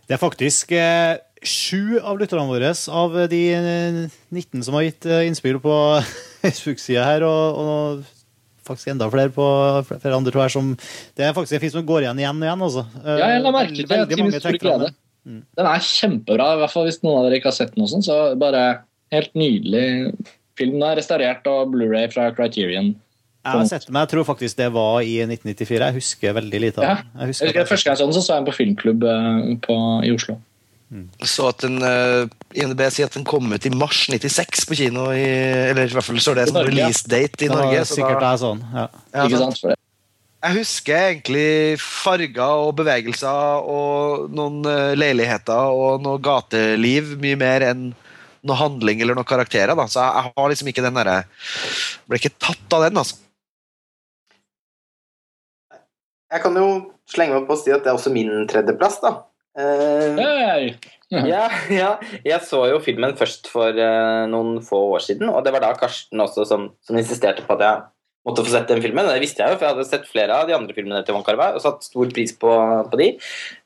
[0.08, 3.97] Det er faktisk eh, sju av lytterne våre av de eh,
[4.34, 5.74] 19 som har gitt eh, innspill på
[6.43, 8.05] Facebook-sida her, og, og
[8.68, 9.47] faktisk enda flere på
[9.89, 10.72] flere andre, tror jeg, som
[11.16, 12.86] Det er faktisk en film som går igjen igjen og igjen, altså.
[13.03, 14.95] Eh, Ja, jeg la merke til veldig til min mange store trekker.
[15.28, 17.88] Den er kjempebra, i hvert fall hvis noen av dere ikke har sett den.
[17.91, 18.62] sånn, så bare
[19.12, 20.14] helt nydelig
[20.58, 20.78] film.
[20.80, 22.93] Den er restaurert og Blu-ray fra Criterion.
[23.48, 25.80] Jeg har sett den, men jeg tror faktisk det var i 1994.
[25.88, 26.95] Jeg husker veldig lite av Ja.
[26.95, 27.06] den.
[27.14, 29.04] Jeg Jeg husker husker Første gang jeg så den, så så jeg den på filmklubb
[29.04, 30.38] eh, på, i Oslo.
[31.28, 35.10] Så at den, uh, INB sier at den kom ut i mars 96 på kino,
[35.12, 35.20] i,
[35.74, 37.82] eller i hvert fall står det som release date i Norge.
[37.84, 38.62] så sikkert da- er sånn.
[38.72, 38.86] Ja.
[39.14, 39.41] Ja, ikke sant.
[39.41, 39.60] sant?
[39.60, 39.78] For det.
[40.48, 42.39] Jeg husker egentlig farger
[42.70, 47.89] og bevegelser og noen eh, leiligheter og noe gateliv mye mer enn
[48.48, 49.76] noe handling eller noen karakterer.
[49.76, 51.18] da, Så jeg, jeg har liksom ikke den derre
[52.08, 53.18] Ble ikke tatt av den, altså.
[56.34, 56.67] Jeg kan jo
[57.07, 59.15] slenge meg på å si at det er også min tredjeplass, da.
[59.57, 60.73] Uh, Hey!
[61.32, 61.91] ja, ja.
[62.25, 65.75] Jeg så jo filmen først for uh, noen få år siden, og det var da
[65.80, 67.86] Karsten også som, som insisterte på at jeg
[68.28, 69.07] måtte få sett den filmen.
[69.07, 71.23] Det visste jeg jo, for jeg hadde sett flere av de andre filmene til Wong
[71.23, 72.51] Kar-wai og satt stor pris på,
[72.91, 73.07] på de.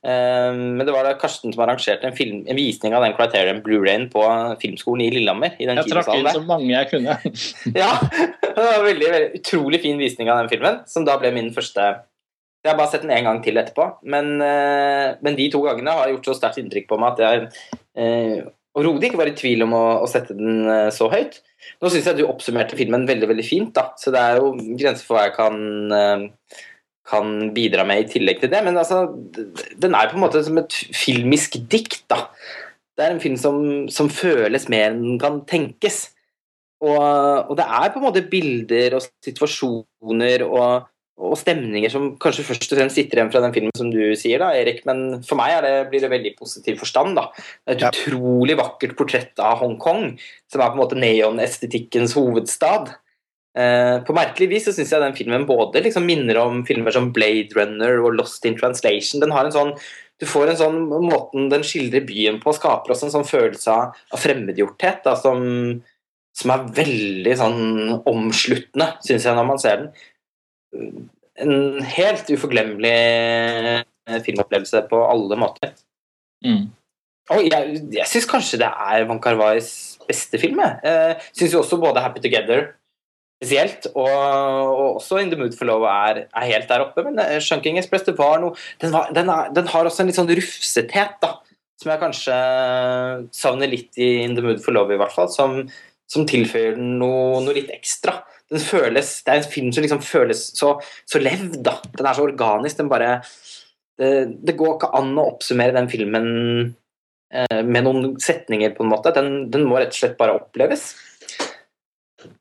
[0.06, 3.64] Uh, men det var da Karsten som arrangerte en, film, en visning av den Criterion
[3.66, 4.22] Blu-rayen på
[4.62, 5.58] filmskolen i Lillehammer.
[5.58, 7.18] i den Jeg trakk inn så mange jeg kunne.
[7.82, 7.96] Ja,
[8.46, 11.50] det var en veldig, veldig utrolig fin visning av den filmen, som da ble min
[11.58, 11.90] første
[12.62, 15.96] Jeg har bare sett den en gang til etterpå, men, eh, men de to gangene
[15.98, 17.48] har gjort så sterkt inntrykk på meg at jeg
[17.98, 18.44] eh,
[18.78, 21.40] overhodet ikke var i tvil om å, å sette den eh, så høyt.
[21.82, 25.08] Nå syns jeg du oppsummerte filmen veldig veldig fint, da, så det er jo grenser
[25.08, 26.28] for hva jeg kan eh,
[27.12, 29.04] kan bidra med i tillegg til det, men altså,
[29.82, 32.28] den er på en måte som et filmisk dikt, da.
[32.96, 33.58] Det er en film som,
[33.92, 36.12] som føles mer enn den kan tenkes.
[36.82, 40.91] Og, og det er på en måte bilder og situasjoner og,
[41.22, 44.42] og stemninger som kanskje først og fremst sitter igjen fra den filmen, som du sier,
[44.42, 44.82] da, Erik.
[44.90, 47.16] Men for meg det, blir det veldig positiv forstand.
[47.16, 47.28] da.
[47.38, 47.92] Det er et Ja.
[47.94, 50.18] utrolig vakkert portrett av Hongkong,
[50.52, 52.96] som er på en måte neon-estetikkens hovedstad.
[53.56, 57.12] Eh, på merkelig vis så syns jeg den filmen både liksom minner om filmer som
[57.12, 59.20] Blade Runner og Lost in Translation.
[59.20, 59.74] Den har en sånn
[60.22, 63.96] du får en sånn Måten den skildrer byen på, skaper også en sånn følelse av,
[64.14, 65.82] av fremmedgjorthet da, som,
[66.38, 67.62] som er veldig sånn
[68.06, 69.90] omsluttende, syns jeg, når man ser den.
[71.42, 75.74] En helt uforglemmelig eh, filmopplevelse på alle måter.
[76.46, 76.70] Mm.
[77.32, 79.72] Og jeg, jeg syns kanskje det er Van Carvais
[80.08, 80.60] beste film.
[80.60, 80.80] jeg.
[80.84, 82.72] Eh, syns jo også både Happy Together
[83.42, 87.04] spesielt, og, og også In the Mood for Love er, er helt der oppe.
[87.08, 90.12] Men eh, Shunking Express det var noe den, var, den, er, den har også en
[90.12, 91.40] litt sånn rufsethet, da.
[91.82, 92.36] Som jeg kanskje
[93.34, 95.32] savner litt i In the Mood for Love, i hvert fall.
[95.34, 95.64] Som,
[96.12, 98.20] som tilføyer den noe, noe litt ekstra.
[98.52, 100.74] Den føles, det er en film som liksom føles så,
[101.08, 101.78] så levd, da.
[101.96, 102.82] Den er så organisk.
[102.82, 103.14] Den bare
[104.02, 104.12] det,
[104.48, 106.28] det går ikke an å oppsummere den filmen
[107.34, 109.14] eh, med noen setninger, på en måte.
[109.16, 110.92] Den, den må rett og slett bare oppleves.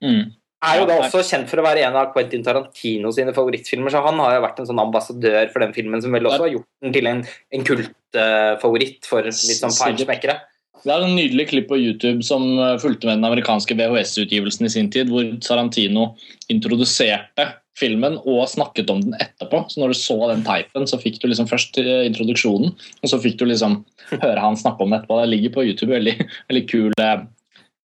[0.02, 0.36] Mm.
[0.60, 4.02] Er jo da også kjent for å være en av Quentin Tarantino sine favorittfilmer, så
[4.04, 6.68] han har jo vært en sånn ambassadør for den filmen, som vel også har gjort
[6.84, 7.22] den til en,
[7.56, 10.36] en kultfavoritt for litt sånn feinschmeckere.
[10.80, 14.72] Det er en nydelig klipp på YouTube som eh, fulgte med den amerikanske VHS-utgivelsen i
[14.72, 16.14] sin tid, hvor Sarantino
[16.52, 17.50] introduserte
[17.80, 19.62] filmen og snakket om den etterpå.
[19.68, 23.20] Så når du så den teipen, så fikk du liksom først eh, introduksjonen, og så
[23.20, 23.82] fikk du liksom
[24.14, 25.20] høre han snakke om det etterpå.
[25.20, 25.92] Det ligger på YouTube.
[25.92, 26.16] Veldig,
[26.48, 27.26] veldig kul, eh,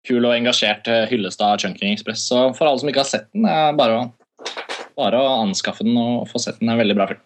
[0.07, 2.29] kul og engasjert hyllest av Chunking Express.
[2.31, 4.07] Så for alle som ikke har sett den, er bare å,
[5.01, 6.71] bare å anskaffe den og få sett den.
[6.71, 7.25] Det er en veldig bra film.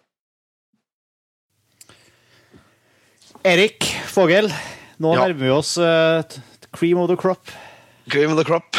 [3.47, 4.49] Erik Fogel,
[4.99, 5.27] nå Ja.
[5.27, 6.21] nærmer vi oss uh,
[6.75, 7.51] Cream of the Crop.
[8.09, 8.75] Cream of the crop.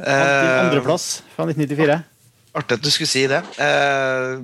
[0.00, 1.98] Uh, andreplass fra 1994.
[2.56, 3.40] Artig at du skulle si det.
[3.58, 4.40] Uh,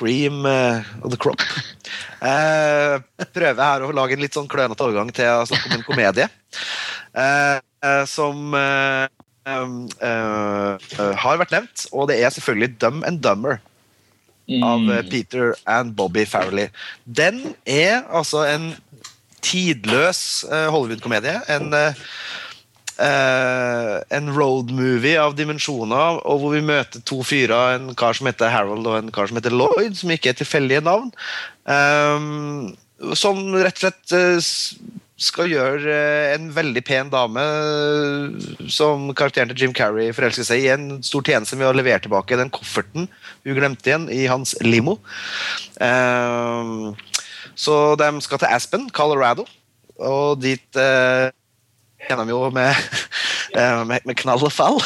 [0.00, 1.40] cream of the crop.
[2.20, 2.98] Uh,
[3.36, 6.26] prøver her å lage en litt sånn klønete overgang til å snakke om en komedie.
[8.08, 8.54] Som
[11.20, 13.60] har vært nevnt, og det er selvfølgelig Dumb and Dumber
[14.66, 16.68] av eh, Peter and Bobby Farrelly.
[17.06, 18.72] Den er altså en
[19.44, 21.40] tidløs eh, Hollywood-komedie.
[21.48, 21.74] En
[23.00, 28.84] en road-movie av dimensjoner, og hvor vi møter to fyrer, en kar som heter Harold
[28.84, 31.08] og en kar som heter Lloyd, som ikke er tilfeldige navn.
[31.64, 32.74] Um,
[33.16, 34.50] som rett og slett eh,
[35.20, 40.64] skal gjøre eh, en veldig pen dame, eh, som karakteren til Jim Carrey forelsker seg
[40.64, 43.08] i, en stor tjeneste med å levere tilbake den kofferten
[43.44, 44.98] hun glemte igjen i hans limo.
[45.80, 46.92] Um,
[47.60, 49.44] så de skal til Aspen, Colorado,
[50.00, 51.28] og dit eh,
[52.08, 52.74] de jo med,
[53.58, 54.78] eh, med, med knall og fall.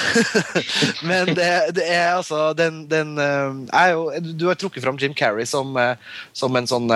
[1.08, 5.14] Men det, det er altså den, den eh, er jo, Du har trukket fram Jim
[5.14, 5.94] Carrey som, eh,
[6.32, 6.90] som en sånn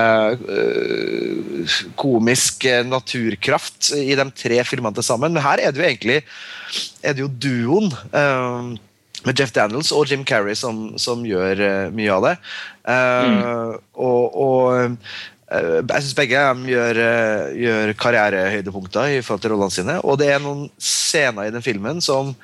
[1.98, 5.34] komisk naturkraft i de tre filmene til sammen.
[5.34, 6.20] Men her er det jo egentlig
[7.02, 7.92] er det jo duoen.
[9.26, 12.34] med Jeff Daniels og Jim Carrey som, som gjør mye av det.
[12.86, 13.78] Mm.
[13.98, 14.94] Og, og
[15.48, 19.94] jeg syns begge gjør, eh, gjør karrierehøydepunkter i forhold til rollene sine.
[20.04, 22.34] Og det er noen scener i den filmen som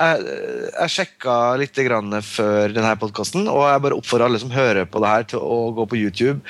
[0.00, 0.34] jeg,
[0.72, 5.12] jeg sjekka litt før denne podkasten, og jeg bare oppfordrer alle som hører på det
[5.12, 6.40] her, til å gå på YouTube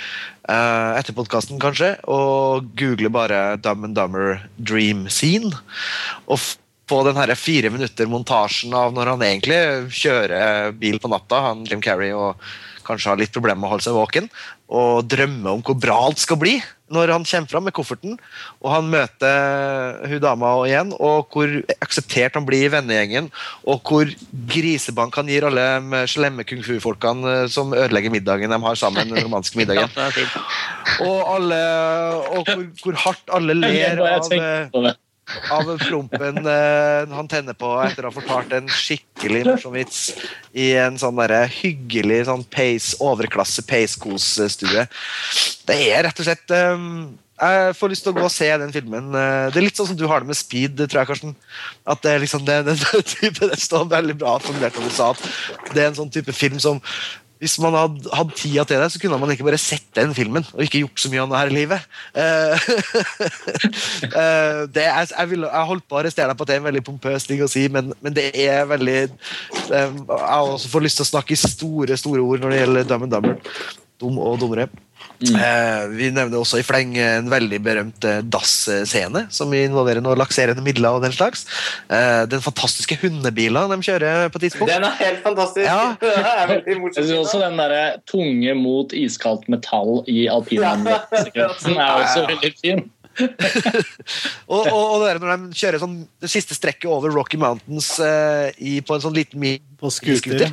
[0.47, 5.51] eh, etter podkasten, kanskje, og google bare Dumb and Dumber Dream Scene.
[6.31, 6.39] Og
[6.91, 9.61] få den her fire minutter-montasjen av når han egentlig
[9.95, 12.39] kjører bil på natta, han Jim Carrey, og
[12.87, 14.27] kanskje har litt problemer med å holde seg våken,
[14.71, 16.59] og drømmer om hvor bra alt skal bli
[16.91, 18.17] når han kommer fram med kofferten,
[18.59, 23.29] og han møter hun dama igjen, og hvor akseptert han blir i vennegjengen,
[23.63, 24.11] og hvor
[24.51, 29.13] grisebank han gir alle de slemme kung fu-folkene eh, som ødelegger middagen de har sammen,
[29.15, 29.95] den romanske middagen.
[31.07, 31.61] Og, alle,
[32.35, 34.91] og hvor, hvor hardt alle ler av
[35.53, 40.03] av prompen eh, han tenner på etter å ha fortalt en skikkelig morsom vits
[40.53, 44.87] i en sånn der, hyggelig sånn pace, overklasse peiskos-stue.
[45.69, 48.73] Det er rett og slett um, Jeg får lyst til å gå og se den
[48.75, 49.13] filmen.
[49.15, 51.37] Eh, Det er litt sånn som du har det med Speed, tror jeg, Karsten.
[51.89, 52.77] At det er liksom det, det,
[53.15, 55.23] type, det står veldig bra formulert om du sa at
[55.75, 56.83] det er en sånn type film som
[57.41, 60.45] hvis man hadde hatt tida til det, så kunne man ikke bare sett den filmen
[60.53, 61.81] og ikke gjort så mye annet her i livet.
[64.11, 66.61] Eh, det er, jeg, vil, jeg holdt på å arrestere deg på at det er
[66.61, 68.97] en veldig pompøs ting å si, men, men det er veldig
[69.71, 72.89] um, Jeg også får lyst til å snakke i store store ord når det gjelder
[72.91, 73.61] Dumb and Dumber.
[74.01, 74.67] Dum og dummere.
[75.21, 80.65] Eh, vi nevner også i fleng en veldig berømt eh, dass-scene som involverer noe lakserende
[80.65, 81.45] midler og den slags.
[81.93, 84.73] Eh, den fantastiske hundebila de kjører på tidspunkt.
[84.73, 85.67] Den er helt fantastisk.
[85.67, 85.93] Ja.
[86.01, 92.25] Det er Jeg synes også den der tunge mot iskaldt metall i alpinsekvensen er også
[92.31, 92.89] veldig fin.
[94.51, 98.79] Og, og, og når de kjører sånn, det siste strekket over Rocky Mountains eh, i,
[98.87, 100.51] på en sånn liten mi På scooter.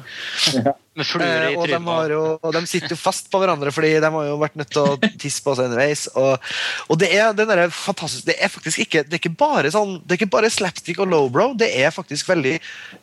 [0.56, 0.74] Ja.
[0.98, 2.12] Med fluer i Eh, og, de trynet.
[2.14, 4.82] jo, og de sitter jo fast på hverandre, fordi de har jo vært nødt til
[4.86, 6.08] å tisse på seg underveis.
[6.18, 6.50] Og,
[6.88, 9.98] og det er den derre fantastisk Det er faktisk ikke Det er ikke bare sånn
[10.04, 12.56] Det er ikke bare slapstick og lowbrow, det er faktisk veldig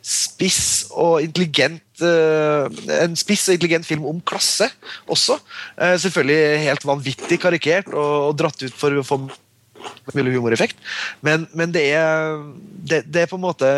[0.05, 2.67] spiss og intelligent eh,
[3.05, 4.67] En spiss og intelligent film om klasse
[5.11, 5.37] også.
[5.79, 9.21] Eh, selvfølgelig helt vanvittig karikert og, og dratt ut for å få
[10.15, 10.77] mulig humoreffekt,
[11.25, 12.39] men, men det, er,
[12.89, 13.69] det, det er på en måte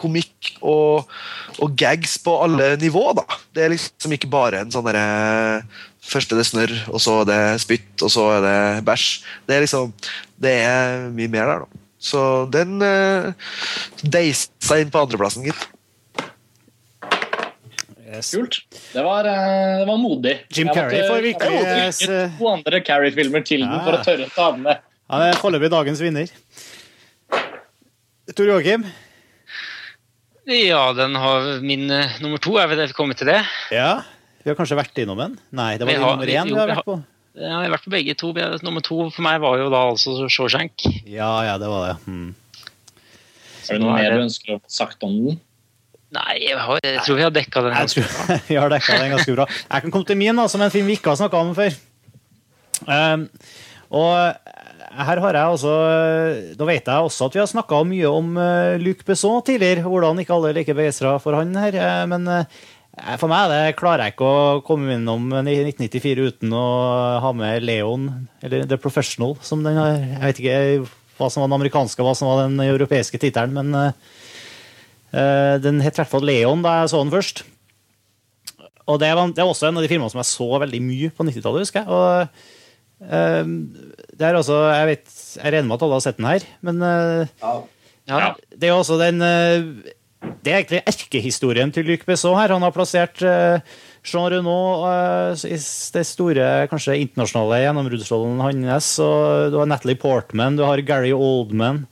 [0.00, 1.08] komikk og,
[1.62, 3.38] og gags på alle nivåer, da.
[3.54, 5.62] Det er liksom ikke bare en sånn derre
[6.02, 8.56] Først er det snørr, og så er det spytt, og så er det
[8.88, 9.04] bæsj.
[9.46, 9.92] Det er liksom
[10.42, 11.82] Det er mye mer der, da.
[12.02, 13.30] Så den uh,
[14.02, 15.68] seg inn på andreplassen, gitt.
[18.12, 18.32] Yes.
[18.34, 18.58] Kult.
[18.92, 20.34] Det var, eh, det var modig.
[20.52, 23.92] Jim Carrey måtte- får virkelig jeg måtte s- legge to andre Carrey-filmer til den for
[23.96, 24.82] å tørre å ta den med.
[25.08, 26.28] Han er foreløpig dagens vinner.
[28.36, 28.84] Tor Joakim?
[30.46, 32.56] Ja, den har min uh, nummer to.
[32.58, 33.40] Er vi det kommet til det?
[33.70, 34.02] Ja.
[34.42, 35.36] Vi har kanskje vært innom den?
[35.54, 36.96] Nei, det var har- nummer vi- én vi jo, har vært på.
[37.34, 38.32] Ja, Jeg har vært på begge to.
[38.66, 40.82] Nummer to for meg var jo da altså Shawshank.
[41.06, 41.96] Ja, ja, det var det.
[42.10, 42.34] Mm.
[43.70, 45.40] Er det noe er mer det- du ønsker å få sagt om den?
[46.12, 47.72] Nei, jeg, har, jeg tror vi har dekka den.
[47.72, 49.46] Jeg ganske tror vi har dekka den ganske bra.
[49.48, 51.72] Jeg kan komme til min, da, som en film vi ikke har snakka om før.
[52.84, 53.28] Um,
[53.90, 54.34] og
[54.92, 55.72] her har jeg også
[56.58, 59.86] Da vet jeg også at vi har snakka mye om uh, Luc Besson tidligere.
[59.86, 61.74] Hvordan ikke alle er like begeistra for han her.
[61.74, 62.62] eh, Men eh,
[63.16, 66.64] for meg det klarer jeg ikke å komme innom 1994 uten å
[67.24, 68.10] ha med Leon,
[68.44, 69.96] eller The Professional, som den har.
[69.96, 73.72] Jeg vet ikke hva som var den amerikanske hva som var den europeiske tittelen, men
[73.78, 74.18] eh,
[75.16, 77.44] eh, den het i hvert fall Leon da jeg så den først.
[78.90, 81.12] Og det var, det var også en av de filmene som jeg så veldig mye
[81.14, 81.88] på 90-tallet, husker jeg.
[81.88, 82.50] Og eh,
[83.02, 86.82] det er altså, jeg vet, jeg regner med at alle har sett den her, men
[86.86, 87.54] eh, Ja.
[88.10, 89.62] Ja, det er også den eh,
[90.42, 92.50] Det er egentlig erkehistorien til Luc Besson her.
[92.50, 93.62] Han har plassert eh,
[94.02, 98.90] Jean Renault i det store, kanskje internasjonale gjennombruddsrollen hans.
[99.02, 101.84] Og du har Natalie Portman, du har Gary Oldman,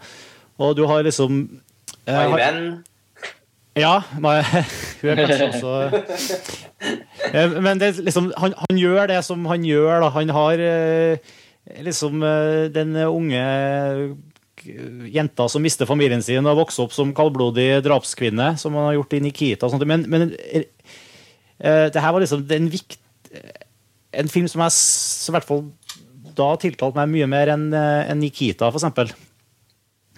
[0.59, 1.45] og du har liksom
[2.11, 2.81] Ivan.
[3.78, 4.44] Ja, men-
[5.02, 6.56] hun er kanskje også
[7.30, 10.01] Eh, Men det, liksom, han, han gjør det som han gjør.
[10.01, 10.09] Da.
[10.14, 11.18] Han har eh,
[11.84, 13.42] liksom eh, den unge
[15.12, 19.14] jenta som mister familien sin og vokser opp som kaldblodig drapskvinne, som han har gjort
[19.16, 19.68] i Nikita.
[19.88, 22.98] Men, men det her var liksom en, vikt,
[24.16, 24.74] en film som jeg
[25.30, 25.62] i hvert fall
[26.36, 27.68] da tiltalte meg mye mer enn
[28.20, 29.12] Nikita, for eksempel.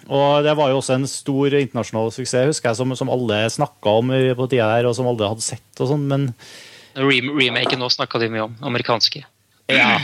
[0.09, 3.93] Og det var jo også en stor internasjonal suksess, husker jeg, som, som alle snakka
[4.01, 6.25] om på tida der, og som alle hadde sett og sånn, men
[6.99, 8.57] Rem Remaken nå snakka de mye om.
[8.61, 9.23] Amerikanske.
[9.71, 9.95] ja.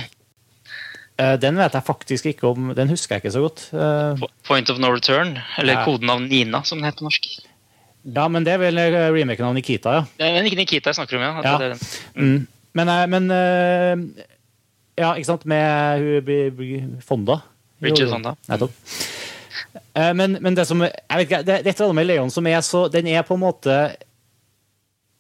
[1.19, 2.69] Eh, Den vet jeg faktisk ikke om.
[2.73, 3.65] Den husker jeg ikke så godt.
[3.76, 5.84] Eh, Point of no return, eller Ja.
[5.85, 7.27] Koden av Nina, som den heter på norsk.
[8.07, 10.05] Ja, men det er vel eh, remaken av Nikita, ja.
[10.17, 11.43] Det er ikke Nikita jeg snakker om, ja.
[11.43, 11.57] Ja.
[11.59, 11.84] det er den.
[12.15, 12.47] Mm.
[12.80, 14.15] Men, men
[14.97, 17.41] Ja, ikke sant, med Fonda.
[17.84, 18.35] Richard Fonda.
[18.49, 18.71] Nettopp.
[18.71, 19.18] Eh,
[20.15, 22.31] Men, men det som jeg vet ikke, det, det er et eller annet med Leon
[22.34, 23.80] som er så Den er på en måte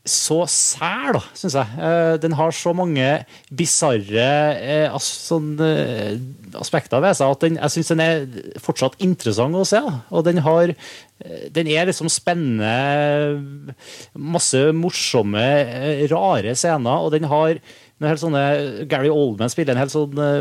[0.09, 1.79] så sær, da, syns jeg.
[1.85, 3.07] Eh, Den har så mange
[3.53, 6.15] bisarre eh, sånn, eh,
[6.59, 8.23] aspekter ved seg at den, jeg syns den er
[8.63, 9.81] fortsatt interessant å se.
[9.85, 9.99] Da.
[10.15, 13.75] Og den har eh, Den er liksom spennende,
[14.15, 17.61] masse morsomme, eh, rare scener, og den har
[17.99, 20.39] Gary Oldman spiller en helt sånn eh,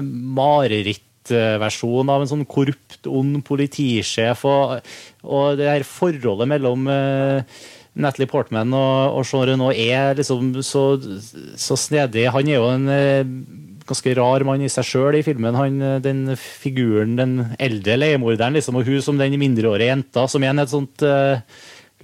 [1.31, 4.79] marerittversjon av en sånn korrupt, ond politisjef, og,
[5.25, 7.43] og det her forholdet mellom uh,
[7.99, 10.85] Natalie Portman og, og Jean Renault er liksom så,
[11.59, 12.29] så snedig.
[12.31, 13.33] Han er jo en eh,
[13.89, 15.57] ganske rar mann i seg sjøl i filmen.
[15.59, 20.45] Han, eh, den figuren, den eldre leiemorderen, liksom, og hun som den mindreårige jenta, som
[20.45, 21.43] igjen er et sånt uh,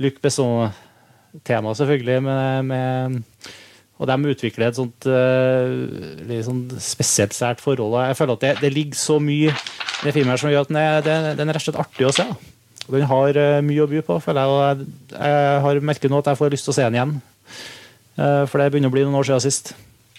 [0.03, 3.23] Luc Besson-tema, selvfølgelig, med, med
[3.95, 5.71] og de utvikler et sånt uh,
[6.27, 7.95] litt sånn spesielt sært forhold.
[8.09, 10.81] Jeg føler at det, det ligger så mye i den filmen som gjør at den
[10.81, 11.07] er,
[11.39, 12.27] den, er rett og slett artig å se.
[12.85, 14.53] Og Den har eh, mye å by på, føler jeg.
[14.53, 17.15] og Jeg, jeg har merket nå at jeg får lyst til å se den igjen.
[18.19, 19.73] Eh, for det begynner å bli noen år siden sist.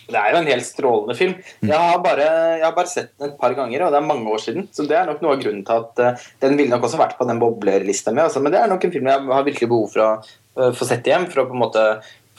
[0.06, 1.34] Det er jo en helt strålende film.
[1.66, 2.26] Jeg har, bare,
[2.60, 4.68] jeg har bare sett den et par ganger, og det er mange år siden.
[4.74, 7.16] Så det er nok noe av grunnen til at uh, den ville nok også vært
[7.18, 8.22] på den boblerlista mi.
[8.22, 8.44] Altså.
[8.44, 11.10] Men det er nok en film jeg har virkelig behov for å uh, få sett
[11.10, 11.88] igjen, for å på en måte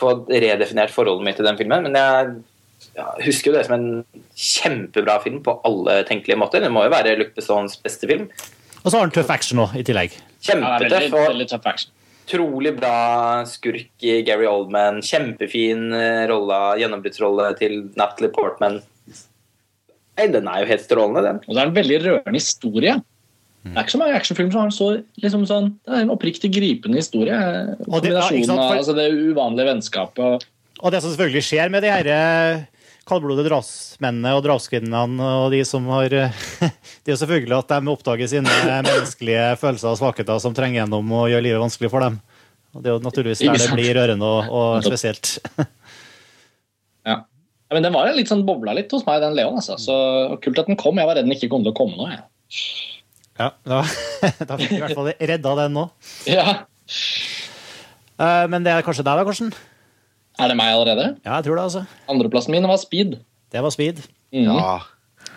[0.01, 1.89] få redefinert forholdet mitt til den filmen.
[1.89, 2.35] Men jeg
[2.97, 3.89] ja, husker jo det som en
[4.37, 6.65] kjempebra film på alle tenkelige måter.
[6.65, 8.29] Det må jo være Luc Bessons beste film.
[8.83, 10.15] Og så har han Tøff Action nå, i tillegg.
[10.47, 11.91] Ja, det er veldig, veldig action.
[12.27, 12.97] utrolig bra
[13.49, 15.01] skurk i Gary Oldman.
[15.05, 18.79] Kjempefin eh, rolle, gjennombruddsrolle til Natalie Portman.
[20.17, 21.43] Nei, den er jo helt strålende, den.
[21.45, 22.95] Og det er en veldig rørende historie.
[23.73, 24.89] Det er ikke så mange actionfilmer som har en så
[25.23, 27.35] liksom sånn, Det er en oppriktig gripende historie.
[27.89, 30.45] Og det- ja, Kombinasjonen sant, for- av altså det uvanlige vennskapet og
[30.85, 32.65] Og det som selvfølgelig skjer med de her eh,
[33.09, 36.09] kaldblodige drapsmennene og drapskvinnene og de som har
[37.07, 41.31] Det er selvfølgelig at de oppdager sine menneskelige følelser og svakheter som trenger gjennom og
[41.31, 42.21] gjør livet vanskelig for dem.
[42.75, 45.39] Og Det er jo naturligvis der det blir rørende og, og spesielt.
[47.07, 47.23] Ja.
[47.67, 49.57] Ja, Men den var litt sånn bobla litt hos meg, den Leon.
[49.59, 49.75] Altså.
[49.81, 49.95] Så
[50.43, 50.99] kult at den kom.
[51.01, 52.11] Jeg var redd den ikke kom til å komme nå.
[52.11, 52.21] Jeg.
[53.39, 53.83] Ja, da,
[54.49, 55.87] da fikk vi i hvert fall redda den nå.
[56.31, 56.55] Ja.
[58.17, 59.51] Eh, Men det er kanskje deg, da, Karsten?
[60.41, 61.07] Er det meg allerede?
[61.25, 61.83] Ja, jeg tror det, altså.
[62.13, 63.19] Andreplassen min var Speed.
[63.53, 64.01] Det var speed.
[64.35, 64.49] Mm.
[64.51, 64.79] Ja.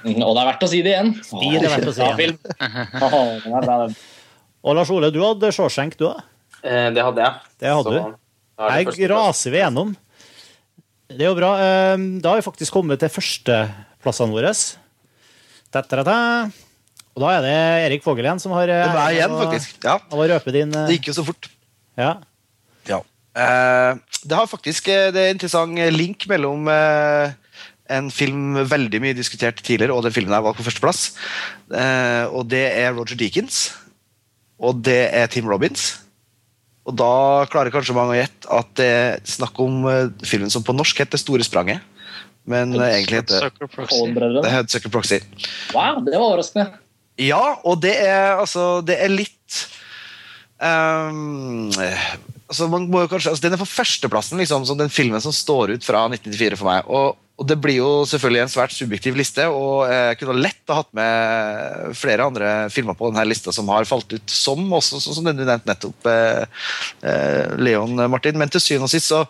[0.03, 1.11] Mm, Og det er verdt å si det igjen.
[1.23, 3.95] Speed er verdt å si igjen.
[4.63, 6.19] Og Lars Ole, du hadde Shawshank, du òg?
[6.63, 7.51] Eh, det hadde jeg.
[7.63, 7.99] Det hadde Så du.
[8.59, 9.93] er Her raser vi gjennom.
[11.09, 11.51] Det er jo bra.
[11.63, 14.51] Eh, Da har vi faktisk kommet til førsteplassene våre.
[15.71, 16.17] Ta-ta-ta.
[17.17, 17.55] Og da er det
[17.87, 19.77] Erik Fogel igjen som har eh, Det var igjen, faktisk.
[19.83, 21.49] Ja, å røpe din eh, Det gikk jo så fort.
[21.99, 22.13] Ja.
[22.87, 23.01] Ja.
[23.35, 26.69] Eh, det har faktisk det er en interessant link mellom
[27.89, 31.05] en film veldig mye diskutert tidligere, og den filmen jeg valgte på førsteplass.
[31.73, 33.71] Eh, og det er Roger Deakins.
[34.59, 35.95] Og det er Tim Robins.
[36.85, 39.85] Og da klarer kanskje mange å gjette at det er snakk om
[40.25, 41.81] filmen som på norsk heter Store spranget.
[42.49, 45.19] Men egentlig heter det Hudsucker Proxy.
[45.75, 46.79] Wow, det var overraskende.
[47.19, 49.63] Ja, og det er altså Det er litt
[50.63, 51.67] um,
[52.49, 55.35] altså man må jo kanskje, altså Den er på førsteplassen, liksom, som den filmen som
[55.35, 56.89] står ut fra 1994 for meg.
[56.89, 60.79] Og, og det blir jo selvfølgelig en svært subjektiv liste, og jeg kunne lett ha
[60.81, 65.19] hatt med flere andre filmer på denne lista som har falt ut, som også sånn
[65.19, 66.65] som den du nevnte nettopp, eh,
[67.05, 68.39] eh, Leon Martin.
[68.41, 69.23] Men til syvende og sist, så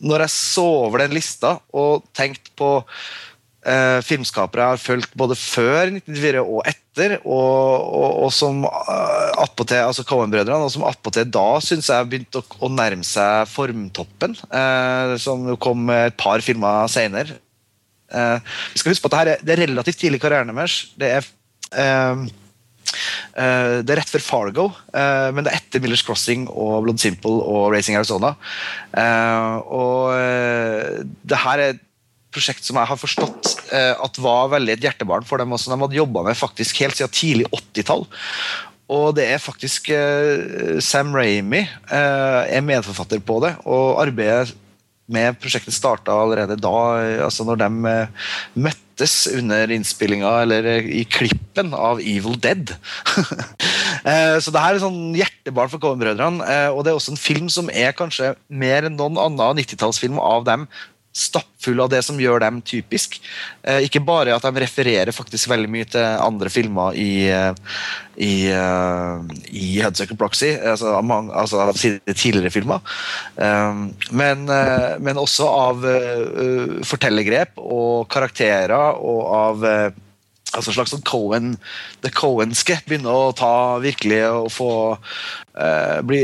[0.00, 2.70] når jeg så over den lista og tenkte på
[3.66, 9.30] eh, filmskapere jeg har fulgt både før 1994 og etter, og, og, og som uh,
[9.40, 14.34] attpåtil, altså Cohen-brødrene, og som attpåtil da syns jeg begynte å, å nærme seg formtoppen,
[14.50, 17.38] eh, som kom et par filmer senere.
[18.10, 20.82] Eh, vi skal huske på at det, er, det er relativt tidlig i karrieren deres.
[20.98, 21.32] Det er
[21.78, 22.28] eh,
[22.90, 27.00] Eh, det er rett før Fargo, eh, men det er etter Millers Crossing og Blood
[27.02, 28.34] Simple og Racing Arizona.
[28.90, 31.78] Eh, og eh, det her er
[32.34, 35.52] prosjekt som jeg har forstått eh, at var veldig et hjertebarn for dem.
[35.54, 35.72] Også.
[35.72, 38.06] De hadde jobba med faktisk helt siden tidlig 80-tall.
[38.90, 43.54] Og det er faktisk eh, Sam Ramy eh, er medforfatter på det.
[43.66, 44.54] Og arbeidet
[45.10, 46.72] med prosjektet starta allerede da,
[47.26, 47.68] altså når de
[48.62, 52.70] møttes under innspillinga, eller i klippen av Evil Dead.
[54.44, 57.72] Så det her er sånn hjertebarn for Coen-brødrene, og det er også en film som
[57.74, 60.68] er kanskje mer enn noen annen 90-tallsfilm av dem
[61.12, 63.18] stappfull av det som gjør dem typisk.
[63.62, 67.54] Eh, ikke bare at de refererer faktisk veldig mye til andre filmer i, eh,
[68.20, 72.84] i, uh, i Hudsucker Proxy, altså, av altså av sine tidligere filmer,
[73.40, 73.80] eh,
[74.12, 79.66] men, eh, men også av eh, fortellergrep og karakterer og av
[80.56, 81.52] altså slags sånn Cohen,
[82.04, 86.22] det Cohenske begynner å ta virkelig og få eh, bli,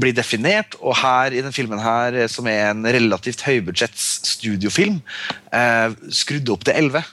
[0.00, 0.78] bli definert.
[0.80, 5.02] Og her i den filmen her, eh, som er en relativt høybudsjetts studiofilm,
[5.52, 7.04] eh, skrudd opp til 11.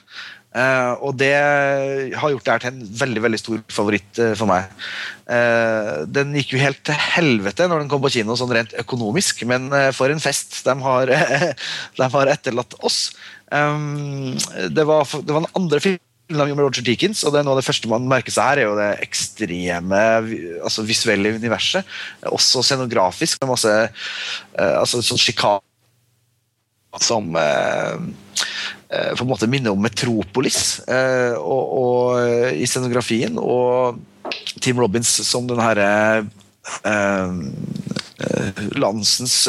[0.56, 1.34] Uh, og det
[2.16, 4.70] har gjort det her til en veldig veldig stor favoritt uh, for meg.
[5.28, 9.44] Uh, den gikk jo helt til helvete når den kom på kino, sånn rent økonomisk,
[9.50, 11.12] men eh, for en fest de har,
[11.98, 13.10] de har etterlatt oss.
[13.52, 14.32] Um,
[14.72, 17.60] det, var, det var den andre filmen med Roger Deakins, og det er noe av
[17.60, 20.00] det første man merker seg her, er jo det ekstreme
[20.66, 21.86] altså visuelle universet.
[22.26, 25.62] Også scenografisk, med masse uh, altså sånn sjikane
[27.02, 33.38] som uh, uh, på en måte minner om Metropolis og, og, i scenografien.
[33.38, 34.00] Og
[34.64, 36.26] Tim Robins som den herre
[38.80, 39.44] landsens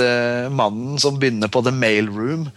[0.54, 2.50] mannen som begynner på The Mail Room.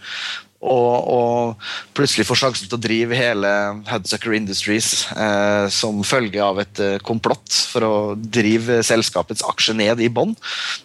[0.61, 3.51] Og, og plutselig får sjansen til å drive hele
[3.89, 10.03] Hudsucker Industries eh, som følge av et eh, komplott for å drive selskapets aksje ned
[10.05, 10.35] i bånn.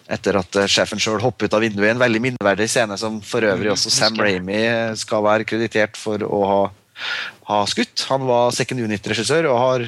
[0.09, 3.21] Etter at eh, sjefen sjøl hopper ut av vinduet i en veldig minneverdig scene som
[3.21, 4.63] for øvrig også Sam Ramy
[4.97, 6.59] skal være kreditert for å ha,
[7.51, 8.07] ha skutt.
[8.09, 9.87] Han var second unit-regissør og har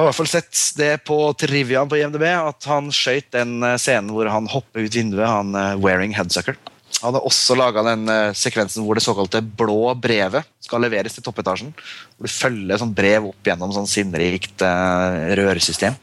[0.00, 3.78] har i hvert fall sett det på triviaen på IMDb at han skøyt den eh,
[3.80, 6.56] scenen hvor han hopper ut vinduet, han eh, wearing headsucker.
[7.00, 11.24] Han har også laga den eh, sekvensen hvor det såkalte blå brevet skal leveres til
[11.24, 11.72] toppetasjen.
[12.16, 15.96] Hvor du følger sånn brev opp gjennom sånn sinnrikt eh, rørsystem.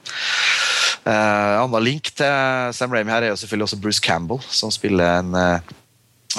[1.08, 5.22] Uh, Annen link til Sam Ramy her er jo selvfølgelig også Bruce Campbell, som spiller
[5.22, 5.76] en eh,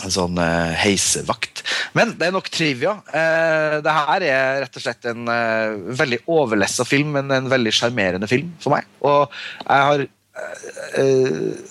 [0.05, 1.62] en sånn uh, heisevakt.
[1.97, 2.98] Men det er nok trivia.
[3.09, 7.72] Uh, det her er rett og slett en uh, veldig overlessa film, men en veldig
[7.74, 8.89] sjarmerende film for meg.
[9.02, 9.26] Og
[9.64, 10.12] jeg har eh,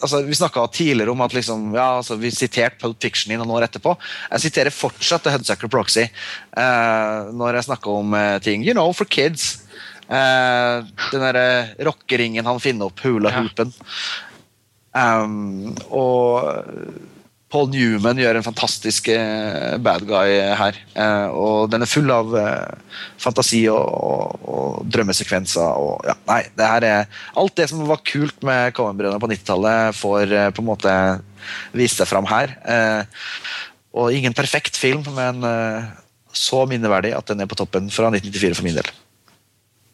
[0.01, 3.53] altså, Vi snakka tidligere om at liksom, ja, altså, vi siterte Pulp Fiction i noen
[3.57, 3.95] år etterpå.
[4.31, 8.65] Jeg siterer fortsatt The Hudsucker Proxy eh, når jeg snakker om eh, ting.
[8.67, 9.63] You know, for kids.
[10.07, 11.47] Eh, den derre
[11.87, 13.73] rockeringen han finner opp, hula-hoopen.
[14.97, 16.47] Um, og
[17.47, 20.77] Paul Newman gjør en fantastisk eh, bad guy her.
[20.99, 25.79] Eh, og den er full av eh, fantasi og, og, og drømmesekvenser.
[25.79, 29.95] Og, ja, nei, det her er Alt det som var kult med Cohen-brødrene på 90-tallet,
[29.95, 30.95] får på en måte
[31.77, 32.51] vist seg fram her.
[33.95, 35.45] Og ingen perfekt film, men
[36.35, 38.91] så minneverdig at den er på toppen fra 1994 for min del.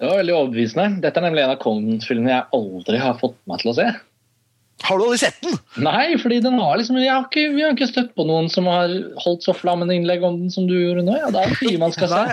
[0.02, 1.04] Det var veldig overbevisende.
[1.04, 3.88] Dette er nemlig en av Conan-filmene jeg aldri har fått meg til å se.
[4.84, 5.58] Har du aldri sett den?
[5.86, 8.66] Nei, fordi den har liksom, jeg har ikke, vi har ikke støtt på noen som
[8.68, 8.92] har
[9.24, 11.14] holdt så flammende innlegg om den som du gjorde nå.
[11.22, 12.24] Ja, det er mye man skal se.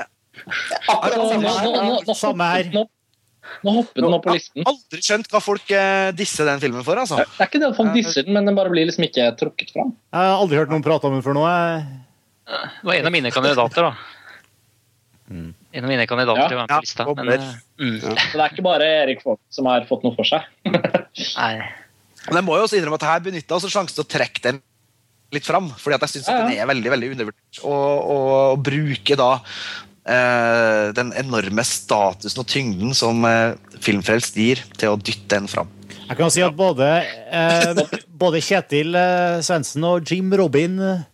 [0.40, 2.70] Nå, nå, nå, Samme her.
[2.74, 4.62] nå hopper den opp på listen.
[4.62, 6.98] Jeg har aldri skjønt hva folk eh, disser den filmen for.
[7.02, 7.20] altså.
[7.22, 9.74] Det er ikke det at folk disser den, men den bare blir liksom ikke trukket
[9.76, 9.92] fram.
[10.14, 11.44] Jeg har aldri hørt noen prate om den før nå.
[12.50, 13.94] Det var en av mine kandidater, da.
[15.30, 16.48] En av mine kandidater Ja.
[16.50, 17.04] til å være med på lista.
[17.06, 17.30] Men, mm.
[17.30, 20.42] eh, mm, Så det er ikke bare Erik Folk som har fått noe for seg.
[21.36, 21.70] nei.
[22.28, 24.60] Men jeg må jo også innrømme at her benytta en sjansen til å trekke den
[25.34, 25.70] litt fram.
[25.78, 26.46] fordi at jeg syns Ja, ja.
[26.48, 27.60] den er veldig veldig undervurdert.
[27.64, 29.30] Å bruke da
[30.04, 35.70] eh, den enorme statusen og tyngden som eh, Filmfrelst gir, til å dytte den fram.
[36.10, 36.88] Jeg kan si at både,
[37.30, 37.84] eh,
[38.18, 41.06] både Kjetil eh, Svendsen og Jim Robin eh,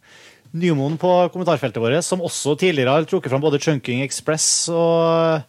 [0.56, 5.44] Nymoen på kommentarfeltet vårt, som også tidligere har trukket fram både Chunking Express og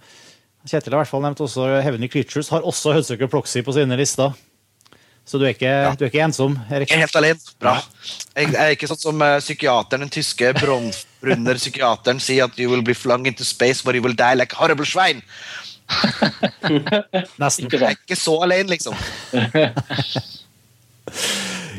[0.68, 3.96] Kjetil har i hvert fall nevnt også Heavenly Creatures, har også Hudsucker Proxy på sine
[3.96, 4.36] lister.
[5.28, 6.88] Så du er ikke, du er ikke ensom, Erik.
[6.88, 7.54] Jeg er helt alene.
[7.60, 7.74] Bra.
[8.32, 12.72] Jeg, jeg er ikke sånn som eh, psykiateren, den tyske Bronfbrunner psykiateren sier at you
[12.72, 15.20] will be flung into space where you will die like horrible swine.
[17.44, 17.68] Nesten.
[17.68, 18.96] Jeg er ikke så alene, liksom.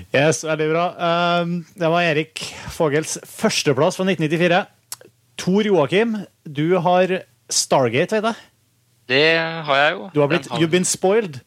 [0.08, 0.84] Yes, veldig bra.
[1.42, 2.40] Um, det var Erik
[2.72, 4.62] Fogels førsteplass fra 1994.
[5.38, 6.14] Tor Joakim,
[6.48, 7.12] du har
[7.52, 8.47] Stargate, vet jeg.
[9.08, 9.22] Det
[9.64, 10.10] har jeg jo.
[10.14, 11.40] Du har blitt har- You've been spoiled.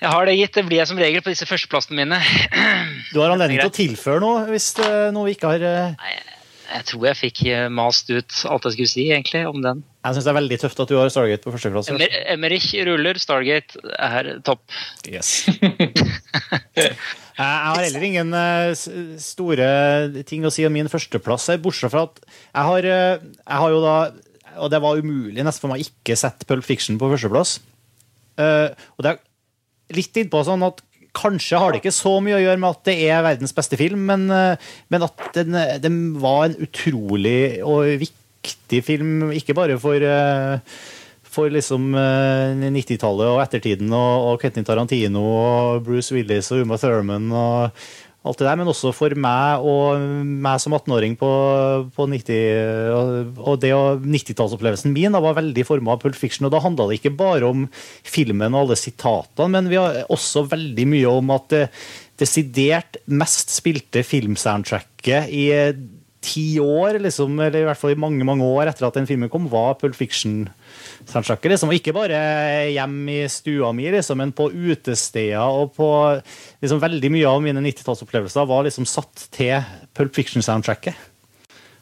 [0.00, 0.54] Jeg har det gitt.
[0.54, 2.18] Det blir jeg som regel på disse førsteplassene mine.
[3.12, 5.64] Du har anledning til å tilføre noe hvis det er noe vi ikke har
[5.98, 6.14] Nei,
[6.68, 9.82] Jeg tror jeg fikk eh, mast ut alt jeg skulle si egentlig om den.
[10.04, 11.88] Jeg syns det er veldig tøft at du har Stargate på førsteplass.
[11.92, 14.62] Emer Emerich ruller, Stargate er topp.
[15.08, 15.48] Yes.
[16.78, 16.94] jeg
[17.38, 18.72] har heller ingen eh,
[19.20, 19.68] store
[20.28, 23.74] ting å si om min førsteplass, eh, bortsett fra at jeg har, eh, jeg har
[23.74, 23.96] jo da
[24.58, 27.58] Og det var umulig nesten for meg å ikke sette Pulp Fiction på førsteplass.
[28.38, 30.84] Uh, og det er litt innpå sånn at
[31.18, 34.04] Kanskje har det ikke så mye å gjøre med at det er verdens beste film,
[34.06, 40.04] men, uh, men at den, den var en utrolig og viktig film, ikke bare for
[40.04, 40.60] uh,
[41.28, 46.78] for liksom eh, 90-tallet og ettertiden og, og Quentin Tarantino og Bruce Willis og Uma
[46.80, 47.82] Thurman og
[48.28, 50.02] alt det der, men også for meg og
[50.44, 51.30] meg som 18-åring på,
[51.96, 56.54] på 90 og, det og 90-tallsopplevelsen min da, var veldig forma av Pulp Fiction, og
[56.54, 57.66] da handla det ikke bare om
[58.06, 61.64] filmen og alle sitatene, men vi har også veldig mye om at det
[62.18, 65.78] desidert mest spilte filmsoundtracket i eh,
[66.24, 69.30] ti år, liksom, eller i hvert fall i mange mange år etter at den filmen
[69.30, 70.48] kom, var Pulp Fiction
[71.06, 71.52] soundtracket.
[71.52, 71.70] Liksom.
[71.70, 72.18] Og ikke bare
[72.72, 75.90] hjemme i stua mi, liksom, men på utesteder og på
[76.62, 79.62] liksom, Veldig mye av mine 90-tallsopplevelser var liksom satt til
[79.96, 81.06] Pulp Fiction-soundtracket.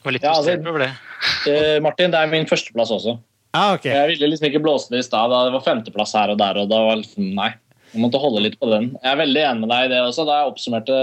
[0.06, 0.92] Ja, altså-.
[1.48, 3.16] Eh, Martin, det er min førsteplass også.
[3.56, 3.90] Ah, okay.
[3.90, 5.32] Jeg ville liksom ikke blåse det i stad.
[5.32, 6.58] Det var femteplass her og der.
[6.60, 7.48] og da var liksom, Nei,
[7.92, 8.90] jeg måtte holde litt på den.
[9.00, 10.26] Jeg er veldig enig med deg i det også.
[10.28, 10.98] Da jeg oppsummerte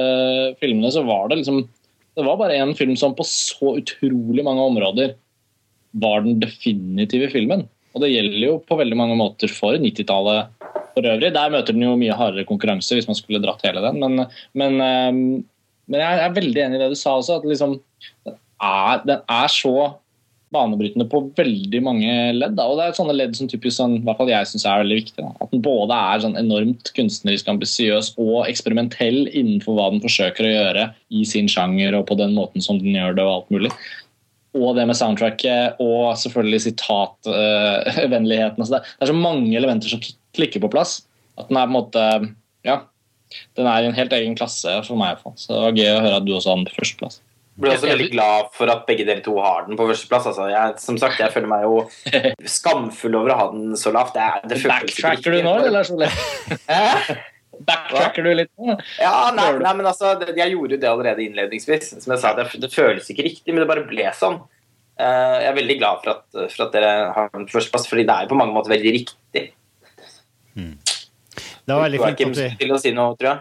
[0.62, 1.64] filmene, så var det liksom
[2.14, 5.15] Det var bare en film som på så utrolig mange områder
[6.03, 7.65] var den definitive filmen.
[7.94, 11.34] Og det gjelder jo på veldig mange måter for 90-tallet for øvrig.
[11.34, 13.99] Der møter den jo mye hardere konkurranse hvis man skulle dratt hele den.
[14.02, 14.26] Men,
[14.57, 15.26] men, ehm,
[15.90, 17.77] men jeg er veldig enig i det du sa også, at liksom,
[18.26, 19.76] den, er, den er så
[20.54, 22.56] banebrytende på veldig mange ledd.
[22.58, 22.68] Da.
[22.70, 25.26] Og det er sånne ledd som typisk sånn, hvert fall jeg synes er veldig viktig.
[25.44, 30.54] At den både er sånn enormt kunstnerisk ambisiøs og eksperimentell innenfor hva den forsøker å
[30.54, 33.72] gjøre i sin sjanger og på den måten som den gjør det og alt mulig.
[34.54, 38.62] Og det med soundtracket og selvfølgelig sitatvennligheten.
[38.62, 40.02] Uh, det, det er så mange elementer som
[40.38, 40.92] klikker på plass.
[41.42, 42.02] At den er på en måte
[42.68, 42.78] Ja.
[43.58, 45.18] Den er i en helt egen klasse for meg.
[45.42, 47.16] Så det var gøy å høre at du også hadde den på førsteplass.
[47.54, 50.26] Blir også veldig glad for at begge dere to har den på førsteplass.
[50.32, 51.76] Altså, jeg, som sagt, jeg føler meg jo
[52.56, 54.16] skamfull over å ha den så lavt.
[54.18, 55.84] Det, det Backtracker du nå, eller
[57.70, 58.74] Backtracker du litt nå?
[58.98, 61.92] Ja, nei, nei, men altså, det- jeg gjorde jo det allerede innledningsvis.
[62.02, 64.42] Som jeg sa, det, det føles ikke riktig, men det bare ble sånn.
[64.98, 68.08] Eh, jeg er veldig glad for at, for at dere har den på førsteplass, fordi
[68.10, 69.46] det er jo på mange måter veldig riktig.
[70.58, 73.40] Det var veldig Du har ikke fint at vi til å si noe, tror jeg.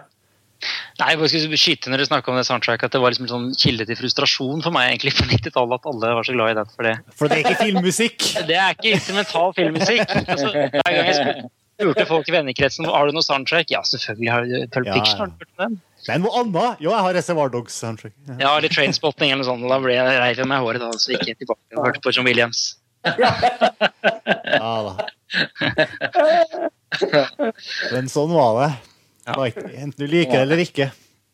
[1.01, 3.33] Nei, jeg skulle skyte når du snakket om det soundtracket, at det var liksom en
[3.33, 6.59] sånn kilde til frustrasjon for meg egentlig på 90-tallet at alle var så glad i
[6.61, 6.69] den.
[6.77, 8.19] For det, For det er ikke filmmusikk.
[8.51, 10.05] det er ikke instrumental filmmusikk.
[10.23, 14.47] Altså, hver gang jeg spurte- folk i vennekretsen har du noe soundtrack, ja, selvfølgelig har
[14.47, 15.19] du Pulp Ja, Fiction.
[15.19, 15.25] ja.
[15.25, 15.81] Har du hørt den?
[16.07, 16.81] Men noe annet?
[16.83, 18.15] Jo, jeg har Reservoir Dogs soundtrack.
[18.29, 18.35] Ja.
[18.45, 19.67] Ja, eller Trainspotting eller noe sånt.
[19.67, 22.03] og Da ble jeg reiv meg i håret da, så gikk jeg tilbake og hørte
[22.07, 22.63] på John Williams.
[23.03, 24.95] Ja da.
[27.93, 28.71] Men sånn var det.
[29.27, 30.91] Enten du liker det eller ikke.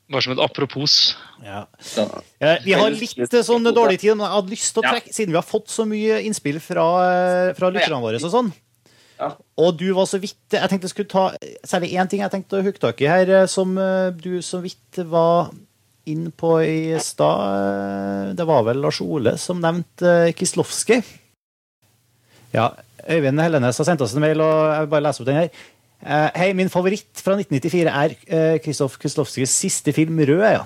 [0.09, 1.17] Bare som et apropos.
[1.45, 1.67] Ja.
[2.41, 5.13] Eh, Vi har litt eh, sånn dårlig tid, men jeg hadde lyst til å trekke,
[5.13, 8.49] siden vi har fått så mye innspill fra, eh, fra lytterne våre og sånn.
[9.59, 11.25] Og du var så vidt Jeg tenkte jeg skulle ta
[11.67, 14.61] særlig én ting jeg tenkte å hooke tak i her, eh, som eh, du så
[14.63, 15.51] vidt var
[16.07, 17.41] inn på i stad.
[18.31, 21.03] Eh, Det var vel Lars Ole som nevnte Kislovskij.
[22.55, 22.71] Ja,
[23.09, 25.51] Øyvind Hellenes har sendt oss en mail, og jeg vil bare lese opp den her.
[25.99, 30.53] Eh, Hei, min favoritt fra 1994 er eh, Kristoff Kislovskijs siste film, 'Rød'.
[30.53, 30.65] ja.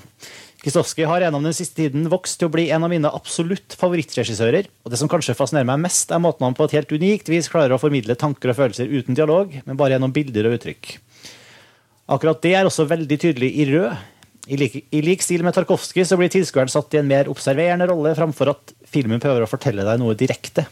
[0.62, 4.68] Kislovskij har gjennom den siste tiden vokst til å bli en av mine absolutt favorittregissører.
[4.84, 7.48] Og det som kanskje fascinerer meg mest, er måten han på et helt unikt vis
[7.50, 10.92] klarer å formidle tanker og følelser uten dialog, men bare gjennom bilder og uttrykk.
[12.12, 13.96] Akkurat det er også veldig tydelig i Rød.
[14.52, 18.14] I lik, I lik stil med Tarkovskij blir tilskueren satt i en mer observerende rolle
[18.18, 20.66] framfor at filmen prøver å fortelle deg noe direkte.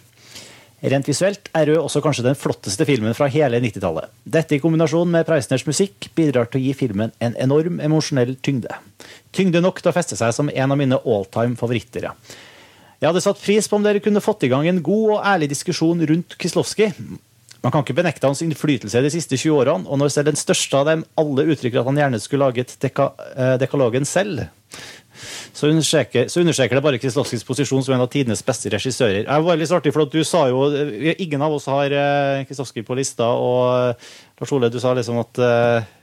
[0.80, 4.08] Rent visuelt er Rød også kanskje den flotteste filmen fra hele 90-tallet.
[4.24, 8.78] Dette i kombinasjon med Preisners musikk bidrar til å gi filmen en enorm emosjonell tyngde.
[9.36, 12.08] Tyngde nok til å feste seg som en av mine all-time favoritter.
[13.00, 15.50] Jeg hadde satt pris på om dere kunne fått i gang en god og ærlig
[15.52, 16.94] diskusjon rundt Kislovskij.
[17.60, 20.80] Man kan ikke benekte hans innflytelse de siste 20 årene, og når selv den største
[20.80, 24.46] av dem alle uttrykker at han gjerne skulle laget deka, eh, dekalogen selv,
[25.52, 29.24] så understreker, så understreker det bare Kislovskijs posisjon som en av tidenes beste regissører.
[29.26, 32.42] Jeg var litt artig, for du sa jo eh, Ingen av oss har eh,
[32.86, 35.40] på lista, og eh, Lars Ole, du sa liksom at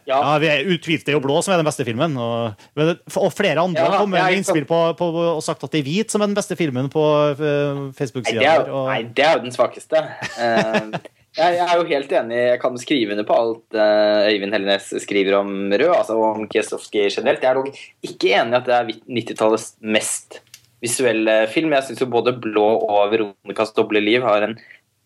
[0.07, 0.18] ja.
[0.22, 0.38] Ja.
[0.39, 0.61] vi er
[1.07, 2.15] det er jo blå som er den beste filmen.
[2.22, 5.81] Og, og flere andre Ja, har kommet med innspill på, på, og sagt at det
[5.81, 7.03] er hvit som er den beste filmen på
[7.34, 8.39] uh, Facebook-sida.
[8.64, 10.03] det og- nei, det er jo den svakeste.
[10.38, 10.99] Eh,
[11.38, 12.38] jeg, er jo helt enig.
[12.51, 17.05] Jeg kan skrive under på alt eh, Øyvind Hellenes skriver om Rød, altså om Kiesowski
[17.05, 17.43] generelt.
[17.43, 17.69] Jeg er dog
[18.09, 20.39] ikke enig i at det er 90-tallets mest
[20.84, 21.76] visuelle film.
[21.77, 24.57] Jeg syns jo både Blå og Veronicas doble liv har en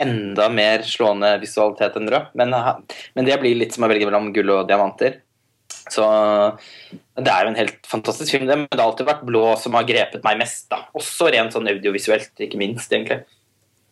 [0.02, 2.32] enda mer slående visualitet enn Rød.
[2.40, 2.56] Men,
[3.18, 5.20] men det blir litt som å velge mellom gull og diamanter.
[5.91, 6.06] Så
[7.18, 9.76] det er jo en helt fantastisk film, det, men det har alltid vært Blå som
[9.76, 10.68] har grepet meg mest.
[10.72, 10.86] da.
[10.98, 13.24] Også rent sånn audiovisuelt, ikke minst, egentlig.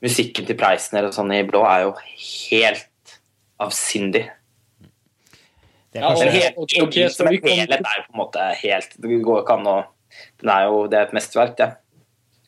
[0.03, 3.15] Musikken til Preisner og sånn i Blå er jo helt
[3.59, 4.26] avsindig.
[5.91, 8.55] det er Ja, kanskje, og- Helt, ok, trilogien som en helhet er på en måte
[8.61, 9.77] helt Det går ikke an å
[10.39, 11.69] Den er jo Det er et mesterverk, det.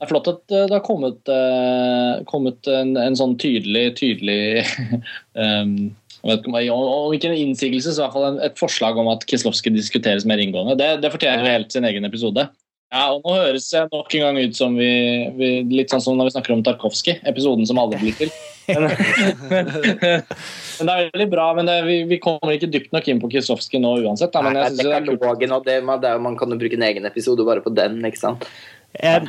[0.02, 4.66] Det er flott at eh, det har kommet, eh, kommet en, en sånn tydelig, tydelig
[5.36, 5.96] um,
[6.26, 9.12] vet ikke om, om ikke en innsigelse, så i hvert fall en, et forslag om
[9.12, 10.74] at Kislovskij diskuteres mer inngående.
[10.80, 12.48] Det, det fortjener helt sin egen episode.
[12.92, 14.90] Ja, og Nå høres det nok en gang ut som vi,
[15.40, 18.32] vi Litt sånn som når vi snakker om Tarkovskij, episoden som alle blir til.
[18.68, 18.84] Men,
[19.50, 21.46] men, men det er veldig bra.
[21.58, 24.34] men det, vi, vi kommer ikke dypt nok inn på Kislovskij nå uansett.
[24.36, 25.24] Da, men Nei, jeg synes det er kult.
[25.56, 27.98] Og det, man, det er, man kan jo bruke en egen episode bare på den,
[28.08, 28.44] ikke sant.
[29.00, 29.24] Eh,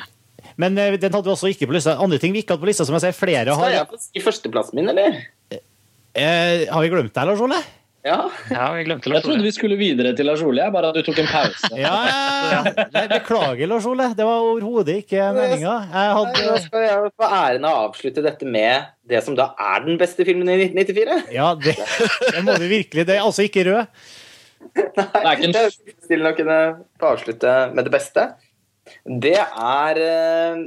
[0.60, 1.94] men eh, den hadde vi også ikke på lista.
[2.02, 4.26] Andre ting vi ikke hadde på lista, som jeg ser flere har Skal jeg på
[4.26, 5.22] førsteplassen min, eller?
[5.54, 7.62] eh, Har vi glemt deg, Lars Ole?
[8.02, 8.16] Ja.
[8.50, 11.20] Ja, jeg, glemte Jeg trodde vi skulle videre til Lars Ole, bare at du tok
[11.22, 11.70] en pause.
[11.78, 13.04] Ja, ja, ja.
[13.12, 14.08] Beklager, Lars Ole.
[14.18, 15.76] Det var overhodet ikke meninga.
[15.92, 19.86] Jeg Nå skal jeg få æren av å avslutte dette med det som da er
[19.86, 21.20] den beste filmen i 1994.
[21.36, 21.76] Ja, det,
[22.34, 23.06] det må du virkelig.
[23.06, 23.96] Det er altså ikke rød.
[24.72, 26.60] Det er ikke stille Det er tilfredsstillende å kunne
[26.98, 28.28] få avslutte med det beste.
[29.22, 30.62] Det er eh,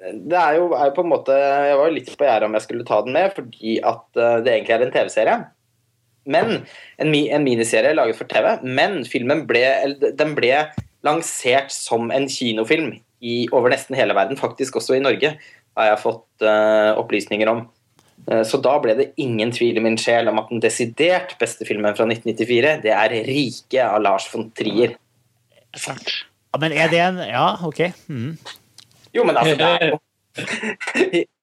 [0.00, 2.54] Det er jo, er jo på en måte Jeg var jo litt på gjerdet om
[2.54, 5.40] jeg skulle ta den med, fordi at eh, det egentlig er en TV-serie.
[6.24, 6.60] Men
[7.00, 8.52] en, en miniserie laget for TV.
[8.62, 10.54] Men filmen ble, eller, den ble
[11.06, 15.34] lansert som en kinofilm i, over nesten hele verden, faktisk også i Norge,
[15.78, 17.64] har jeg fått uh, opplysninger om.
[18.28, 21.66] Eh, Så da ble det ingen tvil i min sjel om at den desidert beste
[21.68, 24.96] filmen fra 1994, det er 'Rike' av Lars von Trier.
[26.50, 27.92] Ja, men er det en Ja, OK.
[28.08, 28.38] Mm.
[29.14, 29.98] Jo, men altså, det er jo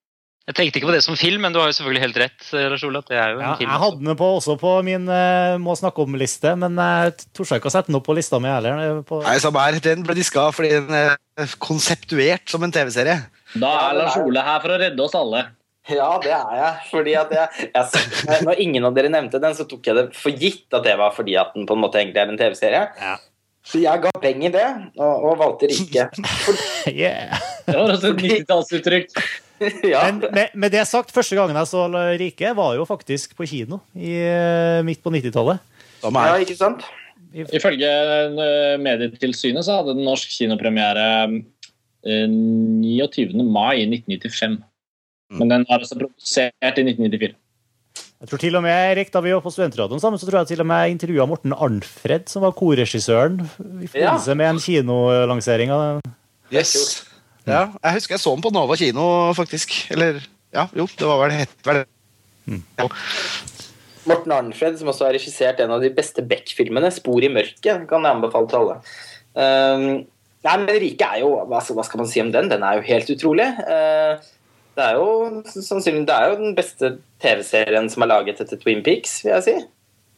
[0.48, 2.46] Jeg tenkte ikke på det som film, men du har jo selvfølgelig helt rett.
[2.72, 3.70] Lars Ole, at det er jo en Ja, film.
[3.74, 7.68] jeg hadde den på, også på min uh, må snakke om-liste, men jeg torde ikke
[7.68, 8.80] å sette den opp på lista mi heller.
[8.86, 9.80] eh, På, Nei, samme her.
[9.84, 11.18] Den ble diska fordi den er
[11.60, 13.18] konseptuert som en TV-serie.
[13.60, 15.44] Da er Lars Ole her for å redde oss alle.
[15.88, 16.72] Ja, det er jeg.
[16.92, 20.32] Fordi at jeg, jeg, Når ingen av dere nevnte den, så tok jeg det for
[20.36, 22.82] gitt at det var fordi at den på en måte egentlig er en TV-serie.
[23.04, 23.14] Ja.
[23.68, 24.66] Så jeg ga penger i det,
[24.96, 26.08] og, og valgte 'Rike'.
[26.44, 26.56] For,
[27.04, 27.36] Yeah.
[27.68, 29.18] Det var også et 90-tallsuttrykk.
[29.94, 30.06] ja.
[30.08, 31.88] Men med, med det sagt, første gangen jeg så
[32.20, 35.60] Rike, var jo faktisk på kino i, eh, midt på 90-tallet.
[36.06, 36.86] Ja, ikke sant?
[37.36, 43.36] Ifølge eh, Medietilsynet så hadde den norsk kinopremiere eh, 29.
[43.44, 44.62] mai 1995.
[45.38, 47.36] Men den var altså produsert i 1994.
[48.18, 50.54] Jeg tror til og med, Erik, Da vi var på Studentradioen sammen, så tror jeg
[50.54, 55.74] til og med jeg intervjua Morten Arnfred, som var korregissøren i forbindelse med en kinolansering.
[55.76, 56.02] av
[56.50, 57.04] Yes.
[57.48, 59.06] Ja, jeg husker jeg så den på Nova kino,
[59.38, 59.74] faktisk.
[59.96, 60.20] Eller
[60.54, 61.86] ja, jo, det var vel det.
[62.78, 62.88] Ja.
[64.08, 68.04] Morten Arnfred, som også har regissert en av de beste Beck-filmene, 'Spor i mørket', kan
[68.04, 68.78] jeg anbefale til alle.
[69.36, 69.88] Um,
[70.44, 72.50] nei, men 'Rike' er jo hva hva skal man si om den?
[72.52, 73.48] Den er jo helt utrolig.
[73.68, 74.20] Uh,
[74.78, 78.84] det er jo sannsynlig det er jo den beste TV-serien som er laget etter Twin
[78.86, 79.56] Peaks, vil jeg si.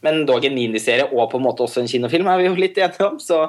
[0.04, 2.78] Men dog en miniserie og på en måte også en kinofilm, er vi jo litt
[2.78, 3.18] enige om.
[3.20, 3.48] Så,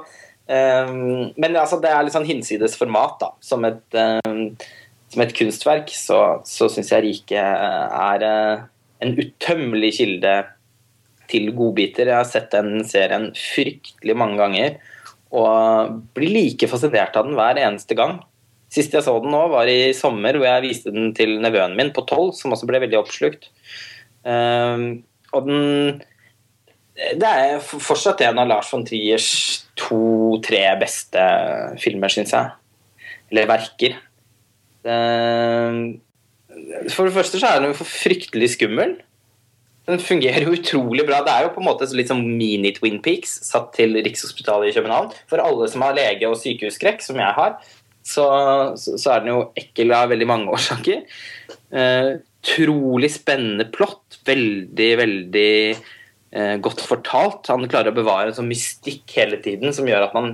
[0.52, 3.32] um, men altså, det er litt sånn hinsides format, da.
[3.44, 4.52] Som et, um,
[5.12, 8.66] som et kunstverk, så, så syns jeg 'Rike' er uh,
[9.02, 10.36] en utømmelig kilde
[11.32, 12.12] til godbiter.
[12.12, 14.82] Jeg har sett den serien fryktelig mange ganger
[15.32, 18.20] og blir like fascinert av den hver eneste gang.
[18.72, 21.92] Sist jeg så den nå, var i sommer, hvor jeg viste den til nevøen min
[21.96, 23.50] på tolv, som også ble veldig oppslukt.
[24.28, 26.02] Um, og den
[26.96, 29.28] Det er fortsatt en av Lars von Triers
[29.80, 31.22] to-tre beste
[31.82, 32.52] filmer, syns jeg.
[33.32, 33.96] Eller verker.
[34.84, 36.02] Ehm,
[36.92, 38.98] for det første så er den fryktelig skummel.
[39.88, 41.22] Den fungerer jo utrolig bra.
[41.26, 45.10] Det er jo på en måte litt som mini-Twin Peaks satt til Rikshospitalet i København.
[45.32, 47.56] For alle som har lege- og sykehusskrekk, som jeg har,
[48.04, 48.28] så,
[48.78, 51.02] så, så er den jo ekkel av veldig mange årsaker.
[51.72, 52.12] Eh,
[52.42, 54.18] Utrolig spennende plott.
[54.26, 55.52] Veldig, veldig
[56.64, 57.50] godt fortalt.
[57.52, 60.30] Han klarer å bevare en sånn mystikk hele tiden som gjør at man,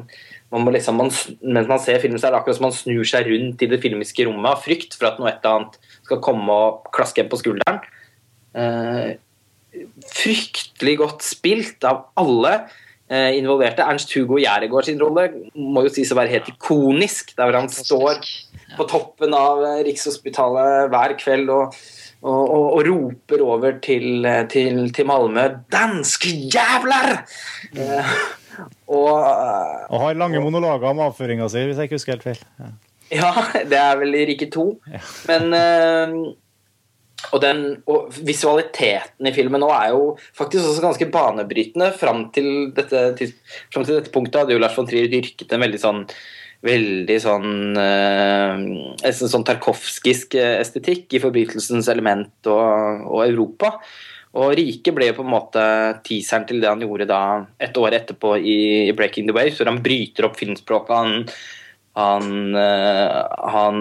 [0.54, 1.10] man liksom, man,
[1.42, 3.80] mens man ser filmen, så er det akkurat som man snur seg rundt i det
[3.82, 7.32] filmiske rommet av frykt for at noe et eller annet skal komme og klaske en
[7.32, 7.82] på skulderen.
[8.58, 9.18] Eh,
[10.14, 12.54] fryktelig godt spilt av alle
[13.10, 13.86] eh, involverte.
[13.86, 17.72] Ernst Hugo Gjerdegård sin rolle må jo sies å være helt ikonisk, der hvor han
[17.74, 18.22] står
[18.78, 21.78] på toppen av eh, Rikshospitalet hver kveld og,
[22.24, 27.24] og, og, og roper over til, eh, til, til Malmö 'Danske jævler!'
[27.78, 28.18] Eh,
[28.88, 32.44] og eh, Og har lange monologer om avføringa si, hvis jeg ikke husker helt feil.
[32.60, 32.74] Ja.
[33.20, 33.32] ja,
[33.72, 34.68] det er vel i Rike 2.
[35.30, 36.18] Men eh,
[37.34, 41.92] og, den, og visualiteten i filmen nå er jo faktisk også ganske banebrytende.
[41.98, 43.34] Fram til dette, til,
[43.74, 46.04] fram til dette punktet hadde jo Lars von Trier dyrket en veldig sånn
[46.66, 53.76] veldig sånn eh, sånn tarkovskisk estetikk i forbrytelsens element og, og Europa.
[54.38, 55.62] Og Rike ble på en måte
[56.06, 57.22] teaseren til det han gjorde da
[57.64, 58.58] et år etterpå i
[58.92, 60.94] 'Breaking the Waves', hvor han bryter opp filmspråket.
[60.94, 61.30] Han,
[61.98, 63.22] han, eh,
[63.56, 63.80] han,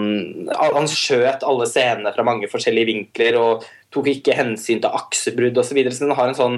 [0.57, 5.69] han skjøt alle scenene fra mange forskjellige vinkler og tok ikke hensyn til aksebrudd osv.
[5.69, 5.93] Så, videre.
[5.93, 6.57] så den har en sånn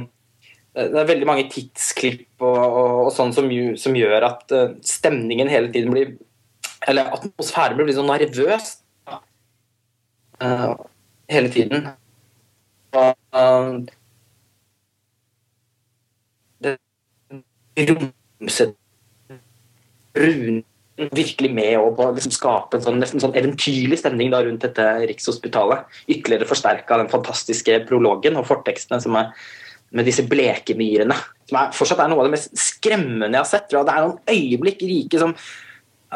[0.78, 5.50] det er veldig mange tidsklipp og, og, og sånn som, som gjør at eh, stemningen
[5.50, 6.14] hele tiden blir
[6.88, 8.70] Eller atmosfæren blir sånn nervøs
[10.40, 10.76] uh,
[11.28, 11.90] hele tiden.
[12.96, 13.84] Og, uh,
[16.64, 16.78] det
[17.90, 18.76] romset
[20.16, 20.64] Rune
[21.16, 25.86] virkelig med å liksom skape en sånn, nesten sånn eventyrlig stemning da rundt dette Rikshospitalet.
[26.12, 29.32] Ytterligere forsterka den fantastiske prologen og fortekstene som er
[29.96, 31.18] med disse blekemyrene.
[31.50, 33.72] Som er, fortsatt er noe av det mest skremmende jeg har sett.
[33.72, 35.34] Det er noen øyeblikk rike som,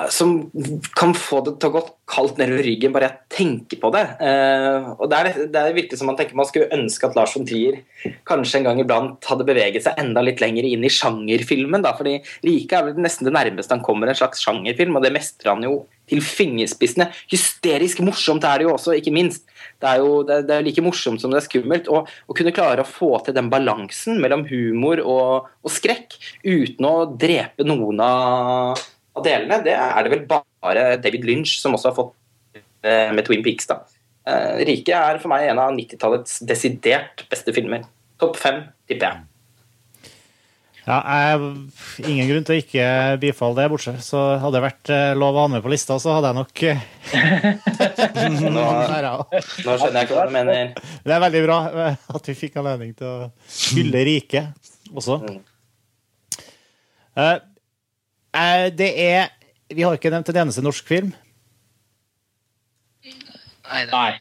[0.10, 0.50] som
[0.98, 4.02] kan få det til å gå kaldt nedover ryggen bare jeg tenker på det.
[4.26, 7.36] Eh, og det er, det er virkelig som man tenker man skulle ønske at Lars
[7.38, 7.78] von Trier
[8.28, 11.86] kanskje en gang iblant hadde beveget seg enda litt lenger inn i sjangerfilmen.
[11.86, 15.14] Da, fordi 'Rike' er vel nesten det nærmeste han kommer en slags sjangerfilm, og det
[15.14, 17.08] mestrer han jo til fingerspissene.
[17.32, 19.46] Hysterisk morsomt er det jo også, ikke minst.
[19.80, 21.88] Det er jo det, det er like morsomt som det er skummelt.
[21.94, 26.90] Og å kunne klare å få til den balansen mellom humor og, og skrekk uten
[26.90, 28.84] å drepe noen av,
[29.14, 32.16] av delene, det er det vel bare David Lynch som også har fått
[32.86, 33.70] eh, med Twin Peaks.
[33.70, 33.84] da.
[34.28, 37.86] Eh, 'Rike' er for meg en av 90-tallets desidert beste filmer.
[38.22, 39.30] Topp fem, tipper jeg.
[40.84, 41.40] Ja, jeg,
[42.10, 42.86] ingen grunn til å ikke
[43.22, 44.02] bifalle det, bortsett.
[44.04, 46.64] Så hadde det vært eh, lov å ha med på lista, så hadde jeg nok
[48.58, 50.76] Nå, nå skjønner jeg ikke hva du mener.
[51.06, 51.60] Det er veldig bra
[51.94, 53.32] at vi fikk anledning til å
[53.78, 55.22] hylle riket også.
[55.24, 55.42] Mm.
[58.34, 59.32] Eh, det er
[59.74, 61.14] Vi har ikke nevnt en eneste norsk film.
[63.04, 64.12] Nei, det, Nei.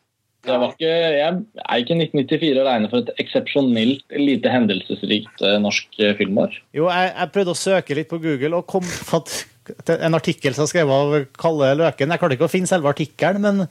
[0.42, 1.26] Det var ikke, jeg
[1.62, 6.56] er ikke 1994 å regne for et eksepsjonelt lite hendelsesrikt eh, norsk eh, filmår.
[6.74, 10.64] Jo, jeg, jeg prøvde å søke litt på Google og kom, til en artikkel som
[10.64, 12.10] er skrevet av Kalle Løken.
[12.10, 13.68] Jeg klarte ikke å finne selve artikkelen, men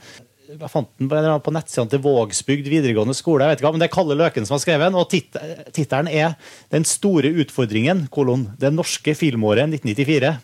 [0.59, 3.45] jeg fant den på, på nettsidene til Vågsbygd videregående skole.
[3.45, 5.37] jeg vet ikke hva, men Det er Kalle Løken som har skrevet den, og tit-
[5.73, 6.35] tittelen er
[6.71, 10.37] 'Den store utfordringen', kolon, 'Det norske filmåret 1994',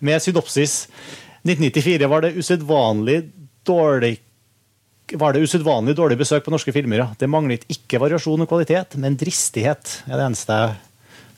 [0.00, 0.88] med synopsis.
[1.44, 3.30] 1994 var det usedvanlig
[3.66, 4.18] dårlig
[5.18, 6.96] var det usedvanlig dårlig besøk på norske filmer.
[6.96, 7.08] ja.
[7.18, 10.02] Det manglet ikke variasjon og kvalitet, men dristighet.
[10.08, 10.76] er det eneste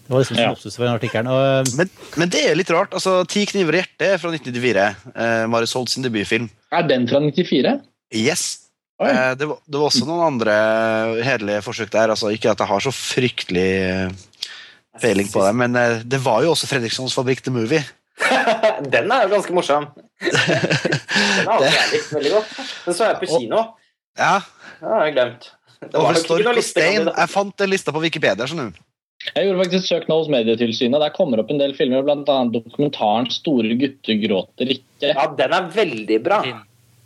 [0.07, 1.27] Det var liksom synopsis for den artikkelen.
[1.27, 2.93] Og, Men, men det er litt rart.
[2.93, 4.97] altså Ti kniver i hjertet er fra 1994.
[5.17, 6.51] Eh, Marius Holt sin debutfilm.
[6.71, 7.81] Er den fra 94?
[8.15, 8.65] Yes.
[9.03, 10.55] Eh, det, var, det var også noen andre
[11.27, 12.13] hederlige forsøk der.
[12.15, 14.15] altså Ikke at jeg har så fryktelig eh,
[15.03, 17.83] peiling på det, men eh, det var jo også Fredrikssons Fabrikk The Movie.
[18.95, 19.91] Den er jo ganske morsom.
[20.23, 22.57] Den har jeg likt veldig godt.
[22.87, 23.67] Den så jeg på kino.
[24.19, 24.39] Ja,
[24.79, 25.53] Det har jeg glemt.
[25.93, 27.11] Over Stork og stein.
[27.11, 28.47] Jeg fant den lista på Wikipedia.
[28.49, 28.71] Sånn.
[29.25, 31.01] Jeg gjorde faktisk søk nå hos Medietilsynet.
[31.01, 32.39] Der kommer opp en del filmer, bl.a.
[32.53, 35.11] dokumentaren 'Store gutter gråter ikke'.
[35.11, 36.41] Ja, den er veldig bra.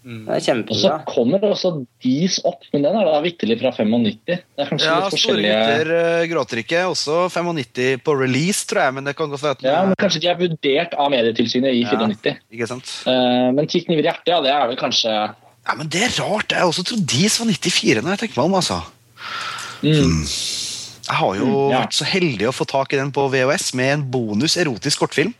[0.08, 0.22] Mm.
[0.24, 1.70] Den er Og så kommer også
[2.00, 4.14] Dis opp, men den er da vitterlig fra 95.
[4.24, 6.84] Det er kanskje Ja, litt Store gutter eh, gråter ikke.
[6.88, 8.94] Også 95 på release, tror jeg.
[8.96, 11.82] Men det kan godt være at Ja, men Kanskje de er vurdert av Medietilsynet i
[11.84, 11.92] Ja.
[11.92, 12.38] 94.
[12.56, 12.94] Ikke sant?
[13.04, 16.16] Eh, men 'Ti kniver i hjertet', ja, det er vel kanskje Ja, men Det er
[16.24, 16.48] rart.
[16.56, 18.54] Jeg også tror Dis var 94 når jeg tenker meg om.
[18.54, 18.80] altså.
[19.82, 20.24] mm.
[21.08, 21.78] Jeg har jo Mm, ja.
[21.84, 25.34] vært så heldig å få tak i den på VHS med en bonus erotisk kortfilm.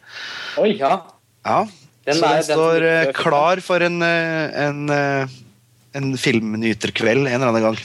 [0.59, 1.03] Oi, Ja,
[1.45, 1.65] Ja,
[2.09, 3.19] Den Så den den står eh, filmen.
[3.19, 5.37] klar for en, eh, en, eh,
[5.99, 7.79] en filmnyterkveld en eller annen gang.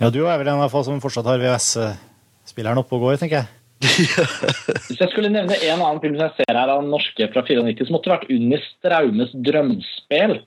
[0.00, 3.44] ja, du er vel en av få som fortsatt har VHS-spilleren oppe og går, tenker
[3.44, 3.48] jeg.
[4.90, 7.44] Hvis jeg skulle nevne en annen film som jeg ser her av den norske fra
[7.46, 10.40] 94, så måtte det vært Unni Straumes 'Drømspel'.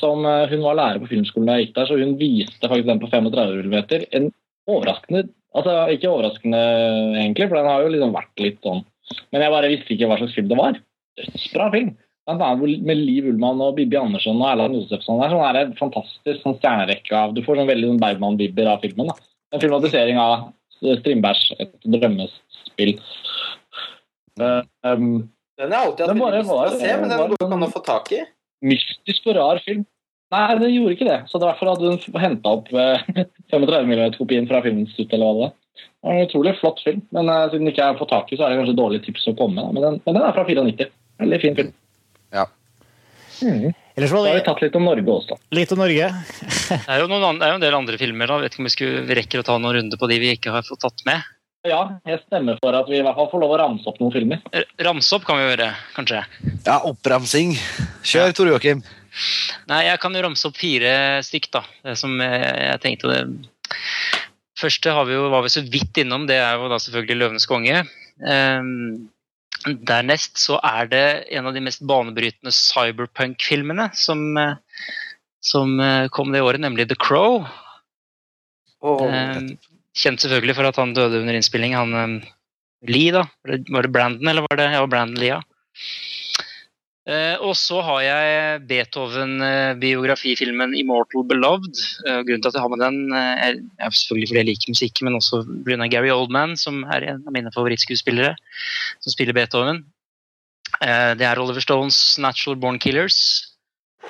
[0.00, 3.02] Som Hun var lærer på filmskolen da jeg gikk der, så hun viste faktisk den
[3.02, 4.06] på 35 mm.
[4.16, 4.30] En
[4.64, 6.60] overraskende Altså ikke overraskende,
[7.20, 8.82] egentlig, for den har jo liksom vært litt sånn
[9.30, 10.80] Men jeg bare visste ikke hva slags film det var.
[11.20, 11.94] Dødsbra film.
[12.24, 15.18] Blant annet med Liv Ullmann og Bibi Andersson og Erland Josefsson.
[15.20, 18.80] Det er sånn her fantastisk sånn stjernerekke av Du får sånn veldig sånn Bergman-vibber av
[18.84, 19.10] filmen.
[19.12, 19.16] da.
[19.52, 20.46] En filmatisering av
[20.80, 22.94] Strindbergs Et drømmespill.
[24.40, 25.28] Eh, um,
[25.60, 27.72] Den har jeg alltid hatt veldig lyst til å se, men den går an å
[27.74, 28.22] få tak i.
[28.64, 29.84] mystisk og rar film.
[30.32, 31.20] Nei, den gjorde ikke det.
[31.30, 33.04] Så derfor hadde hun henta opp eh,
[33.52, 35.54] 35 mm-kopien fra Filmens Stutt, eller hva det var.
[36.04, 38.62] En utrolig flott film, men uh, siden ikke jeg fått tak i, så er det
[38.62, 39.76] kanskje dårlig tips å komme med.
[39.76, 40.90] Men den, men den er fra 94.
[41.22, 41.72] Veldig fin film.
[42.34, 42.46] Ja.
[43.42, 43.72] Mm.
[43.94, 44.30] Ellers var det...
[44.30, 45.36] Da har vi tatt litt om Norge også.
[45.54, 46.08] litt om Norge.
[46.64, 48.30] Det er jo, noen, det er jo en del andre filmer.
[48.30, 48.40] da.
[48.42, 50.54] Vet ikke om vi, skulle, vi rekker å ta noen runder på de vi ikke
[50.54, 51.22] har fått tatt med.
[51.64, 54.12] Ja, jeg stemmer for at vi i hvert fall får lov å ramse opp noen
[54.12, 54.42] filmer.
[54.52, 56.20] R- Ramse opp kan vi gjøre, kanskje.
[56.66, 57.54] Ja, oppramsing.
[58.04, 58.82] Kjør, Tor Joakim.
[59.70, 60.90] Nei, jeg kan jo ramse opp fire
[61.24, 61.62] stykk, da.
[61.86, 63.22] Det som jeg, jeg tenkte det
[64.60, 67.46] Første har vi jo, var vi så vidt innom, det er jo da selvfølgelig 'Løvenes
[67.50, 67.80] konge'.
[68.22, 69.08] Ehm,
[69.64, 71.04] dernest så er det
[71.34, 74.56] en av de mest banebrytende cyberpunk-filmene som, eh,
[75.44, 77.48] som eh, kom det året, nemlig 'The Crow'.
[78.84, 79.54] Ehm,
[79.96, 81.74] kjent selvfølgelig for at han døde under innspilling.
[81.74, 82.20] Han
[82.84, 83.24] Lee, da.
[83.42, 85.32] Var det, var det Brandon, eller var det ja, Brandon Lee?
[85.32, 85.40] Ja.
[87.04, 91.76] Eh, og så har jeg Beethoven-biografifilmen 'Immortal Beloved'.
[92.08, 94.72] Eh, grunnen til at jeg har med den, eh, er, er selvfølgelig fordi jeg liker
[94.72, 95.88] musikk, men også pga.
[95.92, 98.34] Gary Oldman, som er en av mine favorittskuespillere,
[99.00, 99.84] som spiller Beethoven.
[100.80, 103.52] Eh, det er Oliver Stones 'Natural Born Killers'.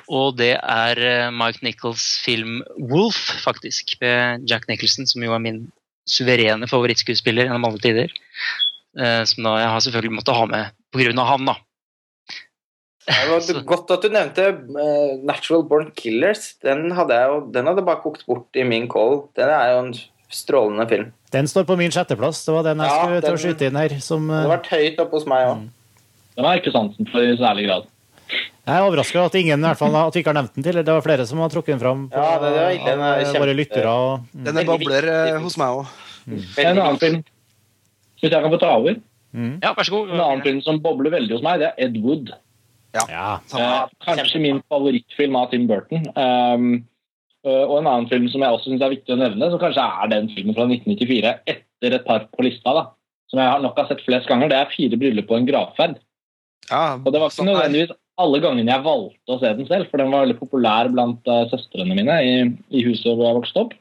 [0.07, 5.39] Og det er eh, Mike Nichols film 'Wolf', faktisk, med Jack Nicholson, som jo er
[5.39, 5.71] min
[6.07, 8.09] suverene favorittskuespiller gjennom alle tider.
[8.97, 11.25] Eh, som da jeg har selvfølgelig måttet ha med pga.
[11.25, 11.55] han, da.
[13.05, 16.55] Det var godt at du nevnte uh, 'Natural Born Killers'.
[16.63, 19.27] Den hadde, jeg jo, den hadde bare kokt bort i min kål.
[19.37, 19.93] Den er jo en
[20.33, 21.11] strålende film.
[21.31, 22.43] Den står på min sjetteplass.
[22.45, 23.99] Det var den jeg Ja, skulle til å den- skyte inn her.
[24.01, 25.67] Som, uh, det har vært høyt oppe hos meg òg.
[26.35, 27.85] Den har jeg ikke sansen for i særlig grad.
[28.65, 30.85] jeg er overraska at ingen i hvert fall, at vi ikke har nevnt den tidligere.
[30.85, 32.85] Det var flere som har trukket den fram på, Ja, det- det var.
[32.89, 33.85] Den er eh, kjempe- våre lyttere.
[33.85, 34.43] Og, mm.
[34.43, 35.85] Den er babler uh, hos meg òg.
[36.57, 37.23] En annen film,
[38.19, 38.95] hvis jeg kan få ta over,
[39.35, 39.59] Mm.
[39.61, 40.09] Ja, vær så god.
[40.11, 42.29] en annen film som bobler veldig hos meg, det er Ed Wood.
[42.95, 43.29] Ja.
[43.59, 46.07] Eh, kanskje min favorittfilm av Tim Burton.
[46.15, 46.67] Um,
[47.45, 49.85] eh, og en annen film som jeg også synes er viktig å nevne, som kanskje
[49.85, 52.87] er den filmen fra 1994 etter et par på lista, da,
[53.31, 56.01] som jeg nok har sett flest ganger, det er 'Fire bryllup og en gravferd'.
[56.71, 59.89] Ja, Og det var ikke sånn nødvendigvis alle gangene jeg valgte å se den selv,
[59.91, 62.35] for den var veldig populær blant uh, søstrene mine i,
[62.71, 63.73] i huset hvor jeg vokste opp.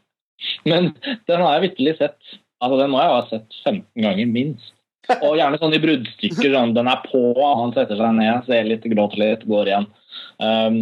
[0.66, 0.90] Men
[1.30, 2.34] den har jeg vitterlig sett
[2.64, 4.72] altså den må jeg ha sett 15 ganger, minst.
[5.20, 6.54] Og gjerne sånn i bruddstykker.
[6.54, 9.88] Sånn, den er på, han setter seg ned, ser litt, gråter litt, går igjen.
[10.42, 10.78] Um,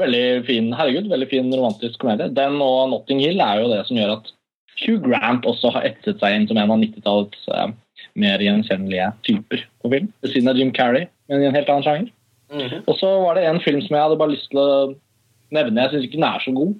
[0.00, 2.32] veldig fin herregud, veldig fin romantisk komedie.
[2.34, 4.30] Den og Notting Hill er jo det som gjør at
[4.82, 7.68] Hugh Grant også har etset seg inn som en av 90-tallets uh,
[8.18, 9.66] mer gjenkjennelige typer.
[9.82, 12.12] på film, ved siden av Jim Carrey, men i en helt annen sjanger.
[12.54, 12.84] Mhm.
[12.86, 14.70] Og så var det en film som jeg hadde bare lyst til å
[15.54, 15.80] nevne.
[15.80, 16.74] Jeg syns ikke den er så god.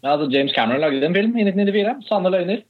[0.00, 2.62] Men altså, James Cameron lagde en film i 1994, 'Sanne løgner'.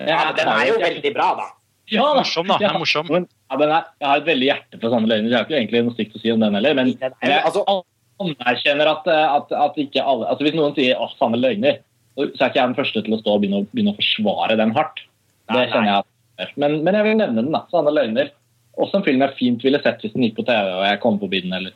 [0.00, 1.46] Ja, den er jo veldig bra, da.
[1.92, 2.20] Ja, da.
[2.20, 2.58] Morsom, da.
[2.58, 2.78] Den er Ja.
[2.78, 3.06] morsom.
[3.10, 5.30] Men, ja, men jeg har et veldig hjerte for Sanne løgner.
[5.30, 6.74] Jeg har ikke egentlig noe stygt å si om den heller.
[6.74, 7.62] Men jeg altså,
[8.20, 11.78] anerkjenner at, at, at ikke alle altså Hvis noen sier 'Å, sanne løgner',
[12.16, 14.56] så er ikke jeg den første til å stå og begynne å, begynne å forsvare
[14.56, 15.02] den hardt.
[15.50, 16.06] Nei, Det kjenner jeg at
[16.56, 17.62] men, men jeg vil nevne den, da.
[17.70, 18.30] 'Sanne løgner'.
[18.76, 21.18] Også en film jeg fint ville sett hvis den gikk på TV og jeg kom
[21.20, 21.52] forbi den.
[21.52, 21.72] eller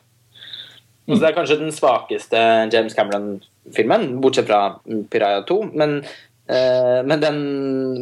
[1.08, 2.40] Så det er kanskje den svakeste
[2.72, 4.76] James Cameron-filmen, bortsett fra
[5.10, 5.72] Piraya 2.
[5.74, 6.08] Men, eh,
[7.06, 7.36] men, den,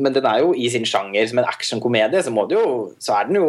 [0.03, 2.62] men den er jo i sin sjanger som en actionkomedie, så, jo,
[3.03, 3.49] så er den jo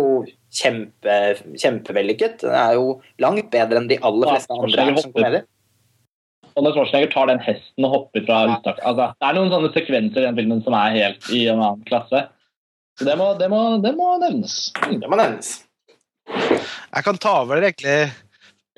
[0.52, 1.16] kjempe,
[1.62, 2.42] kjempevellykket.
[2.44, 5.46] Den er jo langt bedre enn de aller Ja, fleste andre Schwarzenegger actionkomedier.
[6.58, 8.82] Arnold Schwarzenegger tar den hesten og hopper fra uttak.
[8.84, 11.86] Altså, det er noen sånne sekvenser i den filmen som er helt i en annen
[11.88, 12.26] klasse.
[13.00, 14.58] Så det må, det må, det må nevnes.
[14.90, 15.54] Det må nevnes.
[16.30, 18.10] Jeg kan ta over egentlig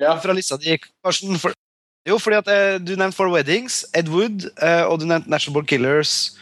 [0.02, 0.14] Ja.
[0.22, 1.34] fra lista di, Karsten.
[1.42, 1.54] For,
[2.08, 5.54] jo, fordi at eh, du nevnte Four Weddings, Ed Wood, eh, og du nevnte Natural
[5.54, 6.32] Born Killers.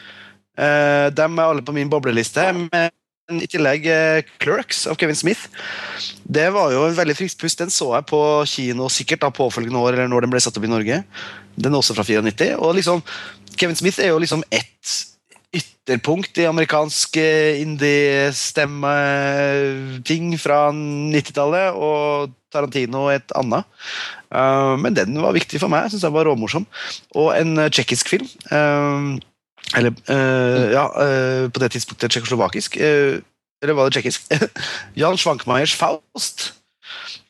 [0.58, 2.46] Eh, de er alle på min bobleliste.
[2.52, 2.90] Men
[3.38, 5.46] i tillegg eh, Clerks av Kevin Smith.
[6.24, 7.60] Det var jo en veldig frisk pust.
[7.60, 10.66] Den så jeg på kino sikkert da påfølgende år, eller når den ble satt opp
[10.66, 11.02] i Norge.
[11.56, 12.56] Den er også fra 94.
[12.58, 13.04] Og liksom,
[13.56, 14.96] Kevin Smith er jo liksom ett
[15.56, 23.64] ytterpunkt i amerikansk eh, indie-stemme-ting fra 90-tallet, og Tarantino et annet.
[24.30, 25.82] Uh, men den var viktig for meg.
[25.86, 26.66] Jeg synes den var råmorsom.
[27.18, 28.28] Og en tsjekkisk film.
[29.78, 29.92] Eller
[30.74, 30.84] ja,
[31.46, 32.70] på det tidspunktet tsjekkoslovakisk.
[33.62, 34.20] Eller var det tsjekkisk?
[35.00, 36.38] Jan Schwankmeyers Faust.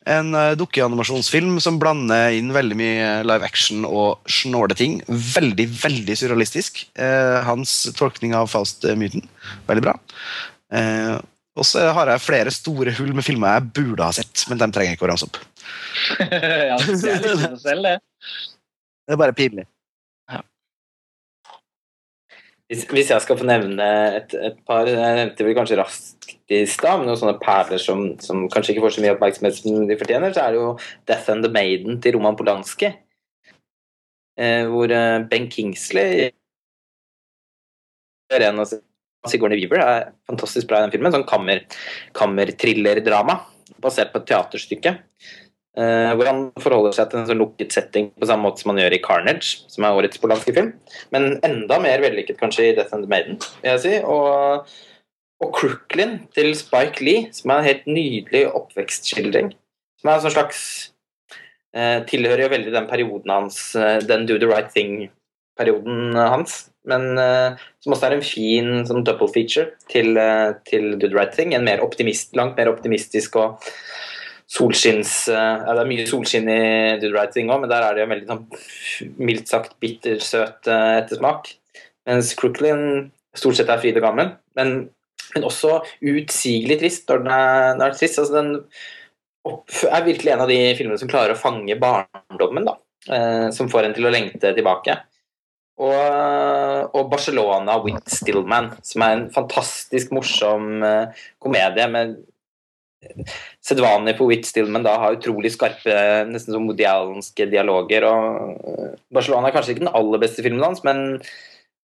[0.09, 5.01] En uh, dukkeanimasjonsfilm som blander inn veldig mye live action og snåleting.
[5.07, 6.87] Veldig, veldig surrealistisk.
[6.97, 9.27] Eh, hans tolkning av Faust-myten.
[9.69, 9.93] Veldig bra.
[10.73, 11.19] Eh,
[11.59, 14.73] og så har jeg flere store hull med filmer jeg burde ha sett, men dem
[14.73, 15.37] trenger jeg ikke å ramse opp.
[16.71, 17.95] ja, det er litt selv, det.
[19.05, 19.67] Det er bare pinlig.
[22.71, 23.85] Hvis, hvis jeg skal få nevne
[24.15, 28.05] et, et par Jeg nevnte vel kanskje raskt i stad, men noen sånne perler som,
[28.23, 30.69] som kanskje ikke får så mye oppmerksomhet som de fortjener, så er det jo
[31.07, 32.93] 'Death and the Maiden' til Roman Polanski.
[34.39, 36.31] Eh, hvor eh, Ben Kingsley
[38.31, 38.71] en av
[39.27, 41.11] Sigourney Weaver er fantastisk bra i den filmen.
[41.13, 41.65] Sånn kammer,
[42.17, 43.41] kammerthriller-drama
[43.83, 44.95] basert på et teaterstykke.
[45.79, 48.81] Eh, hvor han forholder seg til en sånn lukket setting på samme måte som han
[48.81, 50.73] gjør i 'Carnage', som er årets polanske film.
[51.15, 53.93] Men enda mer vellykket kanskje i 'Death and the Maiden', vil jeg si.
[54.03, 54.67] Og,
[55.39, 59.53] og 'Crooklyn' til Spike Lee, som er en helt nydelig oppvekstskildring.
[60.01, 60.91] Som er en sånn slags
[61.73, 66.67] eh, Tilhører jo veldig den perioden hans, eh, den 'Do the right thing'-perioden hans.
[66.83, 67.15] Men
[67.79, 70.17] som også er en fin sånn double feature til,
[70.65, 71.55] til 'Do the right thing'.
[71.55, 73.61] En mer optimist, langt mer optimistisk og
[74.51, 76.61] solskinns eh, ja, Det er mye solskinn i
[76.99, 80.97] Do the Right òg, men der er det jo veldig sånn mildt sagt bittersøt uh,
[80.99, 81.53] ettersmak.
[82.09, 84.73] Mens Crooklyn stort sett er fryd og gammel, men,
[85.35, 85.79] men også
[86.11, 88.19] utsigelig trist når den er, når den er trist.
[88.19, 92.75] Altså, den er virkelig en av de filmene som klarer å fange barndommen, da.
[93.07, 94.97] eh, som får en til å lengte tilbake.
[95.81, 102.19] Og, og Barcelona with Stillman, som er en fantastisk morsom eh, komedie med
[103.65, 105.95] sedvanlig på Witt Stillman da har utrolig skarpe,
[106.29, 108.05] nesten som modialenske dialoger.
[108.07, 111.19] og eh, Barcelona er kanskje ikke den aller beste filmen hans, men,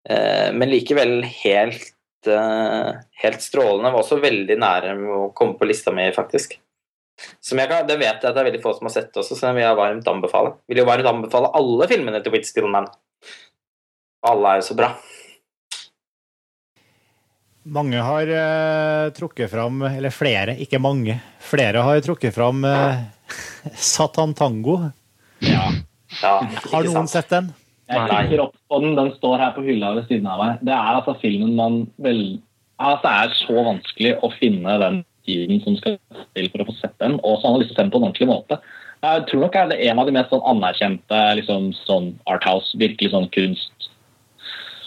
[0.08, 1.90] eh, men likevel helt,
[2.26, 2.92] eh,
[3.24, 3.92] helt strålende.
[3.92, 6.58] Var også veldig nære med å komme på lista mi, faktisk.
[7.42, 9.48] Som jeg det vet jeg at det er veldig få som har sett også, så
[9.48, 10.54] jeg vil jeg varmt anbefale.
[10.70, 12.86] Vil jo varmt anbefale alle filmene til Witt Stillman.
[14.28, 14.92] Alle er jo så bra.
[17.68, 23.00] Mange har uh, trukket fram, eller flere, ikke mange, flere har trukket fram uh,
[23.92, 24.78] Satan Tango.
[25.44, 25.68] Ja.
[26.22, 26.38] Ja,
[26.72, 27.12] Har noen sant?
[27.12, 27.50] sett den?
[27.88, 28.94] Jeg kikker opp på den.
[28.96, 30.64] Den står her på hylla ved siden av meg.
[30.64, 32.38] Det er altså filmen man vel
[32.78, 35.96] Altså, det er så vanskelig å finne den tiden som skal
[36.38, 37.90] til for å få sett den, og så har man lyst til å se den
[37.90, 38.58] på en ordentlig måte.
[39.02, 43.10] Jeg tror nok er det en av de mest sånn anerkjente liksom, sånn Arthouse, virkelig
[43.16, 43.88] sånn kunst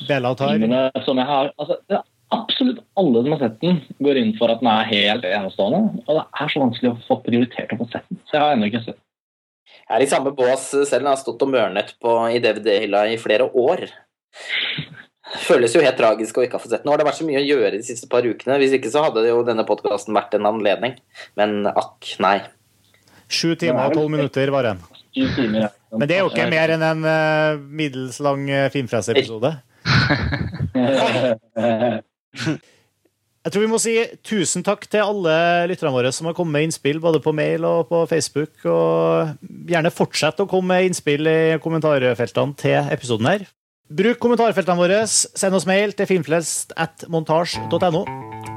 [0.08, 4.30] filmene som jeg har altså, det er Absolutt alle som har sett den, går inn
[4.38, 6.04] for at den er helt enestående.
[6.06, 8.22] Og det er så vanskelig å få prioritert å få sett den.
[8.30, 9.08] Så jeg har ennå ikke sett den.
[9.82, 11.02] Jeg er i samme bås selv.
[11.02, 13.84] Jeg har stått og mørnet på, i DVD-hylla i flere år.
[15.44, 16.88] Føles jo helt tragisk å ikke ha fått sett den.
[16.88, 18.60] Nå har det vært så mye å gjøre de siste par ukene.
[18.62, 20.96] Hvis ikke så hadde jo denne podkasten vært en anledning.
[21.40, 22.38] Men akk, nei.
[23.32, 24.80] Sju timer og tolv minutter var den.
[25.12, 29.52] Men det er jo ikke mer enn en eh, middels lang uh, Filmfreser-episode.
[33.42, 35.32] Jeg tror vi må si tusen takk til alle
[35.72, 38.54] lytterne våre som har kommet med innspill, både på mail og på Facebook.
[38.70, 39.32] Og
[39.72, 43.48] gjerne fortsett å komme med innspill i kommentarfeltene til episoden her.
[43.92, 45.00] Bruk kommentarfeltene våre.
[45.10, 48.04] Send oss mail til filmflest.montasj.no.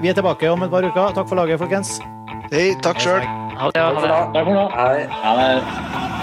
[0.04, 1.16] Vi er tilbake om et par uker.
[1.16, 1.96] Takk for laget, folkens.
[2.52, 3.24] Hei, takk sjøl.
[3.56, 3.80] Ha det.
[3.80, 4.12] Ha det.
[4.36, 4.68] Takk for nå.
[4.76, 5.08] Hei.
[5.24, 6.13] Ha det.